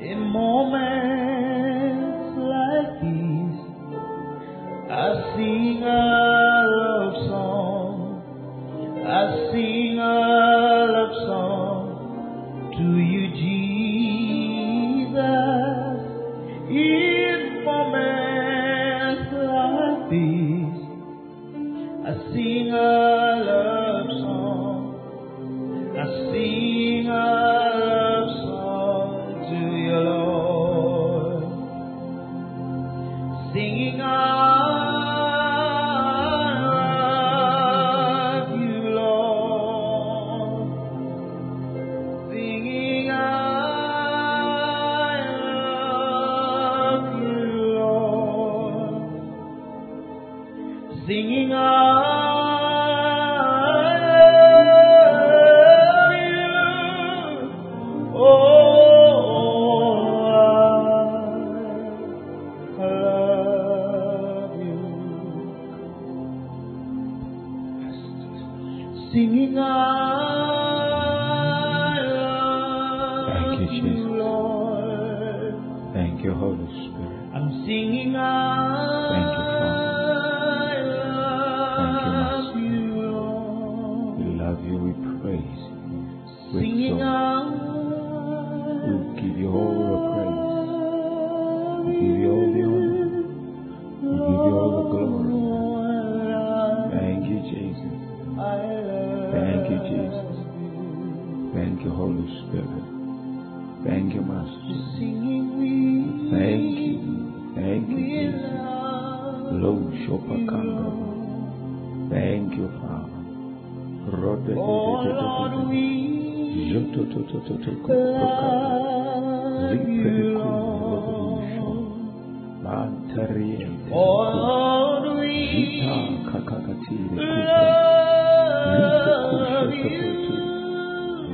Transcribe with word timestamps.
In 0.00 0.20
moments 0.20 0.78
like 2.38 3.00
these, 3.02 3.60
I 4.90 5.34
sing 5.36 5.84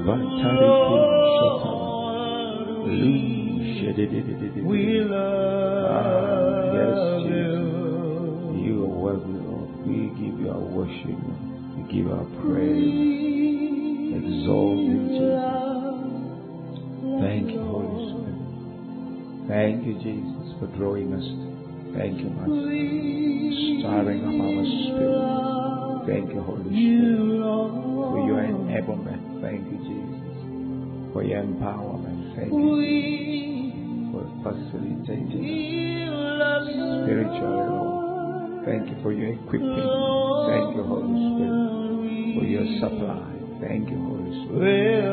love 0.09 0.19
you. 0.19 0.29
Lord, 0.29 0.29
we 4.65 5.01
love 5.05 6.75
yes, 6.75 6.99
you. 7.31 7.53
You 8.65 8.75
are 8.85 8.89
worthy, 8.89 9.33
Lord. 9.33 9.69
We 9.87 9.97
give 10.15 10.37
you 10.41 10.49
our 10.51 10.59
worship. 10.59 11.19
We 11.77 11.83
give 11.93 12.07
our 12.13 12.27
praise. 12.43 13.19
Exalt 14.15 14.79
you, 14.79 15.01
Jesus. 15.09 15.59
Thank 17.21 17.45
you, 17.51 17.61
Holy 17.61 17.97
Spirit. 18.13 18.39
Thank 19.49 19.87
you, 19.87 19.95
Jesus, 20.03 20.47
for 20.61 20.67
drawing 20.77 21.13
us. 21.15 21.27
Thank 21.97 22.21
you, 22.21 22.29
Master. 22.31 22.69
Stirring 23.81 24.23
up 24.25 24.41
our 24.45 24.65
spirit. 24.85 25.39
Thank 26.07 26.27
you, 26.35 26.41
Holy 26.43 26.69
Spirit, 26.69 27.88
for 28.11 28.19
your 28.27 28.41
enablement. 28.41 29.41
Thank 29.43 29.65
you, 29.71 29.79
Jesus, 29.85 31.13
for 31.13 31.23
your 31.23 31.43
empowerment. 31.43 32.35
Thank 32.37 32.53
you, 32.53 32.59
Jesus, 32.81 34.13
for 34.13 34.25
facilitating 34.43 36.09
us 36.41 36.65
spiritually, 37.05 37.65
Lord. 37.69 38.65
Thank 38.65 38.89
you 38.91 38.97
for 39.03 39.13
your 39.13 39.33
equipping. 39.33 39.89
Thank 40.49 40.77
you, 40.77 40.83
Holy 40.85 41.17
Spirit, 41.33 42.37
for 42.37 42.45
your 42.45 42.67
supply. 42.81 43.29
Thank 43.61 43.91
you, 43.91 43.99
Holy 43.99 44.33
Spirit, 44.45 45.05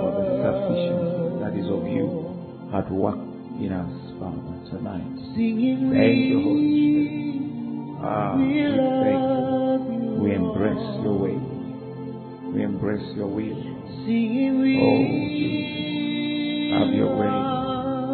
for 0.00 0.10
the 0.18 0.24
sufficiency 0.42 1.38
that 1.42 1.52
is 1.58 1.66
of 1.70 1.86
you 1.86 2.06
at 2.74 2.90
work 2.90 3.18
in 3.60 3.72
us, 3.72 3.92
Father, 4.18 4.56
tonight. 4.70 5.10
Thank 5.36 6.18
you, 6.30 6.38
Holy 6.42 6.70
Spirit. 6.80 7.20
Ah, 8.02 8.36
we 8.36 8.64
thank 9.04 9.20
you. 9.92 10.22
We 10.22 10.34
embrace 10.34 10.86
your 11.04 11.18
way. 11.18 11.49
We 12.52 12.62
embrace 12.62 13.06
your 13.16 13.28
will. 13.28 13.56
Oh, 13.56 14.98
Jesus. 15.30 16.74
Have 16.74 16.90
your 16.94 17.14
way. 17.14 17.30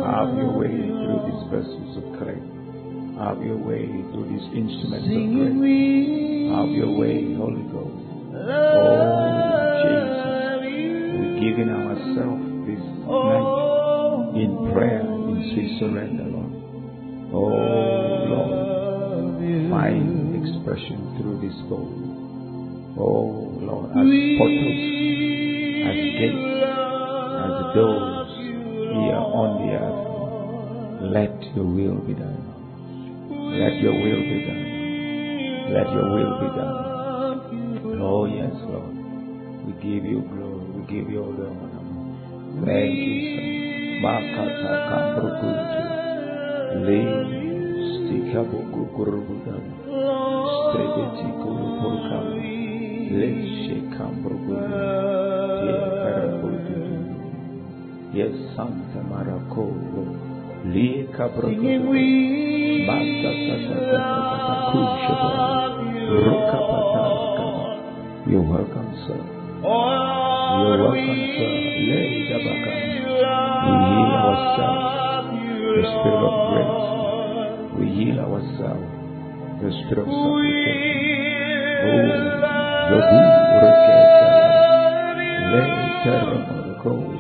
Have 0.07 0.37
your 0.37 0.53
way 0.59 0.69
through 0.77 1.21
these 1.25 1.45
vessels 1.49 1.97
of 1.97 2.05
clay. 2.21 2.41
Have 3.17 3.41
your 3.43 3.57
way 3.57 3.89
through 4.13 4.29
these 4.29 4.45
instruments 4.53 5.09
of 5.09 5.17
grace. 5.57 6.53
Have 6.53 6.69
your 6.69 6.93
way, 7.01 7.33
Holy 7.35 7.65
Ghost. 7.73 7.97
Oh, 8.37 9.17
Jesus. 9.83 10.21
We're 11.17 11.41
giving 11.41 11.71
ourselves 11.73 12.45
this 12.69 12.85
night 13.09 14.37
in 14.37 14.53
prayer, 14.73 15.01
in 15.01 15.49
sweet 15.55 15.81
surrender, 15.81 16.29
Lord. 16.29 16.53
Oh, 17.33 17.57
Lord. 18.29 18.67
Find 19.71 20.37
expression 20.45 21.17
through 21.17 21.41
this 21.41 21.57
bone. 21.69 22.26
Oh, 22.99 23.53
Lord, 23.61 23.91
as 23.93 24.09
portals, 24.39 24.81
as 25.85 25.99
gates, 26.17 26.65
as 27.45 27.57
doors 27.77 28.33
here 28.97 29.21
on 29.21 29.51
the 29.61 29.69
earth. 29.77 30.03
Let 31.13 31.37
your 31.55 31.65
will 31.67 32.01
be 32.07 32.15
done. 32.15 32.41
Let 33.31 33.75
your 33.85 33.93
will 33.93 34.23
be 34.25 34.39
done. 34.49 34.65
Let 35.77 35.89
your 35.93 36.09
will 36.15 36.35
be 36.41 36.49
done. 36.57 36.77
Oh, 38.01 38.25
yes, 38.25 38.55
Lord. 38.65 38.97
We 39.67 39.73
give 39.85 40.05
you 40.09 40.21
glory. 40.33 40.65
We 40.73 40.83
give 40.89 41.11
you 41.11 41.21
all 41.23 41.33
the 41.33 41.47
honor. 41.47 41.85
Thank 42.65 42.97
you, 42.97 43.21
sir. 43.37 43.45
Makata 44.01 44.73
kambrukutu. 44.89 45.81
Le 46.87 47.01
stikabuku 47.93 48.81
kurubuda. 48.97 49.55
Strebeti 50.71 51.27
kurupurukamu. 51.43 52.46
Santa 58.57 59.01
Maracolo. 59.05 60.03
Lie 60.73 61.07
kabrukutu. 61.13 61.93
Basta 62.89 63.31
tata 63.47 63.77
tata 63.93 64.55
kushaba. 64.73 65.77
Rukapataskaba. 66.25 67.65
You're 68.27 68.43
welcome, 68.43 68.91
sir. 69.07 69.21
You're 69.61 70.81
welcome, 70.83 71.21
sir. 71.37 71.53
Lay 71.87 72.27
the 72.27 72.39
back. 72.43 72.65
We 73.67 73.75
heal 73.87 74.15
ourselves. 74.25 75.31
The 75.77 75.83
spirit 75.93 76.23
of 76.27 76.35
grace. 76.51 76.83
We 77.79 77.85
heal 77.95 78.19
ourselves. 78.25 78.89
The 79.61 79.69
spirit 79.85 80.01
of 80.01 80.09
supplication. 80.09 80.97
Oh, 81.87 82.46
the 86.67 86.75
cold. 86.83 87.13
Let 87.13 87.16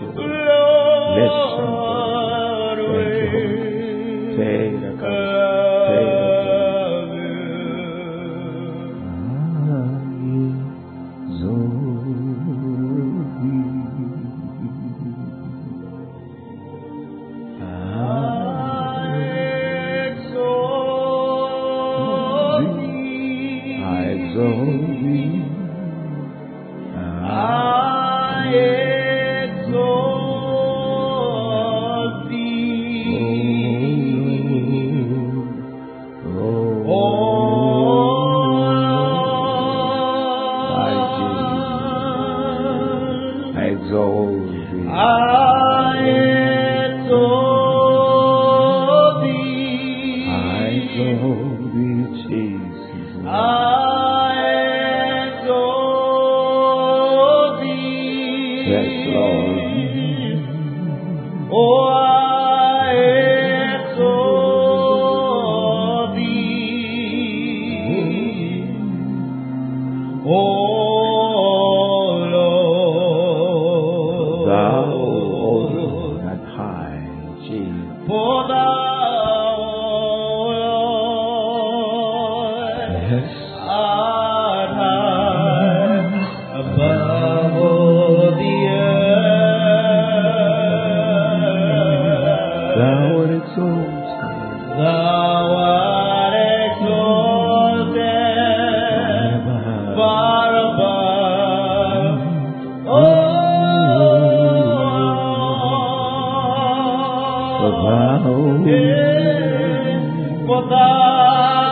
oh 111.08 111.65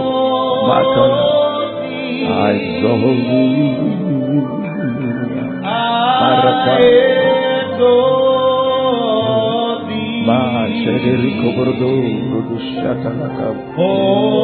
Matana. 0.69 1.27
Azomilo. 2.47 3.43
Maracá. 6.21 6.75
Ma, 10.27 10.41
Shederico 10.81 11.49
Bordeaux, 11.57 12.07
Rodushatanaka. 12.33 13.47
Oh. 13.79 14.40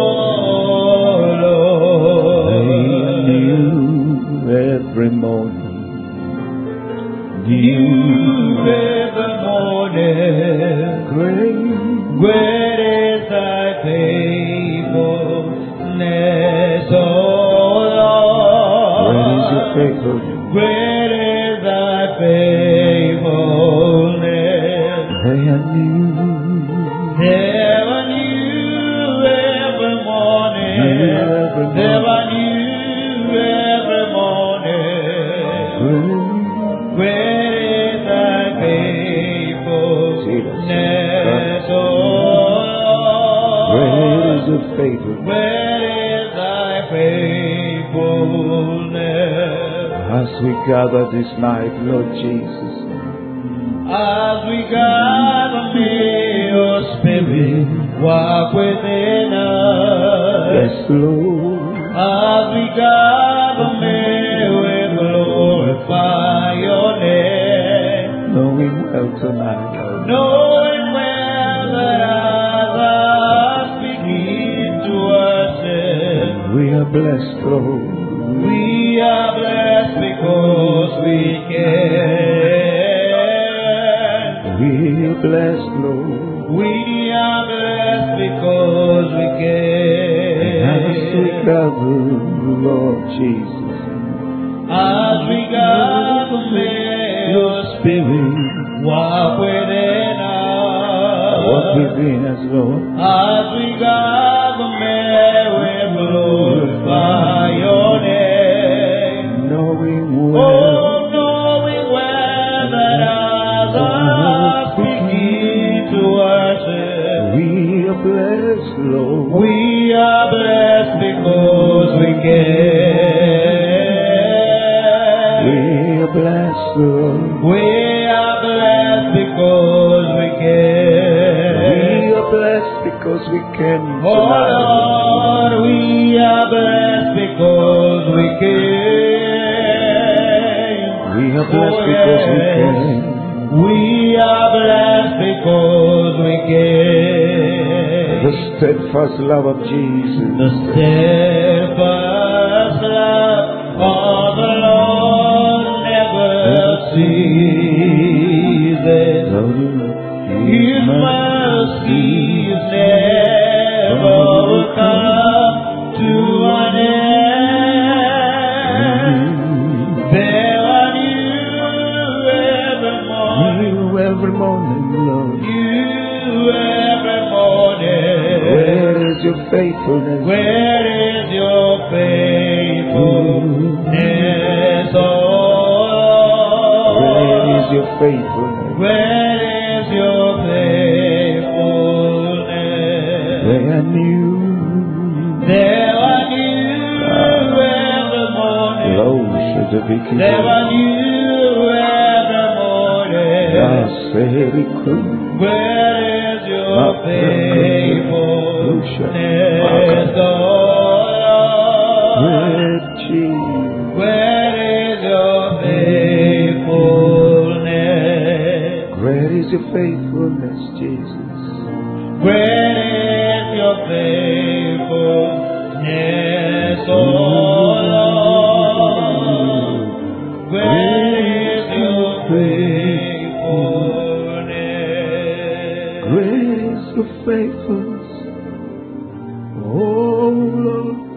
you 7.48 8.58
ever 8.66 9.28
know? 9.42 9.55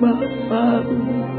My 0.02 0.50
Father. 0.50 1.39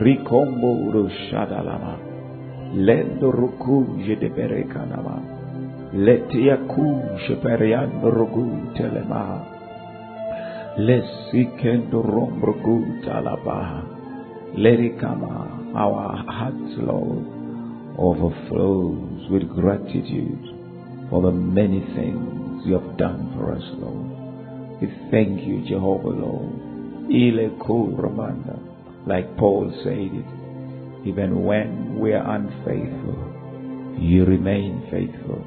Rikombo 0.00 0.92
rushadalama. 0.92 1.98
Lendo 2.74 3.30
ruku 3.30 4.00
jedeberekanama. 4.00 5.20
Letia 5.92 6.56
ku 6.72 7.04
sheperiando 7.28 8.08
rugu 8.08 8.72
telemaha. 8.72 9.44
Lesikendo 10.80 12.00
it 14.80 15.00
come, 15.00 15.24
uh, 15.24 15.76
our 15.78 16.16
hearts, 16.26 16.72
Lord, 16.78 17.26
overflows 17.98 19.28
with 19.30 19.52
gratitude 19.52 20.40
for 21.10 21.20
the 21.22 21.30
many 21.30 21.80
things 21.94 22.64
you 22.64 22.72
have 22.72 22.96
done 22.96 23.36
for 23.36 23.52
us, 23.52 23.64
Lord. 23.76 24.80
We 24.80 24.88
thank 25.10 25.42
you, 25.46 25.60
Jehovah, 25.68 26.08
Lord. 26.08 27.10
Ile 27.10 27.50
ramanda. 28.00 28.69
Like 29.10 29.36
Paul 29.38 29.72
said 29.82 29.92
it, 29.92 31.08
even 31.08 31.42
when 31.42 31.98
we 31.98 32.12
are 32.12 32.36
unfaithful, 32.36 33.96
you 33.98 34.24
remain 34.24 34.86
faithful. 34.88 35.44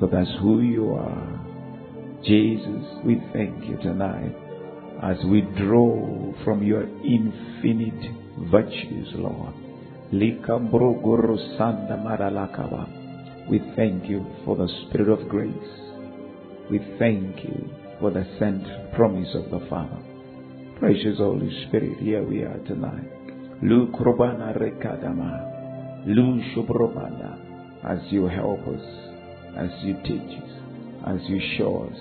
So 0.00 0.08
that's 0.12 0.32
who 0.40 0.60
you 0.60 0.92
are. 0.94 1.38
Jesus, 2.24 2.84
we 3.04 3.22
thank 3.32 3.64
you 3.64 3.76
tonight 3.76 4.34
as 5.04 5.18
we 5.26 5.42
draw 5.56 6.34
from 6.42 6.64
your 6.64 6.82
infinite 6.82 8.10
virtues, 8.50 9.14
Lord. 9.14 9.54
We 13.48 13.62
thank 13.76 14.08
you 14.10 14.26
for 14.44 14.56
the 14.56 14.68
Spirit 14.88 15.08
of 15.10 15.28
grace. 15.28 15.52
We 16.72 16.80
thank 16.98 17.44
you 17.44 17.70
for 18.00 18.10
the 18.10 18.26
sent 18.40 18.64
promise 18.94 19.32
of 19.36 19.48
the 19.52 19.64
Father. 19.70 20.15
Precious 20.78 21.16
Holy 21.16 21.50
Spirit, 21.66 22.00
here 22.00 22.22
we 22.22 22.42
are 22.42 22.58
tonight. 22.66 23.08
Lu 23.62 23.88
krobana 23.92 24.52
rekadama. 24.52 26.04
Lu 26.06 26.38
shubrobana. 26.52 27.38
As 27.82 28.00
you 28.10 28.26
help 28.26 28.60
us, 28.68 28.82
as 29.56 29.70
you 29.84 29.94
teach 30.04 30.36
us, 30.36 30.50
as 31.06 31.20
you 31.30 31.40
show 31.56 31.88
us. 31.90 31.96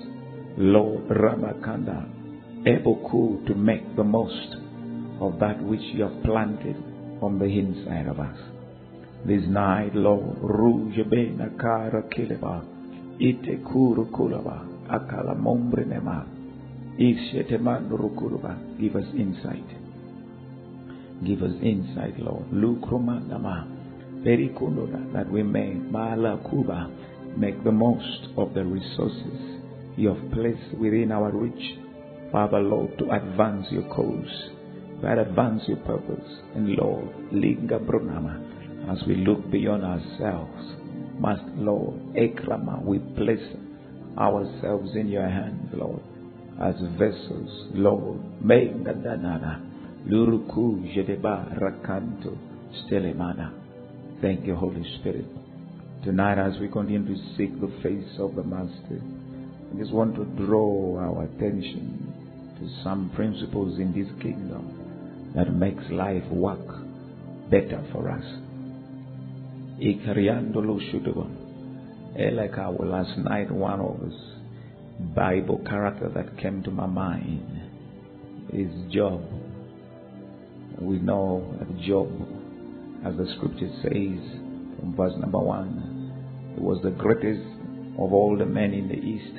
Lord 0.57 1.07
Ramakanda, 1.07 2.67
able 2.67 3.07
cool 3.09 3.41
to 3.47 3.55
make 3.55 3.95
the 3.95 4.03
most 4.03 4.57
of 5.21 5.39
that 5.39 5.63
which 5.63 5.79
you 5.93 6.03
have 6.03 6.23
planted 6.23 6.75
on 7.21 7.39
the 7.39 7.45
inside 7.45 8.07
of 8.07 8.19
us. 8.19 8.37
This 9.25 9.43
night, 9.47 9.95
Lord, 9.95 10.35
Rouge 10.41 10.99
Bena 11.09 11.49
Kara 11.57 12.03
Kileba, 12.11 12.61
Ite 13.21 13.63
Kuru 13.71 14.11
Kulaba, 14.11 14.67
Akala 14.91 15.33
Mombre 15.39 15.85
Nema, 15.85 16.25
Isheteman 16.25 16.34
Rukuruba, 16.34 16.34
give 16.97 18.95
us 18.95 19.05
insight. 19.17 19.67
Give 21.25 21.41
us 21.43 21.51
insight, 21.61 22.19
Lord. 22.19 22.45
That 25.13 25.29
we 25.31 25.43
may, 25.43 25.73
make 27.37 27.63
the 27.63 27.71
most 27.71 28.27
of 28.37 28.53
the 28.53 28.63
resources 28.63 29.61
you 29.97 30.09
have 30.09 30.31
placed 30.31 30.77
within 30.77 31.11
our 31.11 31.31
reach. 31.31 31.79
Father, 32.31 32.59
Lord, 32.59 32.97
to 32.97 33.11
advance 33.11 33.67
your 33.71 33.83
cause, 33.93 34.49
to 35.01 35.21
advance 35.21 35.63
your 35.67 35.77
purpose. 35.77 36.39
And 36.55 36.75
Lord, 36.75 37.09
Linga 37.31 37.79
Brunama, 37.79 38.91
as 38.91 39.05
we 39.07 39.15
look 39.15 39.49
beyond 39.51 39.83
ourselves, 39.83 40.75
must, 41.19 41.43
Lord, 41.55 41.95
Ekrama, 42.15 42.83
we 42.83 42.99
place 43.15 43.55
ourselves 44.17 44.95
in 44.95 45.07
your 45.07 45.27
hands, 45.27 45.71
Lord, 45.73 46.01
as 46.61 46.75
vessels, 46.97 47.67
Lord. 47.73 48.19
Menga 48.43 48.93
Danana, 48.93 49.61
Luruku, 50.07 50.93
Jedeba, 50.95 51.59
Rakanto, 51.59 52.37
Stelemana. 52.83 53.51
Thank 54.21 54.45
you, 54.45 54.55
Holy 54.55 54.83
Spirit. 54.99 55.25
Tonight, 56.03 56.39
as 56.39 56.59
we 56.59 56.67
continue 56.69 57.05
to 57.05 57.21
seek 57.35 57.59
the 57.59 57.71
face 57.83 58.19
of 58.19 58.35
the 58.35 58.43
Master, 58.43 59.01
I 59.73 59.77
just 59.77 59.91
want 59.91 60.15
to 60.15 60.25
draw 60.45 60.97
our 60.99 61.23
attention 61.23 62.13
to 62.59 62.83
some 62.83 63.11
principles 63.15 63.79
in 63.79 63.91
this 63.91 64.07
kingdom 64.21 65.33
that 65.35 65.53
makes 65.53 65.83
life 65.91 66.23
work 66.31 66.65
better 67.49 67.83
for 67.91 68.09
us. 68.09 68.23
Ikariandolo 69.81 70.79
Shudubon. 70.93 71.35
Like 72.17 72.57
our 72.57 72.77
last 72.85 73.17
night, 73.17 73.51
one 73.51 73.81
of 73.81 74.01
us 74.03 74.34
Bible 74.99 75.61
character 75.67 76.09
that 76.15 76.37
came 76.37 76.63
to 76.63 76.71
my 76.71 76.85
mind 76.85 77.61
is 78.53 78.71
Job. 78.93 79.21
We 80.79 80.99
know 80.99 81.53
that 81.59 81.81
Job, 81.81 82.09
as 83.05 83.17
the 83.17 83.27
scripture 83.35 83.69
says 83.81 84.39
from 84.79 84.93
verse 84.95 85.13
number 85.19 85.39
one, 85.39 86.53
he 86.55 86.61
was 86.61 86.81
the 86.81 86.91
greatest 86.91 87.45
of 87.99 88.13
all 88.13 88.37
the 88.37 88.45
men 88.45 88.73
in 88.73 88.87
the 88.87 88.95
East. 88.95 89.33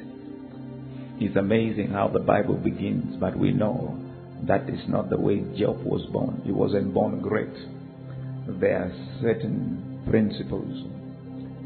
It's 1.20 1.36
amazing 1.36 1.88
how 1.88 2.08
the 2.08 2.20
Bible 2.20 2.56
begins, 2.56 3.16
but 3.18 3.34
we 3.38 3.52
know 3.52 3.98
that 4.46 4.68
is 4.68 4.80
not 4.88 5.08
the 5.08 5.18
way 5.18 5.40
Job 5.58 5.82
was 5.82 6.04
born. 6.12 6.42
He 6.44 6.52
wasn't 6.52 6.92
born 6.92 7.22
great. 7.22 7.54
There 8.60 8.76
are 8.76 8.92
certain 9.22 10.02
principles 10.10 10.86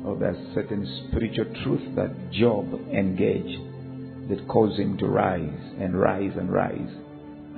or 0.04 0.16
there 0.16 0.30
are 0.30 0.54
certain 0.54 1.08
spiritual 1.08 1.46
truths 1.64 1.84
that 1.96 2.30
Job 2.30 2.72
engaged 2.92 3.69
that 4.30 4.48
caused 4.48 4.78
him 4.78 4.96
to 4.98 5.06
rise 5.06 5.74
and 5.78 5.98
rise 5.98 6.32
and 6.36 6.50
rise 6.50 6.90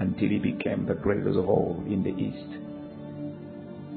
until 0.01 0.29
he 0.29 0.39
became 0.39 0.87
the 0.87 0.95
greatest 0.95 1.39
of 1.39 1.49
all 1.49 1.83
in 1.87 2.03
the 2.03 2.11
East. 2.11 2.59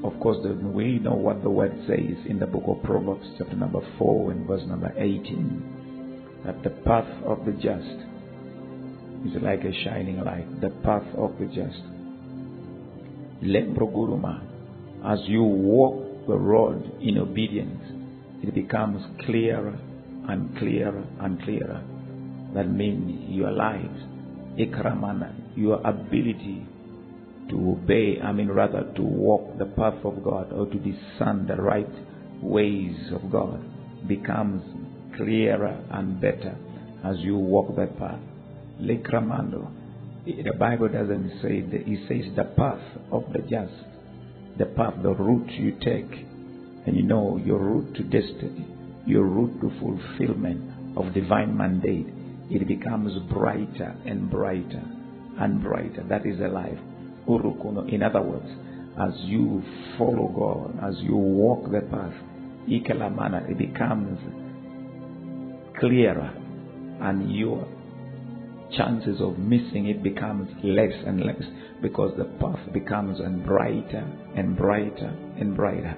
Of 0.05 0.19
course, 0.19 0.38
we 0.61 0.99
know 0.99 1.15
what 1.15 1.41
the 1.41 1.49
word 1.49 1.73
says 1.88 2.17
in 2.29 2.38
the 2.39 2.45
book 2.45 2.63
of 2.67 2.83
Proverbs, 2.83 3.25
chapter 3.38 3.55
number 3.55 3.79
4 3.97 4.31
and 4.31 4.45
verse 4.45 4.61
number 4.67 4.93
18 4.97 6.41
that 6.45 6.61
the 6.61 6.69
path 6.69 7.09
of 7.25 7.43
the 7.45 7.53
just 7.53 8.05
is 9.25 9.41
like 9.41 9.63
a 9.63 9.73
shining 9.83 10.19
light. 10.19 10.61
The 10.61 10.69
path 10.83 11.07
of 11.17 11.33
the 11.39 11.47
just. 11.47 11.81
Lembroguruma. 13.43 14.43
As 15.03 15.19
you 15.25 15.41
walk 15.43 16.27
the 16.27 16.38
road 16.38 16.99
in 17.01 17.17
obedience, 17.17 17.81
it 18.43 18.53
becomes 18.53 19.03
clearer 19.25 19.77
and 20.27 20.55
clearer 20.57 21.03
and 21.19 21.41
clearer. 21.41 21.83
That 22.55 22.71
means 22.71 23.29
your 23.29 23.51
lives, 23.51 24.01
ikramana, 24.57 25.57
your 25.57 25.85
ability 25.85 26.65
to 27.49 27.55
obey, 27.71 28.19
I 28.21 28.31
mean 28.31 28.47
rather 28.47 28.91
to 28.95 29.01
walk 29.01 29.57
the 29.57 29.65
path 29.65 30.03
of 30.03 30.23
God 30.23 30.51
or 30.51 30.65
to 30.65 30.79
discern 30.79 31.47
the 31.47 31.61
right 31.61 31.89
ways 32.41 32.95
of 33.11 33.31
God 33.31 33.61
becomes 34.07 34.63
clearer 35.17 35.83
and 35.91 36.19
better 36.19 36.55
as 37.03 37.17
you 37.19 37.37
walk 37.37 37.75
that 37.75 37.97
path. 37.99 38.19
Lekramando. 38.81 39.71
The 40.25 40.53
Bible 40.57 40.89
doesn't 40.89 41.39
say 41.41 41.61
that, 41.61 41.87
it 41.87 41.99
says 42.07 42.35
the 42.35 42.45
path 42.55 42.81
of 43.11 43.25
the 43.31 43.39
just, 43.39 43.73
the 44.57 44.65
path, 44.65 44.95
the 45.03 45.13
route 45.13 45.51
you 45.51 45.73
take, 45.73 46.25
and 46.87 46.95
you 46.95 47.03
know 47.03 47.39
your 47.43 47.59
route 47.59 47.93
to 47.95 48.03
destiny, 48.03 48.65
your 49.05 49.23
route 49.23 49.61
to 49.61 49.69
fulfillment 49.79 50.97
of 50.97 51.13
divine 51.13 51.55
mandate. 51.55 52.07
It 52.49 52.67
becomes 52.67 53.12
brighter 53.31 53.95
and 54.05 54.29
brighter 54.29 54.84
and 55.39 55.62
brighter. 55.62 56.05
That 56.10 56.25
is 56.25 56.39
the 56.39 56.47
life. 56.47 56.77
Urukuno. 57.27 57.91
In 57.91 58.03
other 58.03 58.21
words, 58.21 58.47
as 58.99 59.13
you 59.23 59.63
follow 59.97 60.27
God, 60.27 60.88
as 60.88 60.95
you 61.01 61.15
walk 61.15 61.71
the 61.71 61.81
path, 61.81 62.13
ikalamana, 62.69 63.49
it 63.49 63.58
becomes 63.58 64.19
clearer 65.79 66.34
and 67.01 67.36
your 67.36 67.67
chances 68.71 69.21
of 69.21 69.38
missing 69.38 69.88
it 69.88 70.01
becomes 70.01 70.49
less 70.63 70.93
and 71.05 71.21
less 71.21 71.43
because 71.81 72.12
the 72.17 72.25
path 72.39 72.60
becomes 72.73 73.19
and 73.19 73.45
brighter 73.45 74.08
and 74.36 74.58
brighter 74.58 75.13
and 75.39 75.55
brighter. 75.55 75.95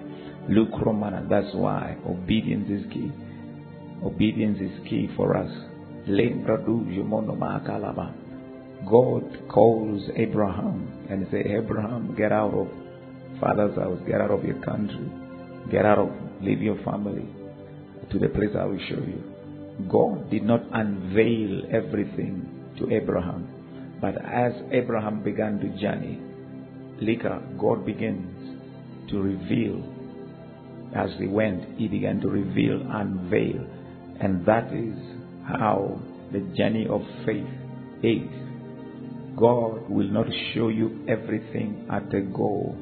Luke 0.49 0.71
Romana, 0.85 1.25
that's 1.29 1.53
why 1.53 1.97
obedience 2.07 2.69
is 2.69 2.91
key. 2.91 3.11
Obedience 4.03 4.59
is 4.61 4.87
key 4.89 5.09
for 5.15 5.35
us. 5.37 5.51
God 8.89 9.49
calls 9.49 10.09
Abraham 10.15 11.07
and 11.09 11.27
say, 11.31 11.39
Abraham, 11.57 12.15
get 12.15 12.31
out 12.31 12.53
of 12.53 12.67
father's 13.41 13.75
house, 13.77 13.99
get 14.07 14.21
out 14.21 14.31
of 14.31 14.43
your 14.45 14.61
country, 14.63 15.09
get 15.69 15.85
out 15.85 15.99
of, 15.99 16.09
leave 16.41 16.61
your 16.61 16.81
family 16.83 17.25
to 18.11 18.19
the 18.19 18.29
place 18.29 18.51
I 18.57 18.65
will 18.65 18.79
show 18.89 18.95
you. 18.95 19.21
God 19.89 20.29
did 20.31 20.43
not 20.43 20.61
unveil 20.71 21.63
everything 21.71 22.73
to 22.79 22.89
Abraham, 22.91 23.97
but 23.99 24.15
as 24.23 24.53
Abraham 24.71 25.23
began 25.23 25.59
to 25.59 25.81
journey, 25.81 26.19
Lika, 27.01 27.41
God 27.59 27.85
begins 27.85 29.09
to 29.09 29.21
reveal. 29.21 29.83
As 30.95 31.09
he 31.19 31.27
went, 31.27 31.77
he 31.77 31.87
began 31.87 32.21
to 32.21 32.29
reveal, 32.29 32.81
unveil, 32.89 33.67
and 34.21 34.45
that 34.45 34.73
is 34.73 35.16
how 35.47 35.99
the 36.31 36.39
journey 36.57 36.87
of 36.89 37.01
faith 37.25 37.47
is. 38.03 38.29
God 39.37 39.89
will 39.89 40.09
not 40.09 40.25
show 40.53 40.67
you 40.67 41.05
everything 41.07 41.87
at 41.91 42.13
a 42.13 42.21
go. 42.21 42.75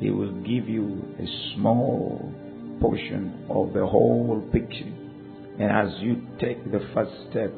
He 0.00 0.10
will 0.10 0.32
give 0.40 0.68
you 0.68 1.04
a 1.18 1.54
small 1.54 2.32
portion 2.80 3.46
of 3.48 3.74
the 3.74 3.86
whole 3.86 4.48
picture. 4.52 4.92
And 5.58 5.70
as 5.70 6.00
you 6.00 6.26
take 6.40 6.64
the 6.72 6.80
first 6.94 7.12
step 7.30 7.52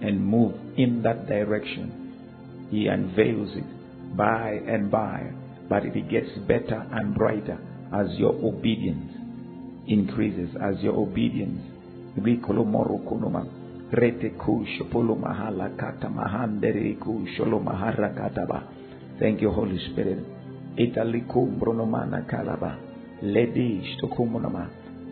and 0.00 0.24
move 0.24 0.54
in 0.78 1.02
that 1.02 1.26
direction, 1.28 2.68
He 2.70 2.86
unveils 2.86 3.50
it 3.54 4.16
by 4.16 4.60
and 4.66 4.90
by. 4.90 5.30
But 5.68 5.84
it 5.84 6.10
gets 6.10 6.30
better 6.48 6.86
and 6.90 7.14
brighter 7.14 7.58
as 7.92 8.08
your 8.18 8.34
obedience 8.34 9.12
increases, 9.86 10.48
as 10.60 10.82
your 10.82 10.94
obedience. 10.94 11.60
Thank 19.20 19.40
you, 19.40 19.50
Holy 19.52 19.78
Spirit. 19.92 20.18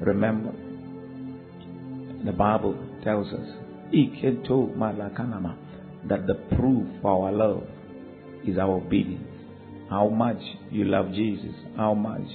Remember, 0.00 0.52
the 2.24 2.32
Bible 2.32 2.74
tells 3.04 3.32
us, 3.32 3.48
that 6.08 6.26
the 6.26 6.34
proof 6.56 6.88
of 6.98 7.06
our 7.06 7.30
love 7.30 7.62
is 8.44 8.58
our 8.58 8.78
obedience. 8.78 9.22
How 9.90 10.08
much 10.08 10.42
you 10.72 10.86
love 10.86 11.12
Jesus, 11.12 11.54
how 11.76 11.94
much 11.94 12.26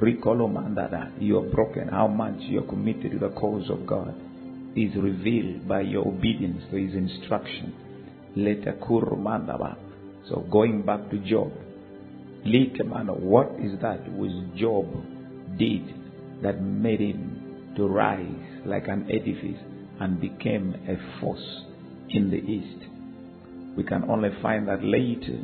Rikolomandada, 0.00 1.20
you 1.20 1.38
are 1.38 1.50
broken, 1.50 1.88
how 1.88 2.06
much 2.06 2.40
you 2.40 2.60
are 2.60 2.66
committed 2.66 3.12
to 3.12 3.18
the 3.18 3.28
cause 3.30 3.68
of 3.68 3.86
God 3.86 4.14
is 4.76 4.94
revealed 4.96 5.66
by 5.66 5.80
your 5.80 6.06
obedience 6.06 6.62
to 6.70 6.76
his 6.76 6.94
instruction. 6.94 7.72
So 10.28 10.46
going 10.50 10.82
back 10.82 11.10
to 11.10 11.18
Job, 11.18 11.52
what 12.44 13.52
is 13.60 13.80
that 13.80 14.12
which 14.12 14.56
Job 14.56 14.86
did 15.58 15.94
that 16.42 16.62
made 16.62 17.00
him 17.00 17.72
to 17.76 17.86
rise 17.86 18.62
like 18.64 18.86
an 18.88 19.10
edifice 19.10 19.60
and 20.00 20.20
became 20.20 20.74
a 20.88 21.20
force 21.20 21.64
in 22.10 22.30
the 22.30 22.36
east? 22.36 22.84
We 23.76 23.84
can 23.84 24.04
only 24.10 24.30
find 24.40 24.68
that 24.68 24.84
later 24.84 25.38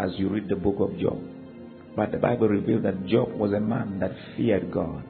as 0.00 0.12
you 0.16 0.28
read 0.28 0.48
the 0.48 0.56
book 0.56 0.76
of 0.78 0.98
Job. 0.98 1.20
But 1.94 2.12
the 2.12 2.18
Bible 2.18 2.48
reveals 2.48 2.82
that 2.84 3.06
Job 3.06 3.32
was 3.32 3.52
a 3.52 3.60
man 3.60 3.98
that 4.00 4.12
feared 4.36 4.70
God. 4.72 5.04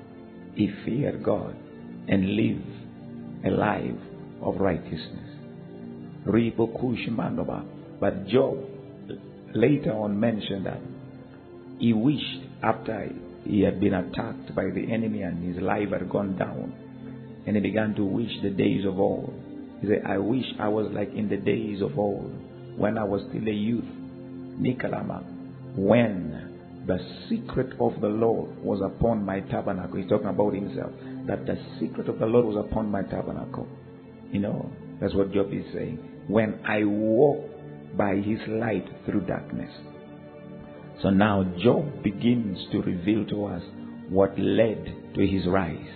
He 0.55 0.69
feared 0.85 1.23
God 1.23 1.57
and 2.09 2.35
lived 2.35 2.82
a 3.45 3.51
life 3.51 3.99
of 4.43 4.57
righteousness. 4.57 5.29
But 8.01 8.27
Job 8.29 8.59
later 9.55 9.93
on 9.93 10.19
mentioned 10.19 10.67
that 10.67 10.81
he 11.79 11.93
wished 11.93 12.43
after 12.63 13.11
he 13.45 13.63
had 13.63 13.81
been 13.81 13.95
attacked 13.95 14.55
by 14.55 14.65
the 14.65 14.93
enemy 14.93 15.23
and 15.23 15.55
his 15.55 15.63
life 15.63 15.91
had 15.91 16.09
gone 16.09 16.37
down, 16.37 16.73
and 17.47 17.57
he 17.57 17.63
began 17.63 17.95
to 17.97 18.05
wish 18.05 18.31
the 18.43 18.51
days 18.51 18.85
of 18.87 18.99
old. 18.99 19.35
He 19.81 19.89
said, 19.89 20.03
I 20.07 20.19
wish 20.19 20.45
I 20.61 20.69
was 20.69 20.91
like 20.93 21.13
in 21.13 21.29
the 21.29 21.37
days 21.37 21.83
of 21.83 21.99
old 21.99 22.33
when 22.77 22.97
I 22.99 23.05
was 23.05 23.23
still 23.29 23.47
a 23.47 23.53
youth. 23.53 23.85
Nikalama, 24.61 25.25
when 25.77 26.53
the 26.87 26.99
secret 27.29 27.73
of 27.81 28.01
the 28.01 28.09
Lord 28.09 28.59
was 28.63 28.81
upon 28.81 29.25
my 29.25 29.41
tabernacle. 29.41 29.97
He's 29.97 30.09
talking 30.09 30.29
about 30.29 30.55
himself. 30.55 30.91
That 31.27 31.47
the 31.47 31.57
secret 31.79 32.09
of 32.09 32.19
the 32.19 32.27
Lord 32.27 32.47
was 32.47 32.65
upon 32.69 32.91
my 32.91 33.03
tabernacle. 33.03 33.67
You 34.33 34.41
know, 34.41 34.71
that's 35.01 35.15
what 35.15 35.33
Job 35.33 35.53
is 35.53 35.65
saying. 35.73 35.99
When 36.29 36.61
I 36.67 36.85
walk 36.85 37.49
by 37.97 38.17
his 38.17 38.39
light 38.49 38.87
through 39.05 39.27
darkness. 39.27 39.71
So 41.03 41.11
now 41.11 41.45
Job 41.63 42.03
begins 42.03 42.59
to 42.73 42.83
reveal 42.83 43.27
to 43.27 43.47
us 43.47 43.63
what 44.09 44.39
led 44.39 45.15
to 45.15 45.27
his 45.27 45.47
rise. 45.47 45.89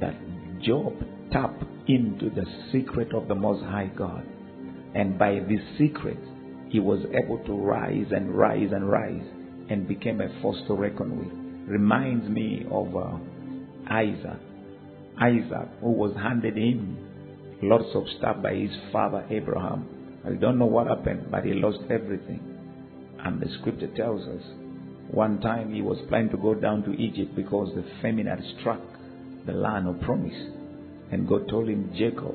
That 0.00 0.14
Job 0.62 0.94
tapped 1.32 1.64
into 1.88 2.30
the 2.30 2.44
secret 2.72 3.12
of 3.14 3.28
the 3.28 3.34
Most 3.34 3.64
High 3.64 3.90
God. 3.96 4.24
And 4.94 5.18
by 5.18 5.40
this 5.40 5.60
secret, 5.78 6.18
he 6.68 6.80
was 6.80 7.00
able 7.12 7.38
to 7.46 7.52
rise 7.52 8.06
and 8.10 8.34
rise 8.34 8.70
and 8.72 8.88
rise 8.90 9.26
and 9.68 9.86
became 9.86 10.20
a 10.20 10.40
force 10.40 10.58
to 10.68 10.74
reckon 10.74 11.18
with. 11.18 11.68
Reminds 11.68 12.28
me 12.28 12.64
of 12.70 12.96
uh, 12.96 13.18
Isaac. 13.90 14.38
Isaac, 15.20 15.68
who 15.80 15.92
was 15.92 16.14
handed 16.16 16.56
him 16.56 16.98
lots 17.62 17.88
of 17.94 18.04
stuff 18.18 18.42
by 18.42 18.54
his 18.54 18.70
father 18.92 19.26
Abraham. 19.30 19.88
I 20.26 20.30
don't 20.30 20.58
know 20.58 20.66
what 20.66 20.88
happened, 20.88 21.30
but 21.30 21.44
he 21.44 21.54
lost 21.54 21.78
everything. 21.90 22.40
And 23.24 23.40
the 23.40 23.46
scripture 23.60 23.88
tells 23.96 24.22
us 24.22 24.42
one 25.10 25.40
time 25.40 25.72
he 25.72 25.82
was 25.82 25.98
planning 26.08 26.30
to 26.30 26.36
go 26.36 26.54
down 26.54 26.82
to 26.82 26.92
Egypt 26.92 27.34
because 27.34 27.74
the 27.74 27.84
famine 28.02 28.26
had 28.26 28.42
struck 28.60 28.80
the 29.46 29.52
land 29.52 29.88
of 29.88 30.00
promise. 30.00 30.34
And 31.10 31.28
God 31.28 31.48
told 31.48 31.68
him, 31.68 31.92
Jacob, 31.96 32.34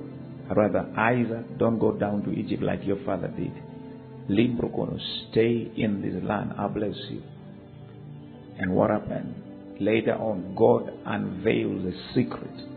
rather 0.55 0.89
Isaac, 0.97 1.57
don't 1.59 1.79
go 1.79 1.91
down 1.91 2.23
to 2.23 2.31
Egypt 2.31 2.63
like 2.63 2.83
your 2.83 3.03
father 3.05 3.27
did. 3.27 3.51
Limbrokono, 4.29 4.97
stay 5.29 5.71
in 5.75 6.01
this 6.01 6.23
land, 6.23 6.53
I 6.57 6.67
bless 6.67 6.95
you. 7.09 7.21
And 8.57 8.73
what 8.73 8.89
happened? 8.89 9.35
Later 9.79 10.15
on, 10.15 10.55
God 10.55 10.91
unveiled 11.05 11.83
the 11.83 11.93
secret 12.15 12.70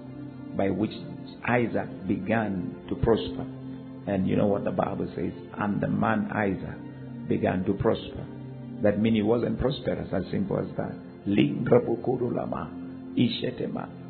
by 0.56 0.70
which 0.70 0.92
Isaac 1.48 2.06
began 2.06 2.74
to 2.88 2.94
prosper. 2.96 3.46
And 4.06 4.28
you 4.28 4.36
know 4.36 4.46
what 4.46 4.64
the 4.64 4.70
Bible 4.70 5.10
says? 5.14 5.32
And 5.58 5.80
the 5.80 5.88
man 5.88 6.30
Isaac 6.32 7.28
began 7.28 7.64
to 7.64 7.72
prosper. 7.74 8.26
That 8.82 9.00
means 9.00 9.16
he 9.16 9.22
wasn't 9.22 9.58
prosperous, 9.58 10.08
as 10.12 10.24
simple 10.30 10.58
as 10.58 10.68
that. 10.76 10.94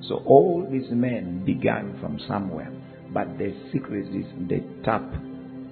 So 0.08 0.22
all 0.26 0.66
these 0.70 0.90
men 0.90 1.44
began 1.44 1.96
from 2.00 2.18
somewhere. 2.26 2.72
But 3.12 3.38
the 3.38 3.54
secret 3.72 4.08
is 4.08 4.26
they 4.48 4.64
tap 4.84 5.04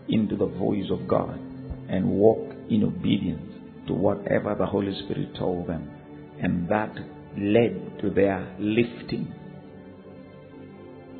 into 0.08 0.36
the 0.36 0.46
voice 0.46 0.90
of 0.90 1.08
God 1.08 1.38
and 1.88 2.08
walk 2.08 2.54
in 2.70 2.84
obedience 2.84 3.52
to 3.88 3.94
whatever 3.94 4.54
the 4.56 4.66
Holy 4.66 4.94
Spirit 5.04 5.34
told 5.36 5.66
them. 5.66 5.90
And 6.40 6.68
that 6.68 6.94
led 7.36 7.98
to 8.02 8.10
their 8.10 8.54
lifting. 8.60 9.34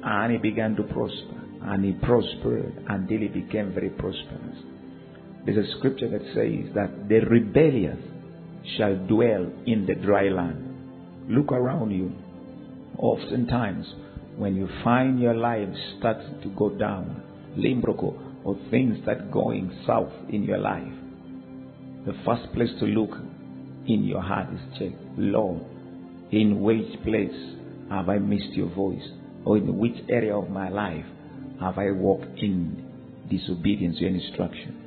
And 0.03 0.33
he 0.33 0.38
began 0.38 0.77
to 0.77 0.83
prosper. 0.83 1.41
And 1.62 1.85
he 1.85 1.93
prospered 1.93 2.85
until 2.88 3.19
he 3.19 3.29
became 3.29 3.73
very 3.73 3.91
prosperous. 3.91 4.59
There's 5.45 5.67
a 5.67 5.79
scripture 5.79 6.09
that 6.11 6.23
says 6.35 6.75
that 6.75 7.09
the 7.09 7.21
rebellious 7.21 7.99
shall 8.77 8.97
dwell 9.07 9.51
in 9.67 9.87
the 9.87 9.95
dry 9.95 10.29
land. 10.29 11.29
Look 11.29 11.53
around 11.53 11.91
you. 11.91 12.12
Oftentimes, 12.99 13.87
when 14.37 14.57
you 14.57 14.69
find 14.83 15.21
your 15.21 15.35
life 15.35 15.69
starts 15.99 16.25
to 16.43 16.49
go 16.57 16.71
down, 16.71 17.23
limbroko, 17.57 18.45
or 18.45 18.59
things 18.71 18.99
that 19.07 19.31
going 19.31 19.71
south 19.87 20.12
in 20.31 20.43
your 20.43 20.59
life, 20.59 20.93
the 22.07 22.15
first 22.25 22.53
place 22.55 22.71
to 22.81 22.87
look 22.87 23.17
in 23.87 24.05
your 24.05 24.23
heart 24.23 24.49
is 24.53 24.79
check, 24.79 24.93
Lord, 25.17 25.62
in 26.31 26.61
which 26.61 27.03
place 27.05 27.57
have 27.91 28.09
I 28.09 28.19
missed 28.19 28.53
your 28.53 28.69
voice? 28.75 29.09
Or 29.44 29.57
in 29.57 29.78
which 29.78 29.96
area 30.09 30.37
of 30.37 30.50
my 30.50 30.68
life 30.68 31.05
have 31.61 31.78
I 31.78 31.90
walked 31.90 32.38
in 32.38 32.85
disobedience 33.31 33.96
to 33.98 34.02
your 34.02 34.14
instruction? 34.14 34.78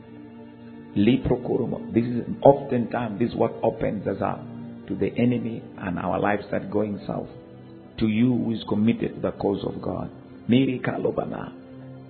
This 0.95 2.05
is 2.05 2.23
oftentimes 2.41 3.19
this 3.19 3.29
is 3.29 3.35
what 3.35 3.53
opens 3.61 4.07
us 4.07 4.21
up 4.21 4.39
to 4.87 4.95
the 4.95 5.11
enemy 5.17 5.61
and 5.77 5.99
our 5.99 6.19
lives 6.19 6.45
start 6.47 6.71
going 6.71 6.99
south. 7.05 7.27
To 7.99 8.07
you 8.07 8.29
who 8.29 8.51
is 8.53 8.63
committed 8.69 9.15
to 9.15 9.21
the 9.21 9.31
cause 9.31 9.63
of 9.65 9.81
God. 9.81 10.09
Miri 10.47 10.79
kalobana. 10.79 11.51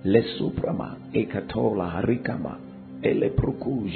Lesuprama. 0.04 0.98
Ekatola 1.14 2.02
harikama. 2.02 2.58
Elepruku 3.02 3.86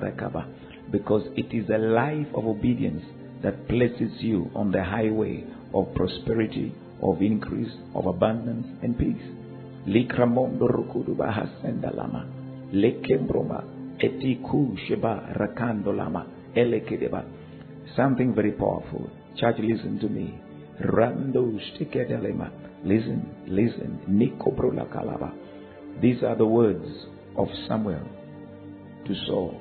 rekaba. 0.00 0.46
Because 0.90 1.22
it 1.36 1.54
is 1.54 1.68
a 1.70 1.78
life 1.78 2.28
of 2.34 2.46
obedience 2.46 3.04
that 3.42 3.68
places 3.68 4.12
you 4.18 4.50
on 4.54 4.72
the 4.72 4.82
highway 4.82 5.44
of 5.74 5.94
prosperity, 5.94 6.74
of 7.02 7.20
increase, 7.20 7.72
of 7.94 8.06
abundance 8.06 8.66
and 8.82 8.96
peace. 8.98 9.22
Likramondo 9.86 10.68
rukudu 10.68 11.14
bahasendalama. 11.16 12.26
Lekembroma. 12.72 13.64
Etiku 13.98 14.76
sheba 14.86 15.34
rakando 15.34 15.92
lama. 15.92 16.26
Elekedeba. 16.54 17.24
Something 17.96 18.34
very 18.34 18.52
powerful. 18.52 19.10
Church, 19.36 19.56
listen 19.58 19.98
to 19.98 20.08
me. 20.08 20.38
Rando 20.80 21.58
shtikedelema. 21.58 22.50
Listen, 22.84 23.26
listen. 23.46 23.98
Nikobrula 24.08 24.86
kalaba. 24.88 25.32
These 26.00 26.22
are 26.22 26.36
the 26.36 26.46
words 26.46 26.86
of 27.36 27.48
Samuel 27.68 28.06
to 29.06 29.14
Saul. 29.26 29.60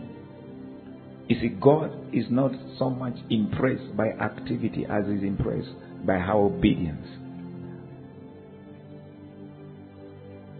You 1.28 1.40
see, 1.40 1.50
God 1.62 1.92
is 2.14 2.26
not 2.30 2.52
so 2.78 2.90
much 2.90 3.16
impressed 3.30 3.96
by 3.96 4.10
activity 4.10 4.86
as 4.90 5.06
is 5.06 5.24
impressed 5.24 5.70
by 6.06 6.16
our 6.16 6.46
obedience. 6.46 7.08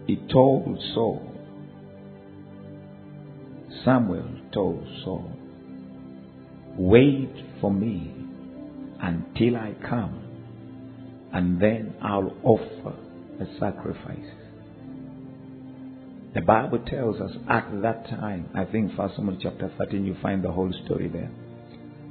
He 0.06 0.16
told 0.32 0.78
Saul, 0.94 1.32
Samuel 3.84 4.28
told 4.52 4.86
Saul, 5.04 5.30
Wait 6.76 7.32
for 7.60 7.72
me 7.72 8.14
until 9.00 9.56
I 9.56 9.74
come, 9.88 10.22
and 11.32 11.60
then 11.60 11.94
I'll 12.02 12.34
offer 12.42 12.96
a 13.40 13.58
sacrifice. 13.58 14.18
The 16.34 16.40
Bible 16.40 16.78
tells 16.86 17.20
us 17.20 17.32
at 17.48 17.68
that 17.82 18.06
time, 18.08 18.48
I 18.54 18.64
think 18.64 18.96
First 18.96 19.16
Samuel 19.16 19.36
chapter 19.40 19.70
13, 19.78 20.04
you 20.06 20.16
find 20.22 20.42
the 20.42 20.50
whole 20.50 20.72
story 20.86 21.08
there. 21.08 21.30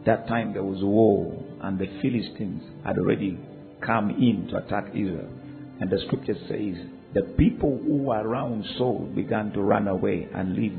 That 0.06 0.28
time 0.28 0.54
there 0.54 0.64
was 0.64 0.84
war, 0.84 1.44
and 1.62 1.80
the 1.80 1.88
Philistines 2.02 2.64
had 2.86 2.98
already 2.98 3.40
come 3.86 4.12
in 4.12 4.48
to 4.50 4.58
attack 4.58 4.90
Israel. 4.90 5.30
And 5.80 5.90
the 5.90 6.00
scripture 6.06 6.36
says 6.48 6.86
the 7.14 7.24
people 7.38 7.80
who 7.84 8.04
were 8.04 8.22
around 8.22 8.66
Saul 8.78 9.12
began 9.14 9.52
to 9.52 9.62
run 9.62 9.88
away 9.88 10.30
and 10.34 10.56
leave. 10.56 10.78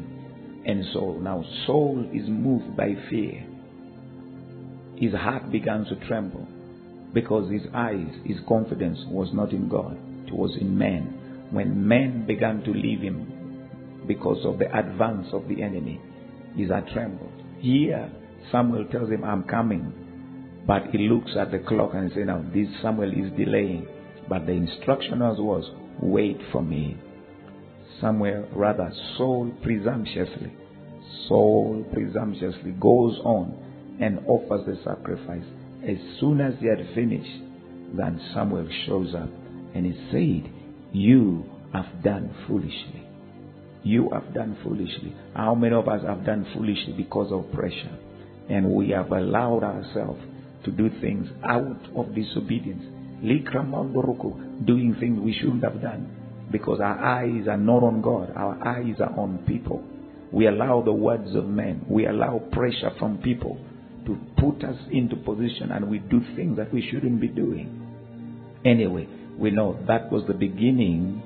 And 0.64 0.84
Saul. 0.92 1.18
now 1.20 1.44
Saul 1.66 2.08
is 2.12 2.28
moved 2.28 2.76
by 2.76 2.94
fear. 3.10 3.46
His 4.96 5.12
heart 5.12 5.50
began 5.50 5.84
to 5.86 5.96
tremble 6.06 6.46
because 7.12 7.50
his 7.50 7.62
eyes, 7.74 8.06
his 8.24 8.38
confidence 8.48 8.98
was 9.08 9.28
not 9.32 9.52
in 9.52 9.68
God, 9.68 9.98
it 10.26 10.32
was 10.32 10.56
in 10.60 10.78
men. 10.78 11.48
When 11.50 11.86
men 11.86 12.26
began 12.26 12.62
to 12.62 12.70
leave 12.70 13.00
him 13.00 14.06
because 14.06 14.44
of 14.46 14.58
the 14.58 14.74
advance 14.76 15.26
of 15.32 15.48
the 15.48 15.62
enemy, 15.62 16.00
his 16.56 16.70
heart 16.70 16.88
trembled. 16.92 17.32
Here, 17.58 18.10
Samuel 18.50 18.86
tells 18.86 19.10
him, 19.10 19.24
I'm 19.24 19.44
coming. 19.44 19.92
But 20.66 20.90
he 20.92 21.08
looks 21.08 21.32
at 21.38 21.50
the 21.50 21.58
clock 21.58 21.90
and 21.94 22.10
says, 22.12 22.24
Now, 22.26 22.44
this 22.54 22.68
Samuel 22.80 23.10
is 23.10 23.32
delaying. 23.36 23.86
But 24.28 24.46
the 24.46 24.52
instruction 24.52 25.18
was, 25.18 25.68
Wait 26.02 26.38
for 26.50 26.62
me. 26.62 26.96
Samuel, 28.00 28.48
rather, 28.56 28.92
Saul 29.16 29.52
presumptuously, 29.62 30.52
Saul 31.28 31.84
presumptuously 31.92 32.72
goes 32.72 33.18
on 33.24 33.98
and 34.00 34.18
offers 34.26 34.66
the 34.66 34.76
sacrifice. 34.82 35.44
As 35.88 35.96
soon 36.18 36.40
as 36.40 36.54
he 36.58 36.66
had 36.66 36.84
finished, 36.94 37.42
then 37.94 38.20
Samuel 38.34 38.68
shows 38.84 39.14
up 39.14 39.28
and 39.74 39.86
he 39.86 39.92
said, 40.10 40.52
You 40.92 41.44
have 41.72 42.02
done 42.02 42.34
foolishly. 42.48 43.06
You 43.84 44.10
have 44.12 44.34
done 44.34 44.56
foolishly. 44.64 45.14
How 45.34 45.54
many 45.54 45.74
of 45.74 45.88
us 45.88 46.02
have 46.04 46.26
done 46.26 46.46
foolishly 46.52 46.94
because 46.96 47.32
of 47.32 47.52
pressure? 47.52 47.96
And 48.48 48.74
we 48.74 48.90
have 48.90 49.12
allowed 49.12 49.62
ourselves 49.62 50.20
to 50.64 50.72
do 50.72 50.90
things 51.00 51.28
out 51.44 51.80
of 51.96 52.14
disobedience. 52.14 52.82
Doing 53.22 54.96
things 54.98 55.20
we 55.20 55.32
shouldn't 55.40 55.64
have 55.64 55.80
done 55.80 56.22
because 56.50 56.80
our 56.80 57.02
eyes 57.02 57.46
are 57.48 57.56
not 57.56 57.82
on 57.82 58.02
God, 58.02 58.32
our 58.36 58.62
eyes 58.66 58.96
are 59.00 59.18
on 59.18 59.44
people. 59.46 59.82
We 60.32 60.46
allow 60.46 60.82
the 60.82 60.92
words 60.92 61.34
of 61.34 61.46
men, 61.46 61.84
we 61.88 62.06
allow 62.06 62.40
pressure 62.52 62.90
from 62.98 63.18
people 63.18 63.58
to 64.06 64.18
put 64.38 64.64
us 64.64 64.76
into 64.90 65.16
position 65.16 65.70
and 65.70 65.88
we 65.88 65.98
do 65.98 66.20
things 66.36 66.56
that 66.56 66.72
we 66.72 66.86
shouldn't 66.90 67.20
be 67.20 67.28
doing. 67.28 67.78
Anyway, 68.64 69.08
we 69.38 69.50
know 69.50 69.78
that 69.86 70.10
was 70.10 70.24
the 70.26 70.34
beginning 70.34 71.22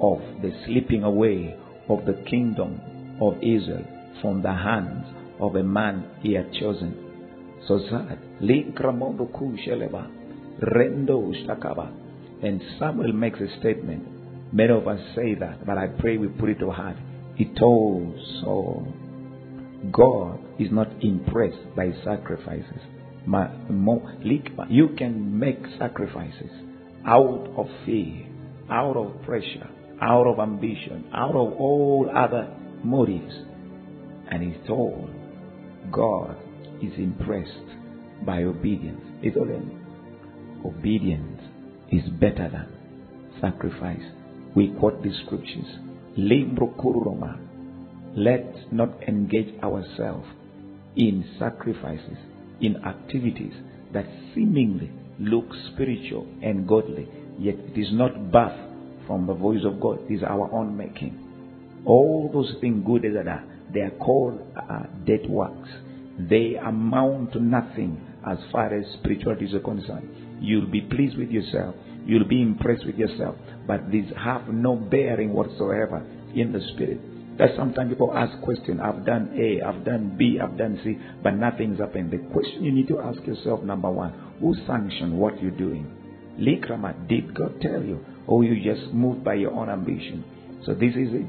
of 0.00 0.18
the 0.42 0.50
slipping 0.66 1.04
away 1.04 1.56
of 1.88 2.04
the 2.06 2.14
kingdom 2.28 2.80
of 3.20 3.34
Israel 3.42 3.84
from 4.20 4.42
the 4.42 4.52
hands 4.52 5.06
of 5.40 5.56
a 5.56 5.62
man 5.62 6.04
he 6.20 6.34
had 6.34 6.52
chosen. 6.52 7.00
So 7.68 7.80
sad. 7.90 8.18
Rendo 10.62 11.32
Shtakaba. 11.44 11.92
And 12.42 12.60
Samuel 12.78 13.12
makes 13.12 13.40
a 13.40 13.48
statement. 13.60 14.52
Many 14.52 14.72
of 14.72 14.86
us 14.86 15.00
say 15.16 15.34
that, 15.34 15.66
but 15.66 15.78
I 15.78 15.86
pray 15.86 16.16
we 16.16 16.28
put 16.28 16.50
it 16.50 16.58
to 16.60 16.70
heart. 16.70 16.96
He 17.36 17.46
told 17.58 18.14
Saul, 18.40 18.86
God 19.90 20.38
is 20.58 20.70
not 20.70 20.88
impressed 21.02 21.74
by 21.74 21.90
sacrifices. 22.04 22.80
You 24.68 24.88
can 24.96 25.38
make 25.38 25.58
sacrifices 25.78 26.50
out 27.06 27.48
of 27.56 27.66
fear, 27.84 28.26
out 28.70 28.96
of 28.96 29.22
pressure, 29.22 29.68
out 30.00 30.26
of 30.26 30.38
ambition, 30.38 31.10
out 31.14 31.34
of 31.34 31.52
all 31.54 32.10
other 32.14 32.54
motives. 32.84 33.34
And 34.30 34.42
he 34.42 34.66
told, 34.66 35.10
God 35.90 36.36
is 36.82 36.92
impressed 36.98 38.24
by 38.24 38.42
obedience. 38.44 39.00
It's 39.22 39.36
all. 39.36 39.83
Obedience 40.64 41.40
is 41.90 42.08
better 42.20 42.48
than 42.50 42.68
sacrifice. 43.40 44.02
We 44.54 44.68
quote 44.78 45.02
the 45.02 45.12
scriptures. 45.24 45.66
Let's 48.16 48.58
not 48.70 49.02
engage 49.08 49.60
ourselves 49.62 50.26
in 50.96 51.24
sacrifices, 51.38 52.16
in 52.60 52.76
activities 52.84 53.52
that 53.92 54.06
seemingly 54.34 54.90
look 55.18 55.46
spiritual 55.72 56.26
and 56.42 56.66
godly, 56.66 57.08
yet 57.38 57.56
it 57.56 57.78
is 57.78 57.88
not 57.92 58.30
birth 58.30 58.58
from 59.06 59.26
the 59.26 59.34
voice 59.34 59.64
of 59.64 59.80
God. 59.80 59.98
It 60.08 60.14
is 60.14 60.22
our 60.22 60.50
own 60.52 60.76
making. 60.76 61.18
All 61.84 62.30
those 62.32 62.54
things 62.60 62.84
good 62.86 63.04
as 63.04 63.14
that 63.14 63.28
are, 63.28 63.44
they 63.72 63.80
are 63.80 63.90
called 63.90 64.40
uh, 64.56 64.84
dead 65.04 65.28
works. 65.28 65.68
They 66.18 66.54
amount 66.54 67.32
to 67.32 67.40
nothing 67.42 68.00
as 68.26 68.38
far 68.52 68.72
as 68.72 68.86
spirituality 68.94 69.46
is 69.46 69.54
concerned. 69.64 70.08
You'll 70.40 70.70
be 70.70 70.82
pleased 70.82 71.16
with 71.16 71.30
yourself. 71.30 71.74
You'll 72.06 72.28
be 72.28 72.42
impressed 72.42 72.84
with 72.84 72.96
yourself. 72.96 73.36
But 73.66 73.90
these 73.90 74.10
have 74.22 74.48
no 74.48 74.76
bearing 74.76 75.32
whatsoever 75.32 76.04
in 76.34 76.52
the 76.52 76.60
spirit. 76.74 77.00
That 77.38 77.50
sometimes 77.56 77.90
people 77.90 78.12
ask 78.14 78.40
questions. 78.42 78.80
I've 78.82 79.04
done 79.04 79.34
A, 79.36 79.66
I've 79.66 79.84
done 79.84 80.14
B, 80.16 80.38
I've 80.40 80.56
done 80.56 80.78
C, 80.84 80.98
but 81.22 81.32
nothing's 81.32 81.80
happened. 81.80 82.12
The 82.12 82.18
question 82.32 82.62
you 82.62 82.72
need 82.72 82.86
to 82.88 83.00
ask 83.00 83.20
yourself, 83.26 83.62
number 83.62 83.90
one, 83.90 84.12
who 84.40 84.54
sanctioned 84.66 85.18
what 85.18 85.42
you're 85.42 85.50
doing? 85.50 85.90
Likrama, 86.38 87.08
did 87.08 87.34
God 87.34 87.60
tell 87.60 87.82
you? 87.82 88.04
Or 88.26 88.44
you 88.44 88.62
just 88.62 88.92
moved 88.92 89.24
by 89.24 89.34
your 89.34 89.52
own 89.52 89.68
ambition? 89.68 90.24
So 90.64 90.74
this 90.74 90.94
is 90.94 91.12
it. 91.12 91.26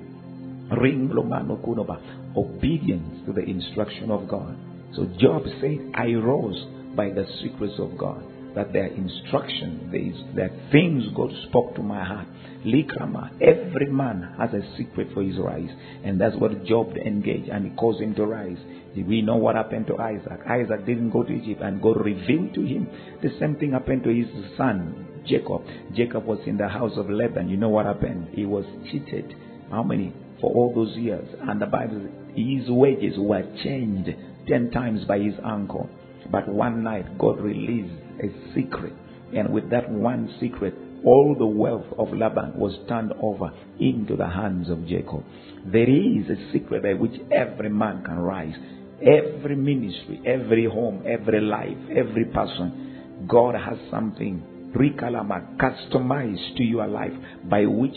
Ring 0.80 1.10
Lomano 1.14 1.64
Kunoba. 1.64 2.00
Obedience 2.36 3.26
to 3.26 3.34
the 3.34 3.42
instruction 3.44 4.12
of 4.12 4.28
God. 4.28 4.58
So 4.96 5.06
Job 5.20 5.44
said, 5.62 5.92
I 5.96 6.14
rose 6.14 6.66
by 6.96 7.10
the 7.10 7.26
secrets 7.42 7.76
of 7.80 7.98
God. 7.98 8.24
That 8.56 8.72
their 8.74 8.88
instruction, 8.88 9.92
there 10.36 10.46
are 10.46 10.72
things 10.72 11.04
God 11.16 11.32
spoke 11.50 11.76
to 11.76 11.84
my 11.84 12.04
heart. 12.04 12.28
Likrama, 12.66 13.32
every 13.42 13.92
man 13.92 14.34
has 14.40 14.50
a 14.54 14.62
secret 14.78 15.10
for 15.14 15.22
his 15.22 15.38
rise. 15.38 15.70
And 16.04 16.20
that's 16.20 16.36
what 16.38 16.64
Job 16.66 16.96
engaged 16.98 17.50
and 17.50 17.66
he 17.66 17.76
caused 17.76 18.02
him 18.02 18.16
to 18.16 18.26
rise. 18.26 18.58
We 18.96 19.22
know 19.22 19.36
what 19.36 19.56
happened 19.56 19.88
to 19.88 19.98
Isaac. 19.98 20.40
Isaac 20.50 20.86
didn't 20.86 21.12
go 21.12 21.24
to 21.24 21.32
Egypt 21.32 21.62
and 21.62 21.82
God 21.82 22.04
revealed 22.04 22.54
to 22.56 22.62
him. 22.62 22.88
The 23.22 23.30
same 23.40 23.56
thing 23.56 23.74
happened 23.74 24.04
to 24.04 24.10
his 24.10 24.28
son, 24.58 25.24
Jacob. 25.28 25.64
Jacob 25.94 26.26
was 26.26 26.40
in 26.48 26.58
the 26.58 26.70
house 26.70 26.94
of 26.96 27.10
Laban. 27.10 27.50
You 27.50 27.58
know 27.58 27.70
what 27.70 27.86
happened? 27.86 28.30
He 28.32 28.46
was 28.46 28.66
cheated. 28.90 29.36
How 29.70 29.84
many? 29.84 30.14
For 30.42 30.52
all 30.52 30.74
those 30.74 30.96
years. 30.98 31.28
And 31.48 31.62
the 31.62 31.66
Bible 31.66 32.10
his 32.36 32.70
wages 32.70 33.16
were 33.18 33.44
changed 33.64 34.10
ten 34.48 34.70
times 34.72 35.06
by 35.06 35.20
his 35.20 35.36
uncle. 35.44 35.90
But 36.32 36.48
one 36.50 36.84
night, 36.84 37.18
God 37.18 37.40
released 37.40 37.94
a 38.26 38.54
secret. 38.54 38.94
And 39.36 39.54
with 39.54 39.70
that 39.72 39.90
one 39.90 40.36
secret, 40.40 40.74
all 41.04 41.36
the 41.38 41.46
wealth 41.46 41.86
of 41.98 42.10
Laban 42.14 42.58
was 42.58 42.78
turned 42.88 43.14
over 43.22 43.52
into 43.80 44.16
the 44.16 44.28
hands 44.28 44.70
of 44.70 44.88
Jacob. 44.88 45.24
There 45.66 45.90
is 45.90 46.30
a 46.30 46.52
secret 46.52 46.84
by 46.84 46.94
which 46.94 47.20
every 47.32 47.70
man 47.70 48.04
can 48.04 48.20
rise. 48.20 48.56
Every 49.02 49.56
ministry, 49.56 50.22
every 50.26 50.66
home, 50.66 51.04
every 51.06 51.42
life, 51.42 51.78
every 51.96 52.26
person, 52.26 53.26
God 53.28 53.56
has 53.56 53.78
something 53.92 54.72
Rikalama 54.76 55.58
customized 55.58 56.58
to 56.58 56.64
your 56.64 56.88
life 56.88 57.14
by 57.50 57.66
which 57.66 57.96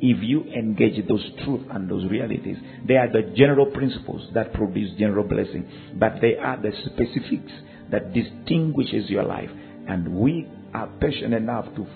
if 0.00 0.22
you 0.22 0.44
engage 0.44 1.06
those 1.08 1.24
truths 1.44 1.64
and 1.70 1.90
those 1.90 2.08
realities, 2.10 2.56
they 2.86 2.94
are 2.94 3.10
the 3.10 3.32
general 3.34 3.66
principles 3.66 4.28
that 4.34 4.52
produce 4.52 4.96
general 4.98 5.24
blessing, 5.24 5.66
but 5.98 6.20
they 6.20 6.36
are 6.36 6.60
the 6.60 6.70
specifics 6.84 7.52
that 7.90 8.12
distinguishes 8.12 9.08
your 9.08 9.24
life. 9.24 9.50
And 9.88 10.20
we 10.20 10.46
are 10.74 10.86
patient 11.00 11.32
enough 11.32 11.64
to 11.76 11.86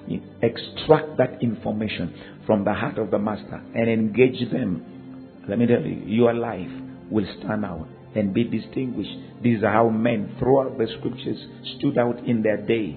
extract 0.40 1.18
that 1.18 1.42
information 1.42 2.14
from 2.46 2.64
the 2.64 2.72
heart 2.72 2.98
of 2.98 3.10
the 3.10 3.18
master 3.18 3.62
and 3.74 3.88
engage 3.88 4.50
them. 4.50 4.82
Let 5.48 5.58
me 5.58 5.66
tell 5.66 5.82
you, 5.82 6.02
your 6.06 6.32
life 6.32 6.70
will 7.10 7.26
stand 7.38 7.64
out 7.64 7.86
and 8.14 8.32
be 8.32 8.44
distinguished. 8.44 9.42
These 9.42 9.62
are 9.62 9.72
how 9.72 9.90
men 9.90 10.36
throughout 10.38 10.78
the 10.78 10.86
scriptures 10.98 11.38
stood 11.76 11.98
out 11.98 12.18
in 12.24 12.42
their 12.42 12.56
day, 12.56 12.96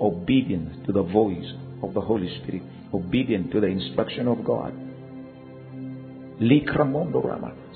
obedient 0.00 0.86
to 0.86 0.92
the 0.92 1.02
voice 1.02 1.52
of 1.82 1.94
the 1.94 2.00
Holy 2.00 2.28
Spirit, 2.42 2.62
obedient 2.94 3.50
to 3.52 3.60
the 3.60 3.66
instruction 3.66 4.28
of 4.28 4.44
God. 4.44 4.72
So 6.40 6.44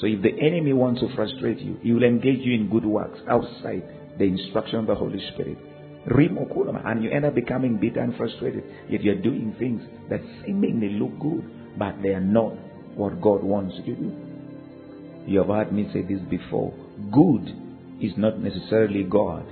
if 0.06 0.22
the 0.22 0.38
enemy 0.40 0.72
wants 0.72 1.00
to 1.00 1.12
frustrate 1.16 1.58
you, 1.58 1.78
he 1.82 1.92
will 1.92 2.04
engage 2.04 2.40
you 2.40 2.54
in 2.54 2.70
good 2.70 2.84
works 2.84 3.18
outside 3.28 3.82
the 4.18 4.24
instruction 4.24 4.78
of 4.78 4.86
the 4.86 4.94
Holy 4.94 5.18
Spirit. 5.32 5.58
And 6.04 7.02
you 7.02 7.10
end 7.10 7.24
up 7.24 7.34
becoming 7.34 7.78
bitter 7.78 8.00
and 8.00 8.16
frustrated 8.16 8.64
if 8.88 9.02
you're 9.02 9.20
doing 9.20 9.54
things 9.58 9.82
that 10.10 10.20
seemingly 10.44 10.90
look 10.98 11.18
good, 11.20 11.44
but 11.78 12.02
they 12.02 12.10
are 12.10 12.20
not 12.20 12.54
what 12.96 13.20
God 13.20 13.42
wants 13.42 13.74
you 13.84 13.94
to 13.94 14.00
do. 14.00 14.12
You 15.26 15.38
have 15.38 15.48
heard 15.48 15.72
me 15.72 15.88
say 15.92 16.02
this 16.02 16.20
before. 16.28 16.74
Good 17.12 17.54
is 18.00 18.12
not 18.16 18.40
necessarily 18.40 19.04
God. 19.04 19.46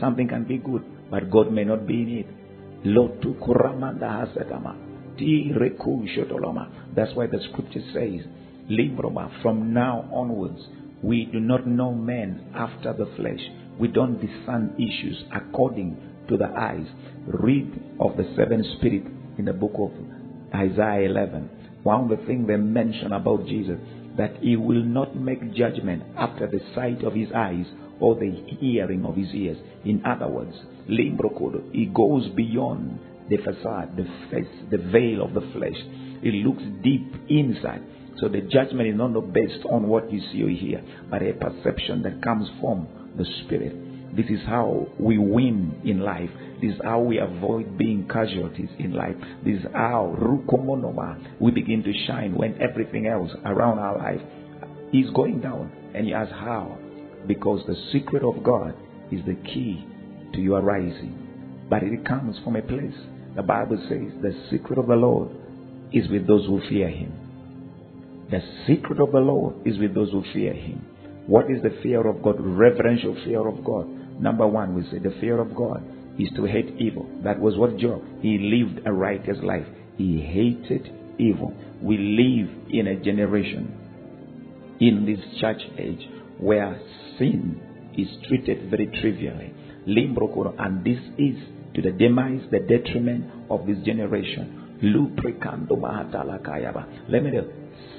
Something 0.00 0.28
can 0.28 0.44
be 0.44 0.58
good, 0.58 0.82
but 1.10 1.30
God 1.30 1.52
may 1.52 1.64
not 1.64 1.86
be 1.86 2.02
in 2.02 2.08
it. 2.18 2.26
Lotu 2.84 3.34
kuramanda 3.38 4.26
hasatama. 4.26 4.74
That's 6.94 7.14
why 7.14 7.26
the 7.26 7.38
scripture 7.50 7.82
says, 7.94 8.26
from 9.42 9.72
now 9.72 10.08
onwards, 10.12 10.60
we 11.02 11.26
do 11.26 11.40
not 11.40 11.66
know 11.66 11.92
men 11.94 12.52
after 12.54 12.92
the 12.92 13.06
flesh. 13.16 13.40
We 13.78 13.88
don't 13.88 14.20
discern 14.20 14.74
issues 14.76 15.22
according 15.34 15.96
to 16.28 16.36
the 16.36 16.46
eyes. 16.46 16.86
Read 17.26 17.72
of 18.00 18.16
the 18.16 18.24
seven 18.36 18.64
spirit 18.78 19.04
in 19.38 19.44
the 19.44 19.52
book 19.52 19.74
of 19.78 19.90
Isaiah 20.54 21.08
11. 21.08 21.50
One 21.82 22.10
of 22.10 22.18
the 22.18 22.26
things 22.26 22.46
they 22.48 22.56
mention 22.56 23.12
about 23.12 23.46
Jesus 23.46 23.78
that 24.16 24.36
he 24.40 24.56
will 24.56 24.82
not 24.82 25.14
make 25.14 25.54
judgment 25.54 26.02
after 26.16 26.46
the 26.46 26.60
sight 26.74 27.04
of 27.04 27.14
his 27.14 27.28
eyes 27.34 27.66
or 28.00 28.14
the 28.14 28.30
hearing 28.60 29.04
of 29.04 29.16
his 29.16 29.28
ears. 29.34 29.58
In 29.84 30.02
other 30.04 30.28
words, 30.28 30.54
Limbrokodo, 30.88 31.72
he 31.72 31.86
goes 31.86 32.28
beyond 32.34 32.98
the 33.28 33.36
facade, 33.38 33.96
the 33.96 34.04
face, 34.30 34.48
the 34.70 34.78
veil 34.78 35.22
of 35.22 35.34
the 35.34 35.42
flesh. 35.52 35.76
He 36.22 36.42
looks 36.44 36.62
deep 36.82 37.12
inside. 37.28 37.82
So 38.20 38.28
the 38.28 38.40
judgment 38.40 38.88
is 38.88 38.96
not 38.96 39.12
based 39.32 39.64
on 39.70 39.88
what 39.88 40.10
you 40.10 40.20
see 40.32 40.42
or 40.42 40.48
hear, 40.48 40.82
but 41.10 41.22
a 41.22 41.34
perception 41.34 42.02
that 42.02 42.22
comes 42.22 42.48
from 42.60 42.88
the 43.16 43.24
Spirit. 43.44 44.16
This 44.16 44.26
is 44.26 44.40
how 44.46 44.86
we 44.98 45.18
win 45.18 45.80
in 45.84 46.00
life. 46.00 46.30
This 46.62 46.72
is 46.72 46.80
how 46.82 47.00
we 47.00 47.18
avoid 47.18 47.76
being 47.76 48.08
casualties 48.08 48.70
in 48.78 48.92
life. 48.94 49.16
This 49.44 49.58
is 49.58 49.66
how 49.74 50.16
we 51.38 51.50
begin 51.50 51.82
to 51.82 51.92
shine 52.06 52.34
when 52.34 52.60
everything 52.60 53.06
else 53.06 53.30
around 53.44 53.78
our 53.78 53.98
life 53.98 54.20
is 54.92 55.10
going 55.14 55.40
down. 55.40 55.70
And 55.94 56.08
you 56.08 56.14
ask 56.14 56.30
how? 56.32 56.78
Because 57.26 57.60
the 57.66 57.76
secret 57.92 58.22
of 58.22 58.42
God 58.42 58.74
is 59.12 59.20
the 59.26 59.34
key 59.34 59.84
to 60.32 60.40
your 60.40 60.62
rising. 60.62 61.66
But 61.68 61.82
it 61.82 62.06
comes 62.06 62.36
from 62.42 62.56
a 62.56 62.62
place. 62.62 62.94
The 63.34 63.42
Bible 63.42 63.76
says 63.88 64.12
the 64.22 64.34
secret 64.50 64.78
of 64.78 64.86
the 64.86 64.96
Lord 64.96 65.28
is 65.92 66.08
with 66.08 66.26
those 66.26 66.46
who 66.46 66.60
fear 66.68 66.88
him. 66.88 67.12
The 68.30 68.40
secret 68.66 68.98
of 68.98 69.12
the 69.12 69.18
Lord 69.18 69.66
is 69.66 69.78
with 69.78 69.94
those 69.94 70.10
who 70.10 70.24
fear 70.32 70.54
him. 70.54 70.86
What 71.26 71.50
is 71.50 71.62
the 71.62 71.76
fear 71.82 72.06
of 72.06 72.22
God? 72.22 72.36
Reverential 72.38 73.16
fear 73.24 73.46
of 73.46 73.64
God. 73.64 73.88
Number 74.20 74.46
one, 74.46 74.74
we 74.74 74.82
say 74.90 74.98
the 74.98 75.14
fear 75.20 75.40
of 75.40 75.54
God 75.54 75.82
is 76.18 76.30
to 76.36 76.44
hate 76.44 76.74
evil. 76.78 77.06
That 77.24 77.40
was 77.40 77.56
what 77.58 77.76
Job. 77.78 78.02
He 78.22 78.38
lived 78.38 78.86
a 78.86 78.92
righteous 78.92 79.38
life. 79.42 79.66
He 79.96 80.20
hated 80.20 80.88
evil. 81.18 81.52
We 81.82 81.98
live 81.98 82.48
in 82.70 82.86
a 82.86 82.96
generation 83.02 83.74
in 84.80 85.04
this 85.04 85.18
church 85.40 85.60
age 85.78 86.08
where 86.38 86.80
sin 87.18 87.60
is 87.96 88.08
treated 88.28 88.70
very 88.70 88.86
trivially. 89.00 89.52
And 89.86 90.84
this 90.84 90.98
is 91.18 91.36
to 91.74 91.82
the 91.82 91.92
demise, 91.92 92.42
the 92.50 92.60
detriment 92.60 93.24
of 93.50 93.66
this 93.66 93.78
generation. 93.84 94.78
Let 97.08 97.22
me 97.22 97.30
tell 97.30 97.44
you, 97.44 97.52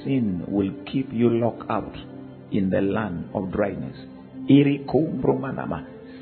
sin 0.04 0.46
will 0.48 0.72
keep 0.92 1.12
you 1.12 1.30
locked 1.30 1.70
out 1.70 1.96
in 2.52 2.70
the 2.70 2.82
land 2.82 3.30
of 3.34 3.52
dryness. 3.52 3.98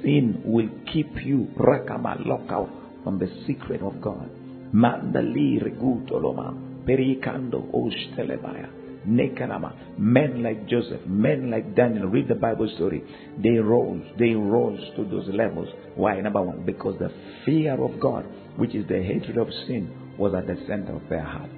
Sin 0.03 0.41
will 0.45 0.69
keep 0.91 1.09
you 1.23 1.47
locked 1.57 2.69
from 3.03 3.19
the 3.19 3.27
secret 3.47 3.81
of 3.81 4.01
God. 4.01 4.29
Mandali 4.73 5.59
regutoloma 5.61 6.53
perikando 6.85 7.63
ostelebaya. 7.73 8.69
Nekanama. 9.07 9.71
Men 9.97 10.41
like 10.41 10.67
Joseph, 10.67 11.05
men 11.05 11.51
like 11.51 11.75
Daniel, 11.75 12.07
read 12.07 12.27
the 12.27 12.35
Bible 12.35 12.67
story. 12.75 13.03
They 13.41 13.57
rose, 13.59 14.03
they 14.17 14.33
rose 14.33 14.79
to 14.95 15.05
those 15.05 15.27
levels. 15.29 15.69
Why? 15.95 16.19
Number 16.21 16.41
one, 16.41 16.65
because 16.65 16.97
the 16.99 17.11
fear 17.45 17.81
of 17.81 17.99
God, 17.99 18.25
which 18.57 18.73
is 18.73 18.87
the 18.87 19.01
hatred 19.03 19.37
of 19.37 19.47
sin, 19.67 20.15
was 20.17 20.33
at 20.33 20.47
the 20.47 20.57
center 20.67 20.95
of 20.95 21.07
their 21.09 21.23
heart. 21.23 21.49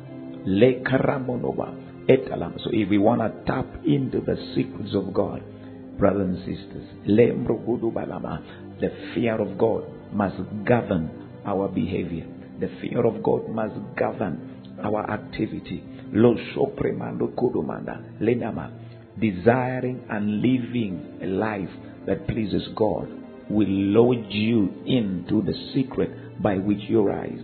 Le 0.46 0.82
karamonova. 0.84 1.87
So 2.08 2.70
if 2.72 2.90
we 2.90 2.98
want 2.98 3.20
to 3.22 3.34
tap 3.46 3.66
into 3.86 4.22
the 4.22 4.38
secrets 4.56 4.96
of 4.96 5.14
God, 5.14 5.44
brothers 6.00 6.28
and 6.28 6.38
sisters, 6.40 6.88
the 8.80 8.92
fear 9.14 9.36
of 9.42 9.58
God 9.58 9.84
must 10.14 10.38
govern 10.64 11.10
our 11.46 11.68
behavior. 11.68 12.26
The 12.62 12.70
fear 12.82 13.06
of 13.06 13.22
God 13.22 13.50
must 13.50 13.76
govern 13.98 14.40
our 14.84 15.10
activity. 15.12 15.84
Desiring 19.20 20.00
and 20.10 20.42
living 20.42 21.20
a 21.22 21.26
life 21.26 21.70
that 22.06 22.28
pleases 22.28 22.70
God 22.76 23.10
will 23.50 23.68
load 23.68 24.28
you 24.30 24.70
into 24.86 25.42
the 25.42 25.54
secret 25.74 26.42
by 26.42 26.56
which 26.56 26.82
you 26.88 27.02
rise. 27.02 27.42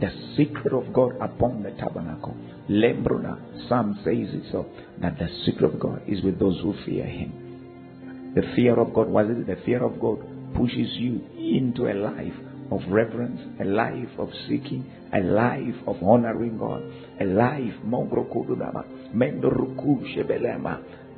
The 0.00 0.10
secret 0.36 0.72
of 0.72 0.92
God 0.94 1.16
upon 1.20 1.62
the 1.62 1.72
tabernacle. 1.72 2.36
Lembruna, 2.68 3.68
Psalm 3.68 3.98
says 4.04 4.28
it 4.34 4.44
so 4.52 4.66
that 5.00 5.18
the 5.18 5.28
secret 5.44 5.74
of 5.74 5.80
God 5.80 6.02
is 6.06 6.22
with 6.22 6.38
those 6.38 6.60
who 6.62 6.74
fear 6.84 7.04
Him. 7.04 8.32
The 8.34 8.42
fear 8.54 8.78
of 8.78 8.94
God, 8.94 9.08
was 9.08 9.26
it? 9.30 9.46
The 9.46 9.56
fear 9.64 9.84
of 9.84 10.00
God 10.00 10.18
pushes 10.54 10.96
you 10.96 11.20
into 11.36 11.88
a 11.90 11.94
life 11.94 12.32
of 12.70 12.80
reverence, 12.88 13.40
a 13.60 13.64
life 13.64 14.08
of 14.18 14.30
seeking, 14.48 14.90
a 15.12 15.20
life 15.20 15.74
of 15.86 16.02
honoring 16.02 16.56
God, 16.58 16.82
a 17.20 17.24
life 17.24 17.74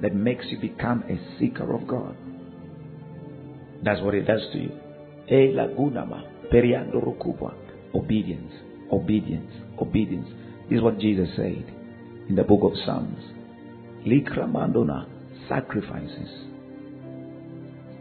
that 0.00 0.14
makes 0.14 0.46
you 0.48 0.58
become 0.60 1.04
a 1.08 1.38
seeker 1.38 1.72
of 1.72 1.86
God. 1.86 2.16
That's 3.84 4.00
what 4.00 4.14
it 4.14 4.22
does 4.22 4.42
to 4.52 4.58
you. 4.58 4.72
Obedience, 7.94 8.52
obedience, 8.90 9.52
obedience. 9.80 10.28
This 10.68 10.78
is 10.78 10.82
what 10.82 10.98
Jesus 10.98 11.28
said 11.36 11.64
in 12.28 12.34
the 12.36 12.42
book 12.42 12.60
of 12.62 12.72
Psalms. 12.86 13.22
Likramandona, 14.06 15.06
sacrifices 15.48 16.44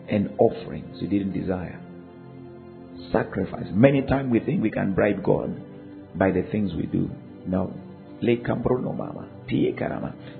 and 0.09 0.29
offerings 0.37 1.01
you 1.01 1.07
didn't 1.07 1.33
desire. 1.33 1.79
Sacrifice. 3.11 3.67
Many 3.71 4.01
times 4.03 4.31
we 4.31 4.39
think 4.39 4.61
we 4.61 4.71
can 4.71 4.93
bribe 4.93 5.23
God 5.23 5.61
by 6.17 6.31
the 6.31 6.43
things 6.51 6.73
we 6.73 6.85
do. 6.85 7.09
No. 7.45 7.73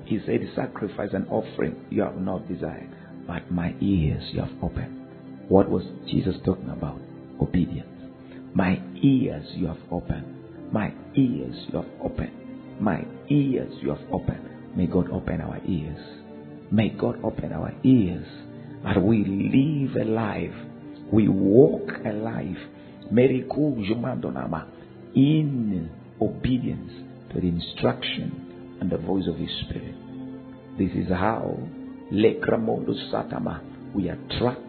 He 0.06 0.20
said, 0.26 0.50
Sacrifice 0.56 1.10
and 1.14 1.28
offering 1.30 1.86
you 1.90 2.04
have 2.04 2.18
not 2.18 2.48
desired, 2.48 2.90
but 3.28 3.52
my 3.52 3.76
ears 3.82 4.24
you 4.32 4.40
have 4.40 4.64
opened. 4.64 5.02
What 5.50 5.70
was 5.70 5.84
Jesus 6.10 6.36
talking 6.46 6.70
about? 6.70 7.00
Obedience. 7.42 7.90
My 8.54 8.82
ears 9.02 9.46
you 9.56 9.68
have 9.68 9.80
opened. 9.92 10.43
My 10.74 10.92
ears 11.16 11.56
you 11.72 11.78
have 11.78 11.92
opened. 12.04 12.82
My 12.82 13.06
ears 13.30 13.72
you 13.80 13.90
have 13.90 14.02
opened. 14.12 14.76
May 14.76 14.88
God 14.88 15.12
open 15.12 15.40
our 15.40 15.60
ears. 15.68 16.00
May 16.72 16.90
God 16.90 17.24
open 17.24 17.54
our 17.54 17.72
ears. 17.84 18.26
That 18.84 19.00
we 19.00 19.24
live 19.24 19.96
a 20.02 20.10
life. 20.10 20.56
We 21.12 21.28
walk 21.28 21.92
a 22.04 22.12
life. 22.12 22.58
In 25.16 25.92
obedience 26.20 26.92
to 27.32 27.40
the 27.40 27.48
instruction 27.48 28.78
and 28.82 28.90
the 28.90 28.98
voice 28.98 29.28
of 29.28 29.36
His 29.36 29.52
Spirit. 29.68 29.94
This 30.80 30.90
is 30.96 31.08
how 31.10 31.56
Lekramondo 32.12 32.96
Satama 33.14 33.62
we 33.94 34.10
attract 34.10 34.62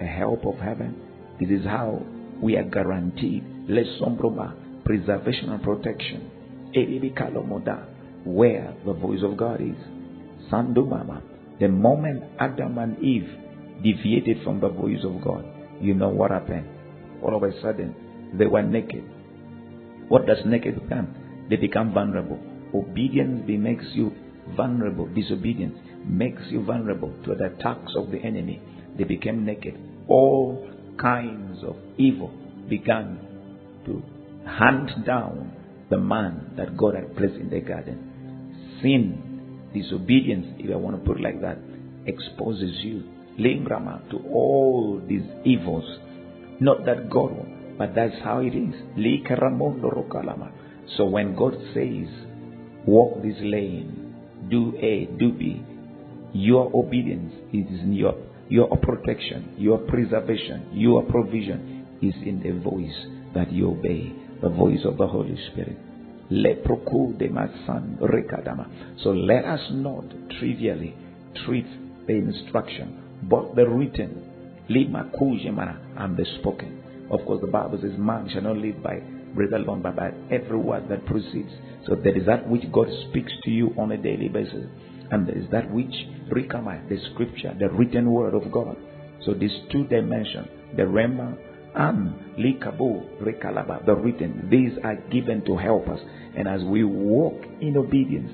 the 0.00 0.06
help 0.06 0.44
of 0.46 0.56
heaven. 0.56 0.96
This 1.38 1.50
is 1.50 1.64
how 1.64 2.02
we 2.42 2.56
are 2.56 2.64
guaranteed 2.64 3.44
Lesombroma 3.68 4.63
preservation 4.84 5.50
and 5.50 5.62
protection. 5.62 6.30
Where 8.24 8.74
the 8.84 8.92
voice 8.92 9.20
of 9.22 9.36
God 9.36 9.60
is. 9.60 9.76
Sandumama. 10.50 11.22
The 11.60 11.68
moment 11.68 12.24
Adam 12.38 12.78
and 12.78 12.98
Eve 12.98 13.28
deviated 13.82 14.42
from 14.42 14.60
the 14.60 14.68
voice 14.68 15.04
of 15.04 15.22
God, 15.22 15.44
you 15.80 15.94
know 15.94 16.08
what 16.08 16.30
happened? 16.30 16.66
All 17.22 17.36
of 17.36 17.42
a 17.42 17.52
sudden, 17.60 17.94
they 18.36 18.46
were 18.46 18.62
naked. 18.62 19.04
What 20.08 20.26
does 20.26 20.38
naked 20.44 20.82
become? 20.82 21.14
They 21.48 21.56
become 21.56 21.92
vulnerable. 21.94 22.40
Obedience 22.74 23.44
makes 23.46 23.84
you 23.92 24.12
vulnerable. 24.56 25.06
Disobedience 25.06 25.78
makes 26.04 26.42
you 26.48 26.64
vulnerable 26.64 27.14
to 27.24 27.34
the 27.34 27.46
attacks 27.46 27.92
of 27.96 28.10
the 28.10 28.18
enemy. 28.18 28.60
They 28.98 29.04
became 29.04 29.44
naked. 29.44 29.78
All 30.08 30.68
kinds 31.00 31.62
of 31.62 31.76
evil 31.96 32.32
began 32.68 33.18
to 33.86 34.02
hunt 34.46 35.06
down 35.06 35.52
the 35.90 35.98
man 35.98 36.54
that 36.56 36.76
God 36.76 36.94
had 36.94 37.16
placed 37.16 37.34
in 37.34 37.50
the 37.50 37.60
garden. 37.60 38.78
Sin, 38.82 39.70
disobedience, 39.72 40.46
if 40.58 40.70
I 40.72 40.76
want 40.76 40.96
to 40.96 41.06
put 41.06 41.18
it 41.18 41.22
like 41.22 41.40
that, 41.40 41.58
exposes 42.06 42.78
you, 42.82 43.04
Limbrama, 43.38 44.08
to 44.10 44.16
all 44.28 45.02
these 45.08 45.22
evils. 45.44 45.84
Not 46.60 46.84
that 46.86 47.10
God, 47.10 47.34
but 47.78 47.94
that's 47.94 48.14
how 48.22 48.40
it 48.40 48.54
is. 48.54 48.74
So 50.96 51.04
when 51.04 51.34
God 51.34 51.54
says, 51.74 52.08
walk 52.86 53.22
this 53.22 53.36
lane, 53.40 54.14
do 54.50 54.74
A, 54.76 55.06
do 55.18 55.32
B, 55.32 55.64
your 56.32 56.70
obedience 56.74 57.32
is 57.52 57.80
in 57.80 57.92
your 57.92 58.14
your 58.48 58.68
protection, 58.76 59.54
your 59.56 59.78
preservation, 59.78 60.68
your 60.72 61.02
provision 61.04 61.86
is 62.02 62.14
in 62.26 62.42
the 62.42 62.50
voice 62.62 62.94
that 63.34 63.50
you 63.50 63.70
obey, 63.70 64.12
the 64.44 64.50
voice 64.50 64.84
of 64.84 64.98
the 64.98 65.06
Holy 65.06 65.38
Spirit. 65.50 65.78
So 69.02 69.10
let 69.10 69.44
us 69.46 69.60
not 69.70 70.04
trivially 70.38 70.94
treat 71.46 71.66
the 72.06 72.12
instruction, 72.12 73.02
but 73.22 73.56
the 73.56 73.66
written, 73.66 74.22
and 74.68 76.16
the 76.16 76.26
spoken. 76.40 76.82
Of 77.10 77.24
course, 77.24 77.40
the 77.40 77.46
Bible 77.46 77.78
says, 77.80 77.92
Man 77.96 78.28
shall 78.32 78.42
not 78.42 78.58
live 78.58 78.82
by 78.82 79.00
bread 79.34 79.52
alone, 79.54 79.80
but 79.80 79.96
by 79.96 80.12
every 80.30 80.58
word 80.58 80.88
that 80.90 81.06
proceeds. 81.06 81.50
So 81.86 81.94
there 81.94 82.16
is 82.16 82.26
that 82.26 82.46
which 82.46 82.70
God 82.70 82.88
speaks 83.08 83.32
to 83.44 83.50
you 83.50 83.74
on 83.78 83.92
a 83.92 83.96
daily 83.96 84.28
basis, 84.28 84.66
and 85.10 85.26
there 85.26 85.38
is 85.38 85.48
that 85.52 85.70
which 85.70 85.94
Rikama, 86.30 86.86
the 86.90 86.98
scripture, 87.12 87.54
the 87.58 87.70
written 87.70 88.12
word 88.12 88.34
of 88.34 88.52
God. 88.52 88.76
So 89.24 89.32
these 89.32 89.56
two 89.72 89.84
dimensions, 89.84 90.48
the 90.76 90.82
Rhema 90.82 91.36
and 91.74 92.14
Likabu 92.38 93.20
Rekalaba, 93.20 93.84
the 93.84 93.94
written, 93.94 94.48
these 94.50 94.78
are 94.84 94.96
given 95.10 95.44
to 95.44 95.56
help 95.56 95.88
us. 95.88 95.98
And 96.36 96.46
as 96.46 96.62
we 96.62 96.84
walk 96.84 97.42
in 97.60 97.76
obedience 97.76 98.30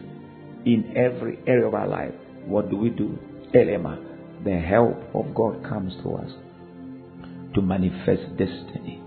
in 0.66 0.95
every 0.97 1.38
area 1.47 1.66
of 1.66 1.74
our 1.74 1.88
life, 1.88 2.12
what 2.45 2.70
do 2.70 2.76
we 2.76 2.91
do? 2.91 3.18
Elema, 3.55 3.99
the 4.45 4.59
help 4.59 4.97
of 5.14 5.34
God 5.34 5.62
comes 5.68 5.95
to 6.03 6.14
us 6.16 6.30
to 7.55 7.62
manifest 7.62 8.22
destiny. 8.36 9.03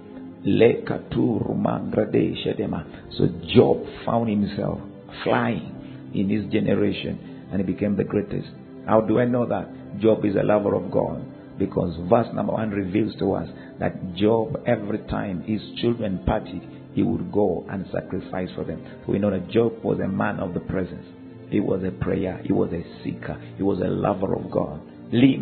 So 3.18 3.28
Job 3.56 3.86
found 4.06 4.30
himself 4.30 4.80
flying 5.24 6.12
in 6.14 6.30
his 6.30 6.52
generation 6.52 7.48
and 7.52 7.62
he 7.62 7.72
became 7.72 7.96
the 7.96 8.04
greatest. 8.04 8.50
How 8.86 9.02
do 9.02 9.20
I 9.20 9.26
know 9.26 9.48
that? 9.48 10.00
Job 10.00 10.26
is 10.26 10.36
a 10.36 10.44
lover 10.44 10.76
of 10.76 10.92
God 10.92 11.33
because 11.58 11.96
verse 12.10 12.28
number 12.34 12.54
one 12.54 12.72
reveals 12.72 13.16
to 13.20 13.34
us 13.34 13.48
that 13.80 14.16
Job, 14.16 14.62
every 14.66 15.00
time 15.10 15.44
his 15.44 15.62
children 15.82 16.20
partied, 16.28 16.68
he 16.94 17.04
would 17.04 17.32
go 17.32 17.66
and 17.70 17.86
sacrifice 17.92 18.50
for 18.56 18.64
them. 18.64 18.84
We 19.08 19.20
know 19.20 19.32
that 19.32 19.50
Job 19.50 19.84
was 19.84 20.00
a 20.00 20.08
man 20.08 20.40
of 20.40 20.54
the 20.54 20.60
presence. 20.62 21.06
He 21.50 21.60
was 21.60 21.84
a 21.84 21.92
prayer. 21.92 22.40
He 22.44 22.54
was 22.54 22.72
a 22.72 22.84
seeker. 23.04 23.36
He 23.58 23.64
was 23.64 23.80
a 23.80 23.88
lover 23.88 24.36
of 24.36 24.52
God. 24.52 24.82
The 25.12 25.38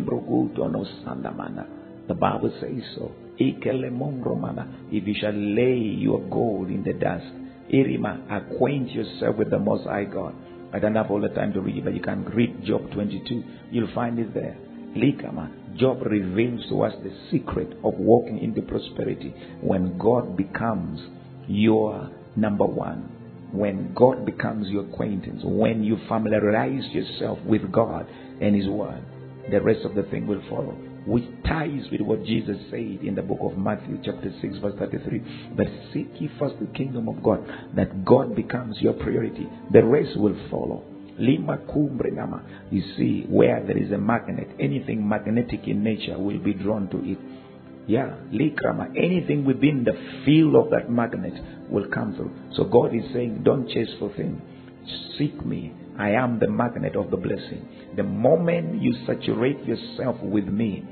Bible 2.14 2.52
says 2.60 2.82
so. 2.96 3.12
If 3.38 5.06
you 5.06 5.14
shall 5.20 5.32
lay 5.32 5.76
your 5.76 6.20
gold 6.28 6.68
in 6.68 6.82
the 6.84 6.92
dust, 6.92 7.26
Irima, 7.72 8.20
acquaint 8.30 8.90
yourself 8.90 9.36
with 9.36 9.50
the 9.50 9.58
Most 9.58 9.86
High 9.86 10.04
God. 10.04 10.34
I 10.74 10.78
don't 10.78 10.94
have 10.94 11.10
all 11.10 11.20
the 11.20 11.28
time 11.28 11.52
to 11.54 11.60
read 11.60 11.78
it, 11.78 11.84
but 11.84 11.94
you 11.94 12.00
can 12.00 12.24
read 12.26 12.64
Job 12.64 12.90
22. 12.92 13.42
You'll 13.70 13.92
find 13.94 14.18
it 14.18 14.34
there. 14.34 14.56
Likama. 14.96 15.50
Job 15.76 16.02
reveals 16.02 16.68
to 16.68 16.82
us 16.82 16.92
the 17.02 17.12
secret 17.30 17.72
of 17.82 17.94
walking 17.94 18.38
into 18.38 18.60
prosperity 18.62 19.34
when 19.62 19.96
God 19.96 20.36
becomes 20.36 21.00
your 21.48 22.10
number 22.36 22.66
one. 22.66 23.08
When 23.52 23.94
God 23.94 24.24
becomes 24.24 24.68
your 24.68 24.84
acquaintance, 24.84 25.42
when 25.44 25.82
you 25.82 25.98
familiarize 26.08 26.84
yourself 26.92 27.38
with 27.44 27.70
God 27.70 28.06
and 28.40 28.54
His 28.54 28.68
Word, 28.68 29.02
the 29.50 29.60
rest 29.60 29.84
of 29.84 29.94
the 29.94 30.04
thing 30.04 30.26
will 30.26 30.42
follow. 30.48 30.76
Which 31.06 31.24
ties 31.44 31.82
with 31.90 32.00
what 32.00 32.24
Jesus 32.24 32.56
said 32.70 33.00
in 33.02 33.14
the 33.14 33.22
book 33.22 33.40
of 33.42 33.58
Matthew, 33.58 33.98
chapter 34.04 34.32
6, 34.40 34.58
verse 34.58 34.74
33. 34.78 35.52
But 35.56 35.66
seek 35.92 36.08
ye 36.20 36.30
first 36.38 36.54
the 36.60 36.66
kingdom 36.66 37.08
of 37.08 37.22
God, 37.22 37.44
that 37.74 38.04
God 38.04 38.36
becomes 38.36 38.76
your 38.80 38.92
priority. 38.92 39.48
The 39.72 39.84
rest 39.84 40.16
will 40.16 40.36
follow. 40.50 40.84
Lima 41.18 41.58
nama. 42.12 42.42
You 42.70 42.82
see, 42.96 43.26
where 43.28 43.62
there 43.66 43.76
is 43.76 43.92
a 43.92 43.98
magnet, 43.98 44.48
anything 44.58 45.06
magnetic 45.06 45.66
in 45.66 45.82
nature 45.82 46.18
will 46.18 46.38
be 46.38 46.54
drawn 46.54 46.88
to 46.90 46.98
it. 46.98 47.18
Yeah, 47.86 48.14
likrama. 48.32 48.90
Anything 48.96 49.44
within 49.44 49.84
the 49.84 49.92
field 50.24 50.54
of 50.54 50.70
that 50.70 50.90
magnet 50.90 51.34
will 51.68 51.86
come 51.92 52.14
through. 52.14 52.32
So 52.54 52.64
God 52.64 52.94
is 52.94 53.02
saying, 53.12 53.42
don't 53.44 53.68
chase 53.68 53.90
for 53.98 54.12
things. 54.14 54.40
Seek 55.18 55.44
me. 55.44 55.72
I 55.98 56.10
am 56.10 56.38
the 56.38 56.48
magnet 56.48 56.96
of 56.96 57.10
the 57.10 57.16
blessing. 57.16 57.68
The 57.96 58.02
moment 58.02 58.80
you 58.80 58.94
saturate 59.06 59.62
yourself 59.64 60.16
with 60.22 60.46
me, 60.46 60.84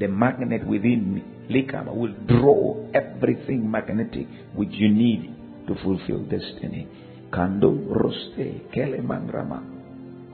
the 0.00 0.08
magnet 0.08 0.66
within 0.66 1.14
me, 1.14 1.24
likrama, 1.50 1.94
will 1.94 2.14
draw 2.26 2.76
everything 2.92 3.70
magnetic 3.70 4.26
which 4.54 4.70
you 4.72 4.88
need 4.88 5.34
to 5.68 5.74
fulfill 5.82 6.24
destiny. 6.24 6.88
Kando 7.30 7.76
roste 7.90 8.62
kelemangrama 8.72 9.62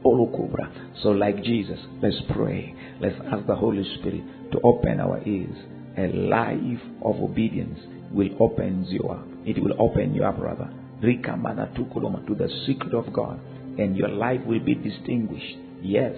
olukubra. 0.05 0.69
So 1.03 1.11
like 1.11 1.43
Jesus, 1.43 1.79
let's 2.01 2.21
pray. 2.33 2.75
Let's 3.01 3.17
ask 3.33 3.47
the 3.47 3.55
Holy 3.55 3.85
Spirit 3.99 4.23
to 4.53 4.61
open 4.63 5.01
our 5.01 5.21
ears. 5.27 5.57
A 5.97 6.07
life 6.09 6.83
of 7.03 7.17
obedience 7.21 7.79
will 8.13 8.31
open 8.41 8.85
you 8.89 9.09
up. 9.09 9.27
It 9.45 9.63
will 9.63 9.75
open 9.79 10.15
you 10.15 10.25
up, 10.25 10.39
brother. 10.39 10.71
Rikamana 11.03 11.75
tukuloma 11.75 12.27
to 12.27 12.35
the 12.35 12.49
secret 12.67 12.95
of 12.95 13.13
God, 13.13 13.41
and 13.79 13.97
your 13.97 14.09
life 14.09 14.41
will 14.47 14.61
be 14.61 14.75
distinguished. 14.75 15.57
Yes. 15.83 16.17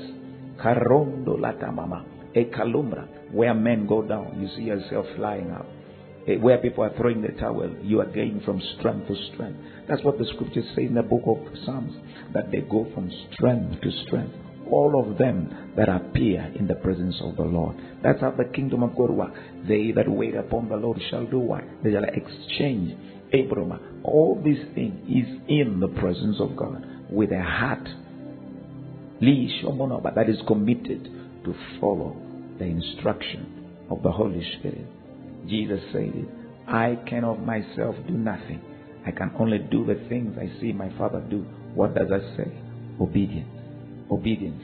Karondo 0.62 1.36
latamama. 1.38 2.04
A 2.34 2.44
kalumbra. 2.44 3.08
Where 3.32 3.54
men 3.54 3.86
go 3.86 4.02
down, 4.02 4.40
you 4.40 4.48
see 4.56 4.64
yourself 4.64 5.06
flying 5.16 5.50
up. 5.50 5.66
Eh, 6.26 6.36
where 6.36 6.58
people 6.58 6.82
are 6.82 6.96
throwing 6.96 7.22
the 7.22 7.28
towel, 7.40 7.70
you 7.82 8.00
are 8.00 8.06
going 8.06 8.40
from 8.44 8.60
strength 8.78 9.06
to 9.06 9.14
strength. 9.32 9.58
That's 9.88 10.02
what 10.02 10.18
the 10.18 10.26
scriptures 10.34 10.64
say 10.74 10.84
in 10.86 10.94
the 10.94 11.02
book 11.02 11.22
of 11.26 11.38
Psalms, 11.64 11.94
that 12.34 12.50
they 12.50 12.62
go 12.62 12.86
from 12.94 13.10
strength 13.32 13.80
to 13.82 13.90
strength. 14.06 14.34
All 14.68 15.00
of 15.00 15.16
them 15.18 15.72
that 15.76 15.88
appear 15.88 16.52
in 16.58 16.66
the 16.66 16.74
presence 16.74 17.14
of 17.20 17.36
the 17.36 17.44
Lord. 17.44 17.76
That's 18.02 18.20
how 18.20 18.32
the 18.32 18.46
kingdom 18.46 18.82
of 18.82 18.96
God 18.96 19.10
works. 19.10 19.38
They 19.68 19.92
that 19.92 20.08
wait 20.08 20.34
upon 20.34 20.68
the 20.68 20.76
Lord 20.76 21.00
shall 21.08 21.24
do 21.26 21.38
what? 21.38 21.62
They 21.84 21.92
shall 21.92 22.02
exchange. 22.02 22.98
Abram, 23.32 24.00
all 24.02 24.40
these 24.44 24.64
things 24.74 24.94
is 25.08 25.40
in 25.48 25.78
the 25.78 25.88
presence 26.00 26.36
of 26.40 26.56
God 26.56 26.84
with 27.10 27.30
a 27.30 27.42
heart 27.42 27.88
that 29.20 30.26
is 30.28 30.38
committed 30.46 31.04
to 31.44 31.54
follow 31.80 32.16
the 32.58 32.64
instruction 32.64 33.86
of 33.90 34.02
the 34.02 34.10
Holy 34.10 34.44
Spirit. 34.58 34.86
Jesus 35.49 35.80
said 35.92 36.12
it. 36.14 36.28
I 36.68 36.99
can 37.09 37.24
of 37.24 37.40
myself 37.40 37.94
do 38.07 38.14
nothing. 38.14 38.61
I 39.07 39.12
can 39.12 39.32
only 39.38 39.59
do 39.59 39.84
the 39.86 40.09
things 40.09 40.36
I 40.38 40.61
see 40.61 40.72
my 40.72 40.90
Father 40.99 41.20
do. 41.20 41.44
What 41.74 41.94
does 41.94 42.09
that 42.09 42.22
say? 42.36 42.53
Obedience. 43.01 43.49
Obedience. 44.11 44.62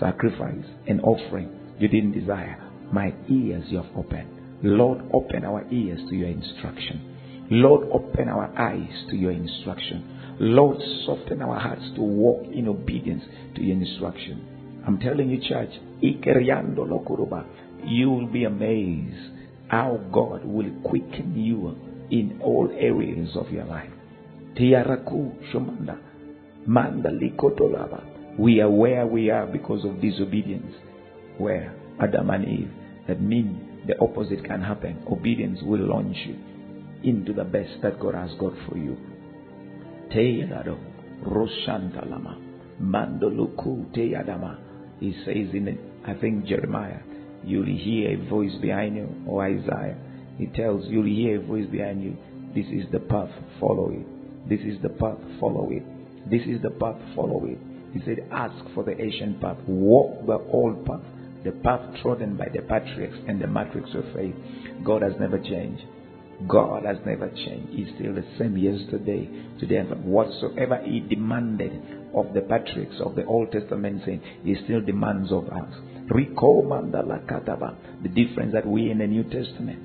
Sacrifice 0.00 0.64
and 0.86 1.00
offering 1.02 1.50
you 1.78 1.88
didn't 1.88 2.12
desire. 2.12 2.58
My 2.92 3.12
ears 3.28 3.64
you 3.68 3.78
have 3.78 3.96
opened. 3.96 4.28
Lord, 4.62 5.00
open 5.12 5.44
our 5.44 5.66
ears 5.72 6.00
to 6.08 6.14
your 6.14 6.28
instruction. 6.28 7.46
Lord, 7.50 7.88
open 7.90 8.28
our 8.28 8.56
eyes 8.56 9.04
to 9.10 9.16
your 9.16 9.32
instruction. 9.32 10.36
Lord, 10.38 10.78
soften 11.04 11.42
our 11.42 11.58
hearts 11.58 11.82
to 11.96 12.02
walk 12.02 12.46
in 12.52 12.68
obedience 12.68 13.24
to 13.56 13.62
your 13.62 13.76
instruction. 13.76 14.82
I'm 14.86 15.00
telling 15.00 15.28
you, 15.28 15.40
church, 15.48 15.70
you 17.84 18.10
will 18.10 18.26
be 18.26 18.44
amazed 18.44 19.41
how 19.72 19.98
God 20.12 20.44
will 20.44 20.70
quicken 20.84 21.32
you 21.34 21.74
in 22.10 22.38
all 22.42 22.70
areas 22.78 23.30
of 23.34 23.50
your 23.50 23.64
life. 23.64 23.90
Shomanda. 25.50 25.98
We 28.38 28.60
are 28.60 28.68
where 28.70 29.06
we 29.06 29.30
are 29.30 29.46
because 29.46 29.86
of 29.86 30.02
disobedience. 30.02 30.74
Where 31.38 31.74
Adam 32.02 32.28
and 32.28 32.46
Eve. 32.46 32.70
That 33.08 33.22
means 33.22 33.86
the 33.86 33.98
opposite 33.98 34.44
can 34.44 34.60
happen. 34.60 35.02
Obedience 35.10 35.60
will 35.62 35.88
launch 35.88 36.18
you 36.26 36.36
into 37.02 37.32
the 37.32 37.44
best 37.44 37.80
that 37.82 37.98
God 37.98 38.14
has 38.14 38.30
got 38.38 38.52
for 38.68 38.76
you. 38.76 38.98
He 45.00 45.12
says 45.24 45.54
in, 45.54 45.78
I 46.06 46.12
think, 46.12 46.44
Jeremiah, 46.44 47.00
you'll 47.44 47.66
hear 47.66 48.10
a 48.10 48.28
voice 48.28 48.52
behind 48.60 48.96
you, 48.96 49.08
or 49.26 49.44
Isaiah. 49.44 49.96
He 50.38 50.46
tells 50.46 50.86
you'll 50.88 51.06
hear 51.06 51.40
a 51.40 51.46
voice 51.46 51.66
behind 51.70 52.02
you. 52.02 52.16
This 52.54 52.66
is 52.66 52.90
the 52.92 53.00
path, 53.00 53.30
follow 53.60 53.90
it. 53.90 54.48
This 54.48 54.60
is 54.60 54.80
the 54.82 54.88
path, 54.90 55.18
follow 55.40 55.70
it. 55.70 55.82
This 56.30 56.42
is 56.46 56.60
the 56.62 56.70
path, 56.70 56.96
follow 57.14 57.44
it. 57.46 57.58
He 57.92 58.00
said, 58.04 58.26
Ask 58.32 58.54
for 58.74 58.84
the 58.84 58.98
ancient 59.00 59.40
path, 59.40 59.58
walk 59.66 60.26
the 60.26 60.38
old 60.52 60.84
path, 60.86 61.02
the 61.44 61.52
path 61.52 61.80
trodden 62.02 62.36
by 62.36 62.48
the 62.52 62.62
patriarchs 62.62 63.18
and 63.28 63.40
the 63.40 63.46
matrix 63.46 63.90
of 63.94 64.04
faith. 64.14 64.34
God 64.84 65.02
has 65.02 65.12
never 65.20 65.38
changed. 65.38 65.82
God 66.48 66.84
has 66.84 66.96
never 67.04 67.28
changed. 67.28 67.70
He's 67.70 67.94
still 67.96 68.14
the 68.14 68.24
same 68.38 68.56
yesterday, 68.56 69.28
today, 69.60 69.76
and 69.76 70.04
whatsoever 70.04 70.80
He 70.84 71.00
demanded 71.00 71.72
of 72.14 72.32
the 72.34 72.40
patriarchs 72.40 73.00
of 73.04 73.14
the 73.14 73.24
Old 73.24 73.52
Testament 73.52 74.02
saying 74.04 74.22
He 74.44 74.56
still 74.64 74.80
demands 74.80 75.30
of 75.32 75.48
us. 75.48 75.72
The 76.08 76.24
difference 78.08 78.52
that 78.52 78.66
we 78.66 78.90
in 78.90 78.98
the 78.98 79.06
New 79.06 79.22
Testament. 79.24 79.82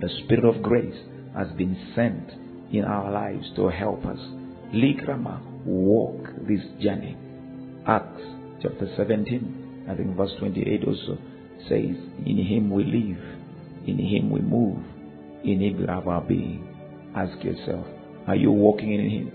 The 0.00 0.08
Spirit 0.24 0.44
of 0.44 0.62
grace 0.62 0.96
has 1.36 1.48
been 1.56 1.76
sent 1.94 2.30
in 2.72 2.84
our 2.84 3.10
lives 3.10 3.50
to 3.56 3.68
help 3.68 4.04
us. 4.04 4.18
Likrama, 4.74 5.40
walk 5.64 6.26
this 6.48 6.60
journey. 6.82 7.16
Acts 7.86 8.22
chapter 8.60 8.88
17, 8.96 9.86
I 9.88 9.94
think 9.94 10.16
verse 10.16 10.32
28 10.38 10.84
also 10.84 11.18
says, 11.68 11.96
In 12.26 12.44
Him 12.46 12.70
we 12.70 12.84
live, 12.84 13.22
in 13.86 13.98
Him 13.98 14.30
we 14.30 14.40
move, 14.40 14.82
in 15.44 15.60
Him 15.60 15.80
we 15.80 15.86
have 15.86 16.08
our 16.08 16.20
being. 16.20 16.66
Ask 17.14 17.42
yourself, 17.44 17.86
are 18.26 18.34
you 18.34 18.50
walking 18.50 18.92
in 18.92 19.08
Him? 19.08 19.32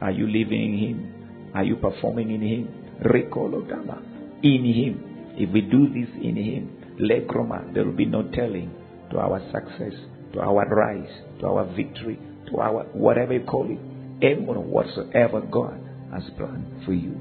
Are 0.00 0.10
you 0.10 0.26
living 0.26 0.62
in 0.62 0.78
Him? 0.78 1.11
Are 1.54 1.64
you 1.64 1.76
performing 1.76 2.30
in 2.30 2.40
Him? 2.42 2.68
Rekologama, 3.04 4.00
in 4.42 4.64
Him. 4.64 5.34
If 5.36 5.52
we 5.52 5.62
do 5.62 5.88
this 5.88 6.08
in 6.22 6.36
Him, 6.36 6.82
Lekroma, 7.00 7.72
there 7.74 7.84
will 7.84 7.96
be 7.96 8.06
no 8.06 8.22
telling 8.30 8.70
to 9.10 9.18
our 9.18 9.40
success, 9.50 9.92
to 10.32 10.40
our 10.40 10.66
rise, 10.68 11.10
to 11.40 11.46
our 11.46 11.64
victory, 11.74 12.18
to 12.50 12.60
our 12.60 12.84
whatever 12.92 13.34
you 13.34 13.44
call 13.44 13.66
it, 13.70 13.78
even 14.24 14.46
whatsoever 14.46 15.40
God 15.40 15.80
has 16.12 16.22
planned 16.36 16.84
for 16.84 16.92
you. 16.92 17.16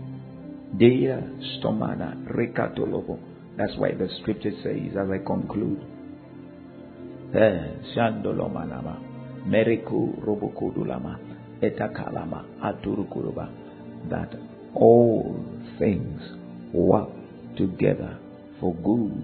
Deya 0.75 1.19
stomana 1.59 2.15
rekatolobo. 2.35 3.19
That's 3.57 3.73
why 3.77 3.91
the 3.91 4.07
scripture 4.21 4.51
says, 4.63 4.95
as 4.95 5.09
I 5.09 5.17
conclude, 5.25 5.81
eh, 7.33 7.93
shandolomanama, 7.95 8.97
meriku 9.47 10.15
robokudulama, 10.23 11.19
etakalama, 11.61 12.45
aturukuruba, 12.63 13.49
that 14.09 14.33
all 14.75 15.35
things 15.79 16.21
work 16.73 17.09
together 17.57 18.17
for 18.59 18.73
good. 18.75 19.23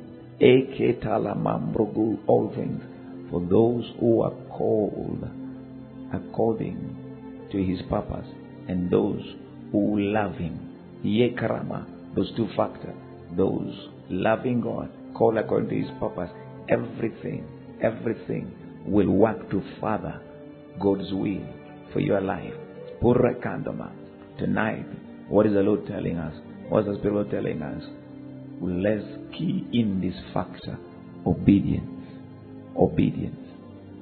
All 2.28 2.52
things 2.56 2.82
for 3.32 3.42
those 3.42 3.92
who 4.00 4.22
are 4.22 4.34
called 4.50 5.28
according 6.14 7.48
to 7.52 7.64
his 7.64 7.82
purpose 7.90 8.28
and 8.68 8.90
those 8.92 9.22
who 9.72 10.00
love 10.00 10.36
him. 10.36 10.60
Yekarama, 11.04 11.86
those 12.16 12.32
two 12.36 12.48
factors. 12.56 12.96
Those 13.36 13.90
loving 14.10 14.62
God, 14.62 14.90
called 15.14 15.38
according 15.38 15.70
to 15.70 15.76
his 15.76 16.00
purpose, 16.00 16.30
everything, 16.70 17.46
everything 17.82 18.52
will 18.86 19.10
work 19.10 19.50
to 19.52 19.62
further 19.82 20.22
God's 20.80 21.12
will 21.12 21.46
for 21.92 22.00
your 22.00 22.22
life. 22.22 22.54
Purakandama. 23.02 23.92
Tonight, 24.40 24.86
what 25.30 25.48
is 25.48 25.54
the 25.54 25.62
Lord 25.62 25.88
telling 25.88 26.18
us? 26.18 26.34
What 26.70 26.82
is 26.82 26.94
the 26.94 27.00
Spirit 27.00 27.32
telling 27.32 27.62
us? 27.62 27.84
Let's 28.62 29.04
key 29.38 29.68
in 29.74 30.00
this 30.00 30.16
factor 30.34 30.78
obedience. 31.26 32.06
Obedience. 32.78 33.40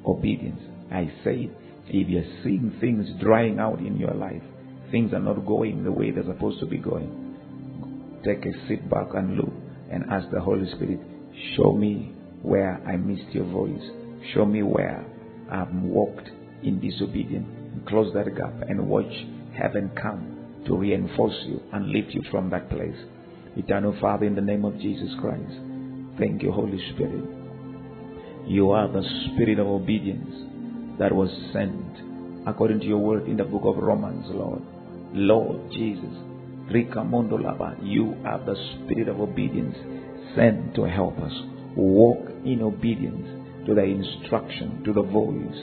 Obedience. 0.06 0.60
I 0.92 1.12
say, 1.24 1.50
if 1.88 2.10
you're 2.10 2.44
seeing 2.44 2.76
things 2.82 3.08
drying 3.22 3.60
out 3.60 3.80
in 3.80 3.98
your 3.98 4.14
life, 4.14 4.42
things 4.92 5.14
are 5.14 5.20
not 5.20 5.46
going 5.46 5.84
the 5.84 5.92
way 5.92 6.12
they're 6.12 6.26
supposed 6.26 6.60
to 6.60 6.66
be 6.66 6.78
going, 6.78 8.22
take 8.26 8.46
a 8.46 8.52
sit 8.68 8.90
back 8.90 9.08
and 9.14 9.38
look 9.38 9.54
and 9.92 10.04
ask 10.12 10.28
the 10.32 10.42
Holy 10.42 10.70
Spirit, 10.76 11.00
show 11.56 11.72
me 11.72 12.14
where 12.42 12.82
I 12.86 12.98
missed 12.98 13.34
your 13.34 13.46
voice. 13.46 13.84
Show 14.34 14.46
me 14.46 14.64
where 14.64 15.06
I've 15.52 15.74
walked 15.74 16.30
in 16.64 16.80
disobedience. 16.82 17.48
Close 17.88 18.14
that 18.14 18.26
gap 18.36 18.68
and 18.68 18.88
watch 18.88 19.14
heaven 19.58 19.91
come 20.01 20.64
to 20.68 20.76
reinforce 20.76 21.36
you 21.45 21.62
and 21.74 21.89
lift 21.89 22.10
you 22.14 22.22
from 22.32 22.49
that 22.49 22.70
place. 22.70 22.97
Eternal 23.56 23.95
Father, 24.01 24.26
in 24.26 24.36
the 24.36 24.41
name 24.41 24.66
of 24.66 24.78
Jesus 24.80 25.10
Christ, 25.22 25.53
thank 26.20 26.43
you, 26.43 26.51
Holy 26.51 26.80
Spirit. 26.93 27.24
You 28.47 28.72
are 28.72 28.88
the 28.88 29.03
spirit 29.34 29.60
of 29.60 29.68
obedience 29.68 30.36
that 30.99 31.14
was 31.14 31.30
sent 31.51 32.47
according 32.47 32.80
to 32.80 32.86
your 32.86 32.99
word 32.99 33.28
in 33.28 33.38
the 33.38 33.43
book 33.43 33.64
of 33.66 33.82
Romans, 33.82 34.26
Lord. 34.30 34.62
Lord 35.14 35.72
Jesus, 35.72 36.14
you 36.68 38.16
are 38.26 38.39
the 38.45 38.56
spirit 38.76 39.08
of 39.08 39.20
obedience 39.20 39.76
sent 40.36 40.76
to 40.76 40.84
help 40.84 41.18
us 41.20 41.34
walk 41.76 42.28
in 42.43 42.62
obedience 42.62 43.68
to 43.68 43.74
the 43.74 43.84
instruction, 43.84 44.84
to 44.84 44.93
the 44.93 45.01
voice, 45.01 45.56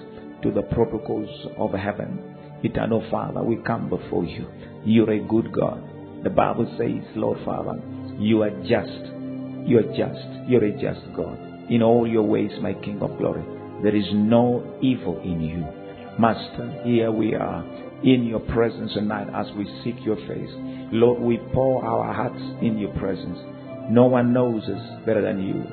to 0.43 0.51
the 0.51 0.63
protocols 0.75 1.29
of 1.59 1.73
heaven. 1.73 2.32
Eternal 2.63 3.07
Father, 3.11 3.43
we 3.43 3.57
come 3.67 3.89
before 3.89 4.25
you. 4.25 4.47
You're 4.85 5.11
a 5.11 5.27
good 5.27 5.53
God. 5.53 5.83
The 6.23 6.31
Bible 6.31 6.73
says, 6.79 7.05
Lord 7.17 7.39
Father, 7.45 7.81
you 8.19 8.43
are 8.43 8.51
just. 8.63 9.13
You 9.67 9.79
are 9.79 9.97
just. 9.97 10.49
You're 10.49 10.65
a 10.65 10.73
just 10.73 11.01
God. 11.17 11.39
In 11.71 11.83
all 11.83 12.07
your 12.07 12.23
ways, 12.23 12.53
my 12.61 12.75
King 12.75 13.01
of 13.01 13.19
glory, 13.19 13.43
there 13.83 13.97
is 13.97 14.07
no 14.13 14.79
evil 14.81 15.21
in 15.23 15.41
you. 15.41 15.67
Master, 16.19 16.83
here 16.85 17.11
we 17.11 17.35
are 17.35 17.65
in 18.05 18.25
your 18.25 18.41
presence 18.41 18.93
tonight 18.93 19.29
as 19.35 19.47
we 19.57 19.65
seek 19.83 20.05
your 20.05 20.17
face. 20.17 20.51
Lord, 20.93 21.21
we 21.21 21.39
pour 21.53 21.85
our 21.85 22.13
hearts 22.13 22.43
in 22.61 22.79
your 22.79 22.93
presence. 22.99 23.39
No 23.91 24.07
one 24.07 24.33
knows 24.33 24.63
us 24.65 25.05
better 25.07 25.23
than 25.23 25.43
you. 25.43 25.65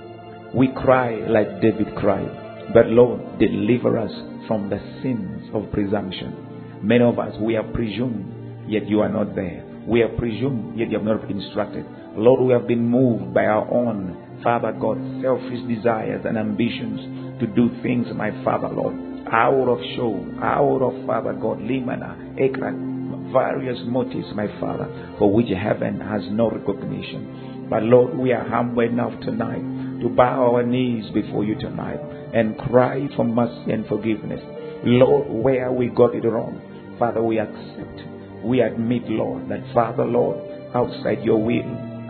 We 0.57 0.69
cry 0.69 1.17
like 1.27 1.61
David 1.61 1.95
cried. 1.97 2.71
But 2.73 2.87
Lord, 2.87 3.39
deliver 3.39 3.97
us 3.97 4.11
from 4.47 4.69
the 4.69 4.79
sins 5.03 5.49
of 5.53 5.71
presumption. 5.71 6.48
Many 6.81 7.03
of 7.03 7.19
us, 7.19 7.35
we 7.39 7.55
have 7.55 7.73
presumed, 7.73 8.69
yet 8.69 8.87
you 8.87 9.01
are 9.01 9.09
not 9.09 9.35
there. 9.35 9.65
We 9.87 9.99
have 10.01 10.17
presumed, 10.17 10.77
yet 10.77 10.89
you 10.89 10.97
have 10.97 11.05
not 11.05 11.27
been 11.27 11.41
instructed. 11.41 11.85
Lord, 12.15 12.41
we 12.41 12.53
have 12.53 12.67
been 12.67 12.87
moved 12.87 13.33
by 13.33 13.45
our 13.45 13.67
own, 13.69 14.41
Father 14.43 14.71
God, 14.71 14.97
selfish 15.21 15.59
desires 15.67 16.23
and 16.25 16.37
ambitions 16.37 17.39
to 17.41 17.47
do 17.47 17.69
things, 17.81 18.07
my 18.15 18.31
Father, 18.43 18.69
Lord, 18.69 18.95
out 19.31 19.67
of 19.67 19.79
show, 19.95 20.25
out 20.41 20.81
of, 20.81 21.05
Father 21.05 21.33
God, 21.33 21.59
limana, 21.59 22.37
ekran, 22.39 23.31
various 23.33 23.79
motives, 23.85 24.27
my 24.35 24.47
Father, 24.59 25.15
for 25.19 25.31
which 25.31 25.49
heaven 25.49 25.99
has 25.99 26.21
no 26.31 26.49
recognition. 26.49 27.67
But 27.69 27.83
Lord, 27.83 28.17
we 28.17 28.31
are 28.31 28.47
humble 28.47 28.83
enough 28.83 29.19
tonight 29.21 30.01
to 30.01 30.09
bow 30.09 30.55
our 30.55 30.63
knees 30.63 31.11
before 31.13 31.43
you 31.43 31.55
tonight 31.59 31.99
and 32.33 32.57
cry 32.57 33.07
for 33.15 33.25
mercy 33.25 33.71
and 33.71 33.85
forgiveness. 33.87 34.41
Lord, 34.83 35.29
where 35.29 35.71
we 35.71 35.89
got 35.89 36.15
it 36.15 36.23
wrong, 36.23 36.61
Father, 36.99 37.23
we 37.23 37.39
accept. 37.39 38.01
We 38.43 38.61
admit, 38.61 39.03
Lord, 39.07 39.49
that 39.49 39.63
Father, 39.73 40.05
Lord, 40.05 40.37
outside 40.75 41.23
your 41.23 41.41
will, 41.41 41.65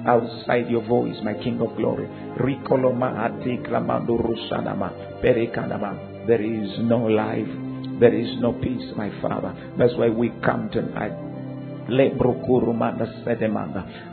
outside 0.07 0.69
your 0.69 0.81
voice, 0.85 1.15
my 1.23 1.33
King 1.35 1.61
of 1.61 1.75
glory, 1.77 2.07
there 6.27 6.41
is 6.41 6.79
no 6.79 6.97
life, 6.97 7.47
there 7.99 8.13
is 8.13 8.39
no 8.39 8.53
peace, 8.53 8.93
my 8.95 9.09
Father. 9.21 9.53
That's 9.77 9.93
why 9.95 10.09
we 10.09 10.29
come 10.43 10.69
tonight. 10.71 11.13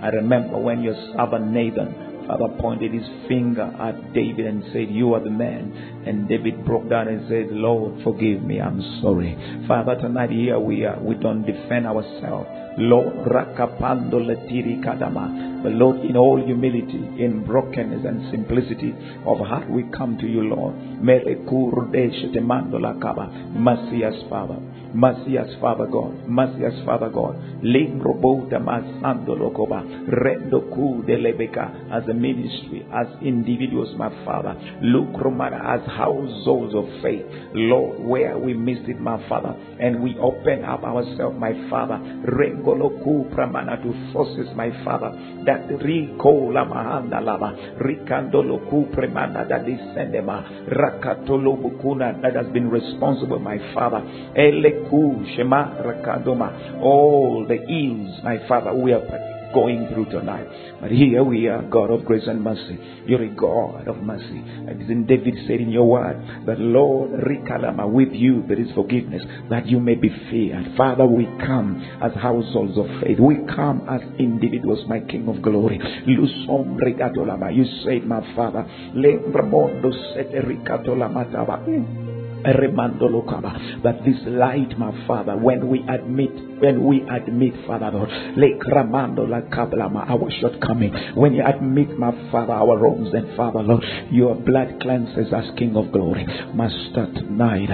I 0.03 0.09
remember 0.09 0.59
when 0.59 0.83
your 0.83 0.95
servant 1.14 1.49
Nathan 1.53 2.05
Father 2.27 2.49
pointed 2.59 2.93
his 2.93 3.07
finger 3.29 3.62
at 3.81 4.12
David 4.12 4.47
and 4.47 4.64
said, 4.72 4.91
You 4.91 5.14
are 5.14 5.20
the 5.22 5.31
man. 5.31 6.03
And 6.07 6.29
David 6.29 6.64
broke 6.64 6.89
down 6.89 7.09
and 7.09 7.29
said, 7.29 7.49
Lord, 7.51 8.03
forgive 8.03 8.43
me. 8.43 8.61
I'm 8.61 8.81
sorry. 9.03 9.37
Father, 9.68 9.95
tonight 9.97 10.31
here 10.31 10.59
we 10.59 10.85
are. 10.85 10.99
We 11.01 11.14
don't 11.14 11.43
defend 11.43 11.87
ourselves. 11.87 12.66
Lord, 12.79 13.24
rakapando 13.24 14.20
letiri 14.20 14.83
kadama. 14.85 15.47
But 15.62 15.72
Lord, 15.72 16.05
in 16.05 16.16
all 16.16 16.37
humility, 16.45 17.01
in 17.18 17.43
brokenness 17.45 18.05
and 18.05 18.31
simplicity 18.31 18.95
of 19.24 19.39
heart, 19.39 19.70
we 19.70 19.85
come 19.97 20.18
to 20.18 20.27
you, 20.27 20.43
Lord. 20.43 20.74
Merekurde 21.01 22.12
shetemando 22.12 22.79
lakaba. 22.79 23.33
Mercy 23.57 24.05
us, 24.05 24.14
Father. 24.29 24.61
Mercy 24.95 25.39
us, 25.39 25.49
Father 25.61 25.87
God. 25.87 26.29
Mercy 26.29 26.66
us, 26.66 26.79
Father 26.85 27.09
God. 27.09 27.37
Lingro 27.64 28.20
bota 28.20 28.61
masando 28.61 29.35
lokoba. 29.35 29.83
Rendo 30.07 30.68
ku 30.70 31.03
de 31.07 31.16
lebeka. 31.16 31.91
As 31.91 32.07
a 32.09 32.14
ministry, 32.14 32.87
as 32.93 33.07
individuals, 33.22 33.95
my 33.97 34.11
Father. 34.24 34.55
Look, 34.83 35.18
Romana, 35.20 35.81
as 35.81 35.81
households 35.89 36.74
of 36.74 36.85
faith. 37.03 37.24
Lord, 37.55 38.05
where 38.05 38.39
we 38.39 38.55
missed 38.55 38.89
it, 38.89 39.01
my 39.01 39.16
Father. 39.29 39.57
And 39.81 40.03
we 40.03 40.16
open 40.20 40.64
up 40.64 40.85
ourselves, 40.85 41.37
my 41.41 41.53
Father. 41.68 41.99
Rengolo 42.29 42.66
ku 43.03 43.27
pramana 43.31 43.81
to 43.83 43.93
forces, 44.12 44.49
my 44.57 44.71
Father. 44.85 45.12
That 45.45 45.69
riko 45.79 46.53
la 46.53 46.64
mahanda 46.64 47.23
lava. 47.23 47.55
Rikandolo 47.79 48.69
ku 48.69 48.87
premana 48.91 49.47
that 49.49 49.64
descendema. 49.64 50.67
Rakatolo 50.69 51.57
bukuna 51.62 52.21
that 52.23 52.35
has 52.35 52.47
been 52.53 52.69
responsible, 52.71 53.39
my 53.39 53.59
Father. 53.75 54.03
Eleku 54.35 55.25
shema 55.37 55.79
rakadoma. 55.83 56.81
All 56.83 57.47
the 57.47 57.62
ills, 57.62 58.23
my 58.25 58.39
Father, 58.49 58.75
we 58.75 58.93
are 58.93 59.36
going 59.57 59.88
through 59.88 60.04
tonight. 60.12 60.46
But 60.82 60.90
here 60.90 61.24
we 61.24 61.48
are, 61.48 61.62
God 61.62 61.90
of 61.90 62.04
grace 62.04 62.24
and 62.26 62.44
mercy. 62.44 62.78
You're 63.07 63.24
a 63.24 63.34
God 63.34 63.88
of 63.88 63.96
mercy. 64.02 64.42
And 64.68 64.82
then 64.82 65.07
David 65.07 65.34
said 65.46 65.61
in 65.61 65.70
your 65.70 65.88
word 65.88 66.44
that 66.46 66.61
Lord 66.61 67.12
Rikalama, 67.24 67.90
with 67.90 68.12
you 68.12 68.44
there 68.46 68.61
is 68.61 68.68
forgiveness, 68.74 69.22
that 69.48 69.66
you 69.66 69.80
may 69.80 69.94
be 69.94 70.11
feared. 70.30 70.76
Father, 70.76 71.07
we 71.07 71.24
come 71.46 71.82
as 72.02 72.12
households 72.12 72.76
of 72.76 72.84
faith. 73.00 73.18
We 73.18 73.36
come 73.57 73.86
as 73.88 74.02
individuals, 74.18 74.84
my 74.88 75.00
King 75.00 75.26
of 75.28 75.40
glory. 75.40 75.80
You 76.04 76.26
said, 77.84 78.07
my 78.07 78.20
Father, 78.36 78.66
That 83.82 84.05
this 84.05 84.16
light, 84.26 84.78
my 84.78 85.07
Father, 85.07 85.36
when 85.36 85.68
we 85.68 85.84
admit, 85.88 86.30
when 86.61 86.86
we 86.86 87.03
admit, 87.03 87.55
Father 87.66 87.90
Lord, 87.92 88.11
our 90.09 90.30
shortcoming, 90.40 90.92
when 91.14 91.34
you 91.34 91.44
admit, 91.44 91.99
my 91.99 92.12
Father, 92.30 92.53
our 92.53 92.78
wrongs, 92.78 93.12
and 93.12 93.36
Father 93.36 93.62
Lord, 93.62 93.82
your 94.11 94.34
blood 94.36 94.78
cleanses 94.80 95.32
us, 95.32 95.44
King 95.59 95.76
of 95.76 95.90
Glory. 95.90 96.24
Master 96.55 97.07
tonight, 97.14 97.68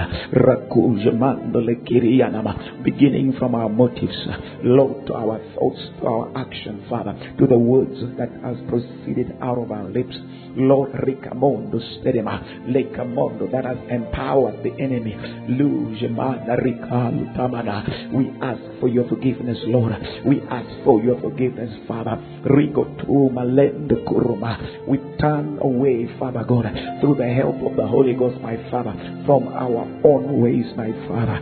beginning 2.83 3.33
from 3.37 3.55
our 3.55 3.69
motives, 3.69 4.27
Lord, 4.63 5.05
to 5.07 5.13
our 5.13 5.39
thoughts, 5.55 5.79
to 5.99 6.07
our 6.07 6.37
action, 6.37 6.83
Father, 6.89 7.13
to 7.37 7.47
the 7.47 7.57
words 7.57 7.99
that 8.17 8.31
has 8.43 8.57
proceeded 8.67 9.35
out 9.41 9.59
of 9.59 9.71
our 9.71 9.85
lips. 9.89 10.15
Lord, 10.55 10.91
Rikamondo 10.91 11.79
Stedema, 11.97 12.67
Lekamondo, 12.69 13.51
that 13.51 13.65
has 13.65 13.77
empowered 13.89 14.62
the 14.63 14.71
enemy. 14.81 15.15
We 18.13 18.31
ask 18.41 18.61
for 18.79 18.87
your 18.87 19.07
forgiveness, 19.09 19.57
Lord. 19.67 19.93
We 20.25 20.41
ask 20.49 20.67
for 20.83 21.01
your 21.03 21.19
forgiveness, 21.19 21.71
Father. 21.87 22.17
We 24.87 24.97
turn 25.19 25.59
away, 25.61 26.09
Father 26.19 26.43
God, 26.43 26.65
through 27.01 27.15
the 27.15 27.33
help 27.33 27.55
of 27.61 27.75
the 27.75 27.85
Holy 27.87 28.13
Ghost, 28.13 28.39
my 28.41 28.57
Father, 28.71 28.93
from 29.25 29.47
our 29.49 29.85
own 30.03 30.41
ways, 30.41 30.65
my 30.75 30.91
Father. 31.07 31.41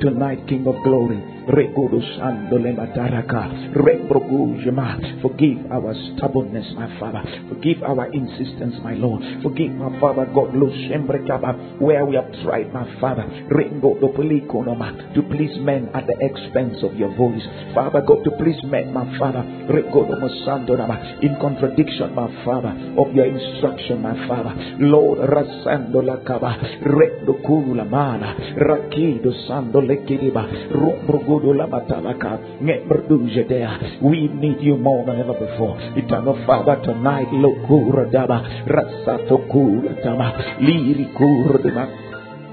Tonight, 0.00 0.46
King 0.48 0.66
of 0.66 0.82
Glory. 0.82 1.35
Forgive 5.22 5.70
our 5.70 5.94
stubbornness, 6.16 6.66
my 6.74 6.98
Father. 6.98 7.22
Forgive 7.48 7.82
our 7.84 8.10
insistence, 8.12 8.74
my 8.82 8.94
Lord. 8.94 9.22
Forgive 9.44 9.70
my 9.72 9.94
Father 10.00 10.26
God, 10.34 10.52
where 11.78 12.04
we 12.04 12.16
have 12.16 12.32
tried, 12.42 12.72
my 12.74 12.84
Father, 13.00 13.22
to 15.14 15.22
please 15.30 15.56
men 15.60 15.88
at 15.94 16.06
the 16.06 16.16
expense 16.18 16.82
of 16.82 16.96
your 16.96 17.14
voice. 17.16 17.46
Father 17.74 18.00
God, 18.02 18.24
to 18.24 18.30
please 18.42 18.58
men, 18.64 18.92
my 18.92 19.06
Father, 19.16 19.44
in 21.22 21.36
contradiction, 21.40 22.14
my 22.14 22.26
Father, 22.44 22.74
of 22.98 23.14
your 23.14 23.26
instruction, 23.26 24.02
my 24.02 24.26
Father. 24.26 24.52
Lord, 24.80 25.18
Rasando 25.20 26.02
la 26.04 26.16
Kaba, 26.24 26.56
Rendo 26.82 27.34
Kula 27.46 27.88
Mana, 27.88 28.34
Rakido 28.58 29.32
Sando 29.46 29.80
Lamatalaka, 29.80 30.46
Nebrdujedea. 31.06 31.35
We 34.02 34.28
need 34.28 34.60
you 34.60 34.76
more 34.76 35.04
than 35.06 35.20
ever 35.20 35.34
before. 35.34 35.78
Eternal 35.96 36.44
Father, 36.46 36.80
tonight, 36.82 37.28
Lokura 37.28 38.10
Daba, 38.10 38.66
Rasato 38.66 39.48
Kura 39.50 39.94
Dama, 40.02 40.58
Liri 40.60 41.12
Kura 41.16 42.06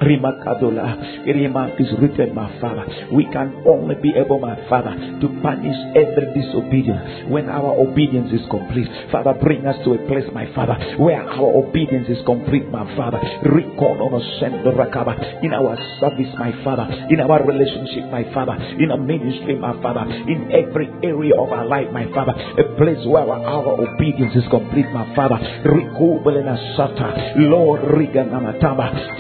Rimakadola. 0.04 1.24
Remark 1.26 1.80
is 1.80 1.88
written, 2.00 2.36
my 2.36 2.52
Father. 2.60 2.86
We 3.12 3.26
can 3.32 3.64
only 3.68 3.96
be 3.96 4.14
able, 4.16 4.40
my 4.40 4.56
Father, 4.70 4.92
to 4.94 5.28
punish 5.42 5.78
every 5.96 6.28
disobedience 6.36 7.30
when 7.32 7.50
our 7.50 7.80
obedience 7.80 8.32
is 8.32 8.46
complete. 8.50 8.88
Father, 9.12 9.34
bring 9.42 9.66
us 9.66 9.78
to 9.86 9.96
a 9.96 10.00
place, 10.08 10.28
my 10.34 10.48
Father, 10.54 10.76
where 11.00 11.24
our 11.24 11.64
obedience 11.64 12.08
is 12.10 12.20
complete, 12.26 12.70
my 12.70 12.84
Father. 12.96 13.20
Record 13.48 14.00
on 14.04 14.14
our 14.14 14.24
sendor. 14.40 14.72
In 14.74 15.54
our 15.54 15.78
service, 16.00 16.34
my 16.38 16.52
Father, 16.64 16.84
in 17.10 17.20
our 17.20 17.46
relationship, 17.46 18.12
my 18.12 18.24
Father, 18.34 18.54
in 18.80 18.92
our 18.92 18.98
ministry, 18.98 19.56
my 19.56 19.74
Father, 19.82 20.04
in 20.28 20.52
every 20.52 20.90
area 21.04 21.34
of 21.40 21.52
our 21.52 21.66
life, 21.66 21.88
my 21.92 22.06
Father, 22.14 22.34
a 22.34 22.76
place 22.76 23.00
where 23.08 23.24
our 23.24 23.80
obedience 23.80 24.36
is 24.36 24.44
complete, 24.50 24.90
my 24.92 25.16
Father. 25.16 25.38
Riko, 25.66 26.24
belena 26.24 26.58
sata. 26.76 27.36
Lord, 27.50 27.82
Riganamatama, 27.82 29.20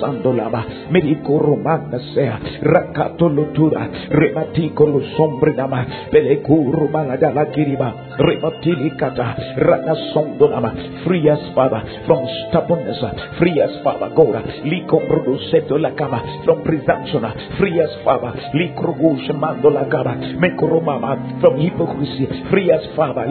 Sandolaba, 0.00 0.64
Medico 0.90 1.38
Romanda 1.38 1.98
Sea, 2.14 2.60
Rematico 4.10 4.86
Romana 6.72 7.16
Kiriba, 7.50 8.16
Rematilicata, 8.18 9.56
Rana 9.58 9.94
Sondolama, 10.12 11.04
free 11.04 11.28
Father, 11.54 11.82
from 12.06 12.26
stubbornness, 12.48 12.98
free 13.38 13.60
us, 13.60 13.82
Father, 13.82 14.10
Gora, 14.14 14.42
la 15.78 15.94
Cama, 15.94 16.42
from 16.44 16.62
presumption, 16.62 17.22
free 17.58 17.80
us, 17.80 17.90
Father, 18.04 18.32
Licrobush 18.54 19.32
Mando 19.34 19.70
la 19.70 19.84
Cama, 19.88 20.14
Mecoromama, 20.38 21.40
from 21.40 21.58
hypocrisy, 21.58 22.28
free 22.50 22.70
us, 22.70 22.82
Father, 22.96 23.26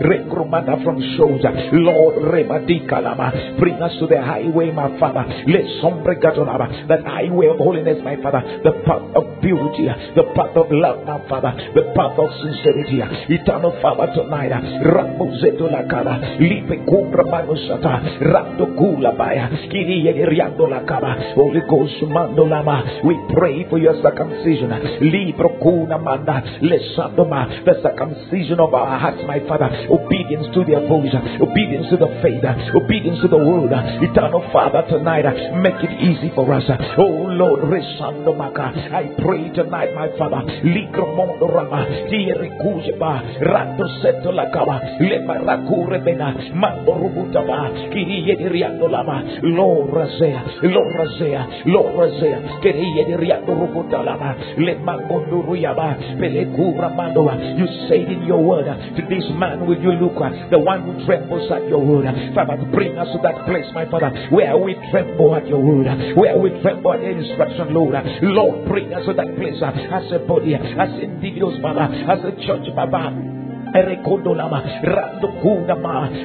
Recromata 0.00 0.82
from 0.84 1.00
shows, 1.16 1.40
Lord 1.72 2.16
Remadicalama, 2.16 3.58
bring 3.58 3.80
us 3.82 3.92
to 4.00 4.06
the 4.06 4.20
highway, 4.20 4.67
my 4.70 4.98
Father. 4.98 5.24
Let 5.46 5.64
sombre 5.80 6.18
that 6.18 7.02
highway 7.04 7.46
of 7.48 7.58
holiness, 7.58 7.98
my 8.04 8.16
Father, 8.20 8.42
the 8.62 8.72
path 8.84 9.02
of 9.14 9.40
beauty, 9.40 9.88
the 10.14 10.24
path 10.34 10.54
of 10.56 10.66
love, 10.70 11.06
my 11.06 11.18
Father, 11.28 11.52
the 11.74 11.92
path 11.96 12.18
of 12.18 12.28
sincerity, 12.42 13.00
eternal 13.32 13.72
Father 13.80 14.12
tonight. 14.14 14.52
Ramozeto 14.82 15.70
la 15.70 15.82
cara, 15.88 16.38
lipe 16.38 16.84
cumbra 16.86 17.24
manusata, 17.24 18.20
rato 18.20 18.66
kula 18.76 19.16
baya, 19.16 19.48
kiri 19.70 20.04
yeriando 20.04 20.68
la 20.68 20.84
cara, 20.84 21.34
Holy 21.34 21.60
Ghost 21.68 22.02
mando 22.08 22.44
lama. 22.46 23.00
We 23.04 23.16
pray 23.34 23.66
for 23.68 23.78
your 23.78 24.00
circumcision, 24.02 24.70
libro 25.00 25.58
kuna 25.60 25.98
manda, 25.98 26.42
lesandoma, 26.60 27.64
the 27.64 27.80
circumcision 27.82 28.60
of 28.60 28.74
our 28.74 28.98
hearts, 28.98 29.22
my 29.26 29.40
Father, 29.48 29.88
obedience 29.90 30.48
to 30.54 30.64
the 30.64 30.80
voice, 30.86 31.14
obedience 31.40 31.88
to 31.90 31.96
the 31.96 32.10
faith, 32.22 32.44
obedience 32.74 33.20
to 33.22 33.28
the 33.28 33.38
word, 33.38 33.72
eternal 34.02 34.42
Father. 34.52 34.57
Father, 34.58 34.82
tonight, 34.90 35.22
uh, 35.24 35.54
make 35.62 35.78
it 35.86 36.02
easy 36.02 36.32
for 36.34 36.52
us. 36.52 36.64
Uh, 36.68 36.74
oh 36.98 37.30
Lord. 37.30 37.62
I 37.70 39.06
pray 39.22 39.50
tonight, 39.54 39.94
my 39.94 40.08
Father. 40.18 40.42
Ligromondo 40.66 41.46
Rama, 41.46 41.86
Tierikujaba, 42.10 43.38
Rato 43.38 43.86
Seto 44.02 44.34
Lakaba, 44.34 44.98
Lemaraku 44.98 45.86
Rebena, 45.86 46.54
Mando 46.54 46.92
Rubutaba, 46.94 47.70
Kiriye 47.94 48.50
Riando 48.50 48.90
Lama, 48.90 49.22
Lord 49.42 49.90
Razea, 49.94 50.42
Lord 50.62 50.94
Razea, 50.96 51.62
Lord 51.66 51.94
Razea, 51.94 52.60
Kiriye 52.60 53.16
Riando 53.16 53.54
Rubutalama, 53.54 54.58
Lemangondo 54.58 55.44
Ruyaba, 55.46 56.18
Pelekura 56.18 56.90
Mandoa. 56.96 57.28
Uh, 57.28 57.56
you 57.58 57.66
say 57.88 58.00
in 58.00 58.26
your 58.26 58.42
word, 58.42 58.66
uh, 58.66 58.74
to 58.96 59.02
this 59.08 59.24
man 59.36 59.66
will 59.66 59.78
you 59.78 59.92
look 59.92 60.20
at, 60.22 60.50
the 60.50 60.58
one 60.58 60.82
who 60.82 61.06
trembles 61.06 61.50
at 61.52 61.68
your 61.68 61.84
word. 61.84 62.06
Father, 62.34 62.56
bring 62.72 62.98
us 62.98 63.06
to 63.12 63.18
that 63.22 63.44
place, 63.46 63.66
my 63.74 63.84
Father, 63.90 64.10
where 64.30 64.47
we 64.56 64.74
tremble 64.90 65.34
at 65.34 65.46
your 65.46 65.60
word, 65.60 66.16
where 66.16 66.38
we 66.38 66.50
tremble 66.62 66.92
at 66.92 67.02
your 67.02 67.18
instruction, 67.18 67.74
Lord. 67.74 67.94
Lord, 68.22 68.68
bring 68.68 68.94
us 68.94 69.04
to 69.06 69.12
that 69.14 69.36
place 69.36 69.60
as 69.60 70.12
a 70.12 70.18
body, 70.20 70.54
as 70.54 70.90
individuals, 71.00 71.60
Father, 71.60 71.80
as 71.82 72.24
a 72.24 72.32
church, 72.46 72.66
Randokunama, 72.74 73.37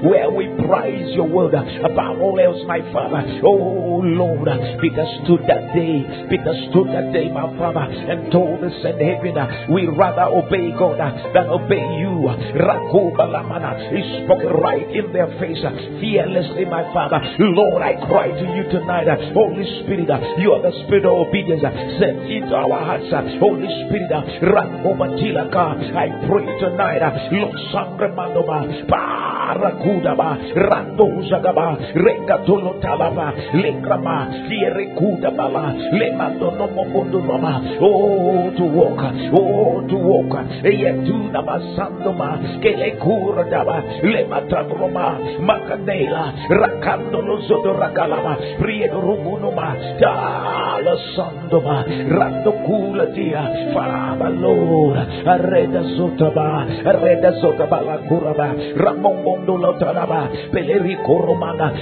where 0.04 0.30
we 0.32 0.48
praise 0.68 1.16
your 1.16 1.28
word 1.28 1.54
above 1.54 2.20
all 2.22 2.39
else, 2.39 2.62
my 2.68 2.80
Father. 2.91 3.41
Oh 3.44 4.02
Lord, 4.04 4.48
Peter 4.82 5.06
stood 5.24 5.41
that 5.48 5.74
day, 5.76 6.04
Peter 6.30 6.54
stood 6.70 6.88
that 6.91 7.12
day, 7.14 7.30
my 7.30 7.48
Father, 7.58 7.84
and 7.84 8.32
told 8.32 8.64
us 8.64 8.74
in 8.84 9.00
heaven, 9.00 9.36
we 9.74 9.88
rather 9.88 10.28
obey 10.32 10.72
God 10.78 11.00
than 11.34 11.48
obey 11.50 11.84
you. 12.00 12.24
He 12.24 14.02
spoke 14.24 14.44
right 14.64 14.88
in 14.91 15.12
their 15.14 15.28
face, 15.39 15.64
fearlessly, 16.00 16.66
my 16.66 16.84
Father. 16.94 17.20
Lord, 17.39 17.82
I 17.82 17.96
cry 18.08 18.28
to 18.28 18.46
you 18.56 18.64
tonight, 18.72 19.08
Holy 19.34 19.66
Spirit, 19.84 20.10
you 20.39 20.54
are 20.54 20.62
the 20.62 20.72
Spirit 20.86 21.06
of 21.06 21.28
obedience, 21.28 21.64
sent 22.00 22.24
into 22.30 22.56
our 22.56 22.80
hearts, 22.80 23.12
Holy 23.39 23.68
Spirit, 23.88 24.12
I 24.14 26.08
pray 26.28 26.46
tonight, 26.60 27.02
Lo 27.34 27.49
sapre 27.71 28.13
mandoma. 28.13 29.32
Parakudaba, 29.54 30.34
Randozagaba, 30.58 31.78
Regatolo 31.93 32.82
Talaba, 32.82 33.30
Lekrama, 33.54 34.49
Fierekudabala, 34.49 35.93
Lemandonomobondoma, 35.93 37.78
oh, 37.78 38.49
to 38.58 38.66
walk, 38.66 38.97
oh, 39.30 39.86
to 39.86 39.97
walk, 40.01 40.34
Yetudaba 40.66 41.62
Sandoma, 41.78 42.41
Kelekuradaba, 42.66 44.01
Lematagroma, 44.01 45.38
Macadela, 45.45 46.34
Rakandolo 46.49 47.45
Zodoragalama, 47.45 48.58
Priedo 48.58 48.97
Rumunoma, 49.06 50.01
Dala 50.01 50.97
Sandoma, 51.14 51.86
Randokula 52.10 53.06
Dia, 53.14 53.70
Father 53.72 54.34
Lord, 54.34 54.97
Areda 54.97 55.86
Zotaba, 55.93 56.66
Areda 56.89 57.38
Zotabala 57.38 58.01
Kuraba, 58.10 58.58
Ramon 58.82 59.43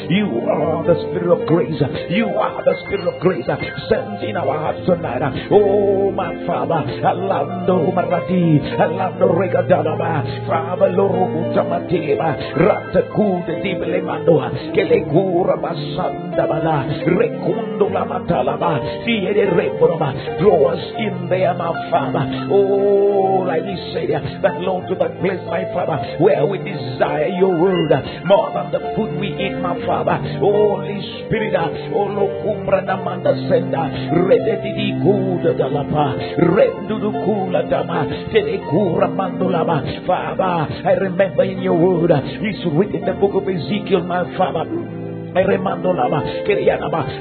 You 0.09 0.27
are 0.49 0.83
the 0.85 0.95
Spirit 1.01 1.31
of 1.31 1.47
grace, 1.47 1.81
you 2.09 2.27
are 2.27 2.63
the 2.63 2.75
Spirit 2.85 3.07
of 3.07 3.19
grace, 3.21 3.45
sent 3.89 4.23
in 4.23 4.35
our 4.37 4.57
hearts 4.57 4.85
tonight. 4.85 5.21
Oh, 5.51 6.11
my 6.11 6.33
Father, 6.45 6.81
Alando 7.05 7.93
Marati, 7.93 8.59
Alando 8.79 9.29
Regadalaba, 9.29 10.47
Father 10.47 10.89
Loro 10.89 11.53
Tamateba, 11.53 12.35
Ratakude 12.57 13.61
di 13.61 13.75
Belemandoa, 13.75 14.51
Kelegura 14.73 15.57
Basanda 15.61 16.47
Bala, 16.47 16.85
Recundo 17.05 17.89
la 17.89 18.05
Matalaba, 18.05 18.79
Fiere 19.05 19.45
Reboroma, 19.53 20.39
draw 20.39 20.71
us 20.73 20.83
in 20.97 21.29
there, 21.29 21.53
my 21.53 21.73
Father. 21.91 22.47
Oh, 22.49 23.45
you 23.51 23.93
say, 23.93 24.07
that 24.07 24.61
Lord, 24.61 24.87
to 24.89 24.95
that 24.95 25.19
place, 25.21 25.39
my 25.47 25.65
Father, 25.73 26.17
where 26.19 26.45
we 26.45 26.57
desire 26.59 27.27
word 27.51 27.91
more 28.25 28.51
than 28.53 28.71
the 28.71 28.79
food 28.95 29.19
we 29.19 29.33
eat, 29.35 29.55
my 29.59 29.75
Father. 29.85 30.17
Holy 30.39 30.99
Spirit, 31.25 31.55
oh, 31.55 32.07
Lokumbra 32.11 32.83
Namanda 32.85 33.33
Senda, 33.49 33.89
Rededi 34.15 35.01
Kuda 35.03 35.57
Dalapa, 35.57 36.17
Rendu 36.39 36.99
Kula 37.25 37.69
Dama, 37.69 38.05
Telekura 38.31 39.07
Mandulama. 39.09 40.05
Father, 40.05 40.87
I 40.87 40.93
remember 40.93 41.43
in 41.43 41.61
your 41.61 41.75
word, 41.75 42.11
it's 42.13 42.65
written 42.73 42.95
in 42.95 43.05
the 43.05 43.13
book 43.13 43.35
of 43.35 43.47
Ezekiel, 43.47 44.03
my 44.03 44.23
Father. 44.37 45.10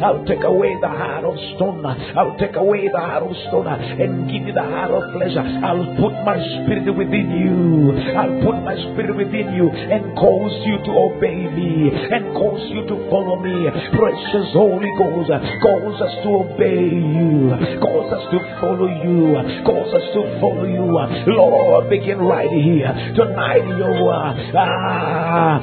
I'll 0.02 0.24
take 0.26 0.42
away 0.42 0.74
the 0.80 0.88
heart 0.88 1.24
of 1.24 1.36
stone. 1.54 1.86
I'll 1.86 2.36
take 2.38 2.56
away 2.56 2.88
the 2.90 2.98
heart 2.98 3.22
of 3.22 3.36
stone 3.48 3.66
and 3.66 4.26
give 4.26 4.46
you 4.48 4.54
the 4.54 4.62
heart 4.62 4.90
of 4.90 5.14
flesh. 5.14 5.36
I'll 5.38 5.94
put 5.94 6.14
my 6.26 6.34
spirit 6.34 6.90
within 6.90 7.30
you. 7.38 7.94
I'll 8.18 8.42
put 8.42 8.58
my 8.66 8.74
spirit 8.74 9.14
within 9.14 9.54
you 9.54 9.70
and 9.70 10.16
cause 10.18 10.54
you 10.66 10.82
to 10.86 10.92
obey 11.06 11.46
me 11.54 11.90
and 11.94 12.34
cause 12.34 12.66
you 12.74 12.82
to 12.90 12.96
follow 13.10 13.38
me. 13.38 13.70
Precious 13.94 14.50
Holy 14.58 14.90
Ghost, 14.98 15.30
cause 15.62 16.00
us 16.02 16.14
to 16.26 16.28
obey 16.42 16.90
you, 16.90 17.54
cause 17.78 18.10
us 18.10 18.24
to 18.34 18.38
follow 18.58 18.90
you, 18.90 19.38
cause 19.62 19.94
us 19.94 20.06
to 20.18 20.22
follow 20.42 20.66
you. 20.66 20.90
Lord, 21.30 21.88
begin 21.88 22.18
right 22.18 22.50
here 22.50 22.90
tonight. 23.14 23.62
You 23.62 24.10
are 24.10 24.34
ah, 24.58 25.62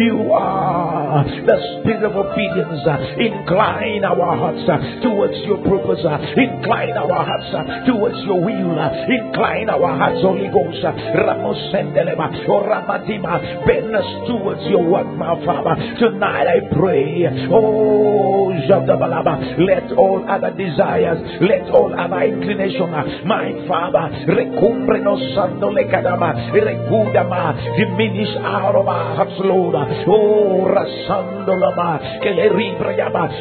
you 0.00 0.32
are 0.32 1.24
the 1.24 1.56
spirit 1.80 2.04
of 2.04 2.14
obedience. 2.16 2.84
Incline 3.18 4.04
our 4.04 4.36
hearts 4.36 4.64
uh, 4.68 5.02
towards 5.02 5.34
your 5.46 5.58
purpose. 5.64 6.04
Uh, 6.04 6.18
incline 6.36 6.96
our 6.96 7.24
hearts 7.24 7.50
uh, 7.54 7.86
towards 7.86 8.18
your 8.24 8.40
will. 8.40 8.78
Incline 8.78 9.70
our 9.70 9.96
hearts, 9.96 10.20
Holy 10.22 10.48
Ghost. 10.48 10.82
Ramosendelema 10.84 12.48
or 12.48 12.64
Ramatima. 12.68 13.66
Bend 13.66 13.94
us 13.94 14.08
towards 14.28 14.62
your 14.68 14.84
work, 14.84 15.08
my 15.16 15.34
Father. 15.44 15.74
Tonight 15.98 16.46
I 16.46 16.58
pray. 16.74 17.26
Oh, 17.50 18.52
Jadabalaba. 18.68 19.58
Let 19.58 19.92
all 19.96 20.24
other 20.28 20.52
desires, 20.52 21.18
let 21.40 21.70
all 21.70 21.94
other 21.98 22.22
inclination, 22.22 22.90
my 23.26 23.52
Father, 23.66 24.26
recumbre 24.26 25.00
nos 25.00 25.20
sando 25.34 25.70
le 25.70 25.84
kadama, 25.88 26.34
recudama, 26.52 27.54
diminish 27.76 28.34
out 28.44 28.74
our 28.76 29.16
hearts, 29.16 29.38
Lord. 29.38 29.74
Oh, 30.06 30.66
rasando 30.68 31.54
lama. 31.58 32.00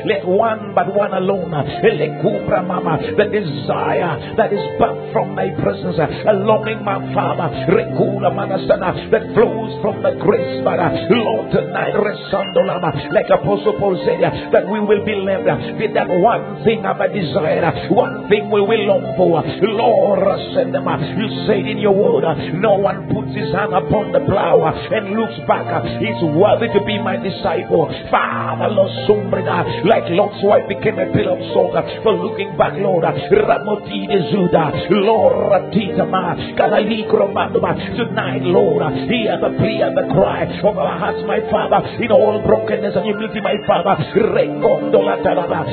Let 0.06 0.26
one 0.26 0.74
but 0.74 0.94
one 0.94 1.14
alone, 1.14 1.52
le 1.52 2.64
mama, 2.64 3.00
the 3.18 3.26
desire 3.26 4.36
that 4.38 4.54
is 4.54 4.64
back 4.80 4.96
from 5.12 5.36
my 5.36 5.50
presence, 5.62 5.98
a 5.98 6.34
longing, 6.34 6.84
my 6.84 7.00
Father, 7.14 7.50
recula 7.72 8.32
manasana, 8.32 9.10
that 9.12 9.34
flows 9.34 9.82
from 9.82 10.02
the 10.04 10.12
grace, 10.20 10.64
Father. 10.64 11.08
Lord, 11.12 11.52
tonight, 11.52 11.94
resando 11.94 12.66
lama, 12.66 12.92
like 13.12 13.30
Apostle 13.30 13.78
Paul 13.80 13.98
said, 14.06 14.22
that 14.54 14.66
we 14.70 14.80
will 14.80 15.04
be 15.06 15.16
left 15.16 15.48
with 15.80 15.94
that 15.94 16.08
one 16.08 16.64
thing 16.64 16.86
of 16.86 17.00
a 17.00 17.08
desire, 17.12 17.90
one 17.90 18.28
thing 18.30 18.50
we 18.50 18.62
will 18.62 18.86
long 18.88 19.16
for. 19.18 19.44
Lord, 19.68 20.24
send 20.56 20.74
them. 20.74 20.88
You 20.88 21.28
say 21.48 21.60
in 21.60 21.78
your 21.80 21.94
word, 21.94 22.24
no 22.56 22.76
one 22.76 23.10
puts 23.12 23.36
his 23.36 23.52
hand 23.54 23.74
upon 23.74 24.12
the 24.12 24.22
plow 24.24 24.64
and 24.66 25.18
looks 25.18 25.40
back. 25.48 25.68
He's 26.00 26.22
worthy 26.38 26.70
to 26.72 26.82
be 26.86 27.02
my 27.02 27.18
disciple. 27.18 27.90
Father, 28.10 28.70
Lord, 28.70 28.94
sombrina, 29.10 29.84
like 29.86 30.06
Lot's 30.14 30.40
wife 30.46 30.70
became 30.70 31.00
a 31.00 31.10
pillar 31.12 31.36
of 31.36 31.42
salt 31.54 31.76
for 32.04 32.14
looking 32.14 32.56
back, 32.58 32.74
Lord. 32.78 33.04
Ramoti 33.04 34.08
de 34.08 34.20
Zuda, 34.32 34.88
Lord, 34.90 35.52
Ratitama, 35.52 36.56
Kalalikromanuma. 36.56 37.98
Tonight, 37.98 38.44
Lord, 38.44 38.82
hear 39.10 39.38
the 39.42 39.58
plea 39.58 39.82
and 39.82 39.98
the 39.98 40.08
cry 40.14 40.46
of 40.46 40.78
our 40.78 40.98
hearts, 40.98 41.20
my 41.26 41.42
Father, 41.50 41.82
in 41.98 42.12
all 42.12 42.42
brokenness 42.46 42.96
and 42.96 43.06
humility, 43.06 43.42
my 43.42 43.58
Father. 43.66 43.98
Rekondola 44.16 45.22
Taraba, 45.26 45.66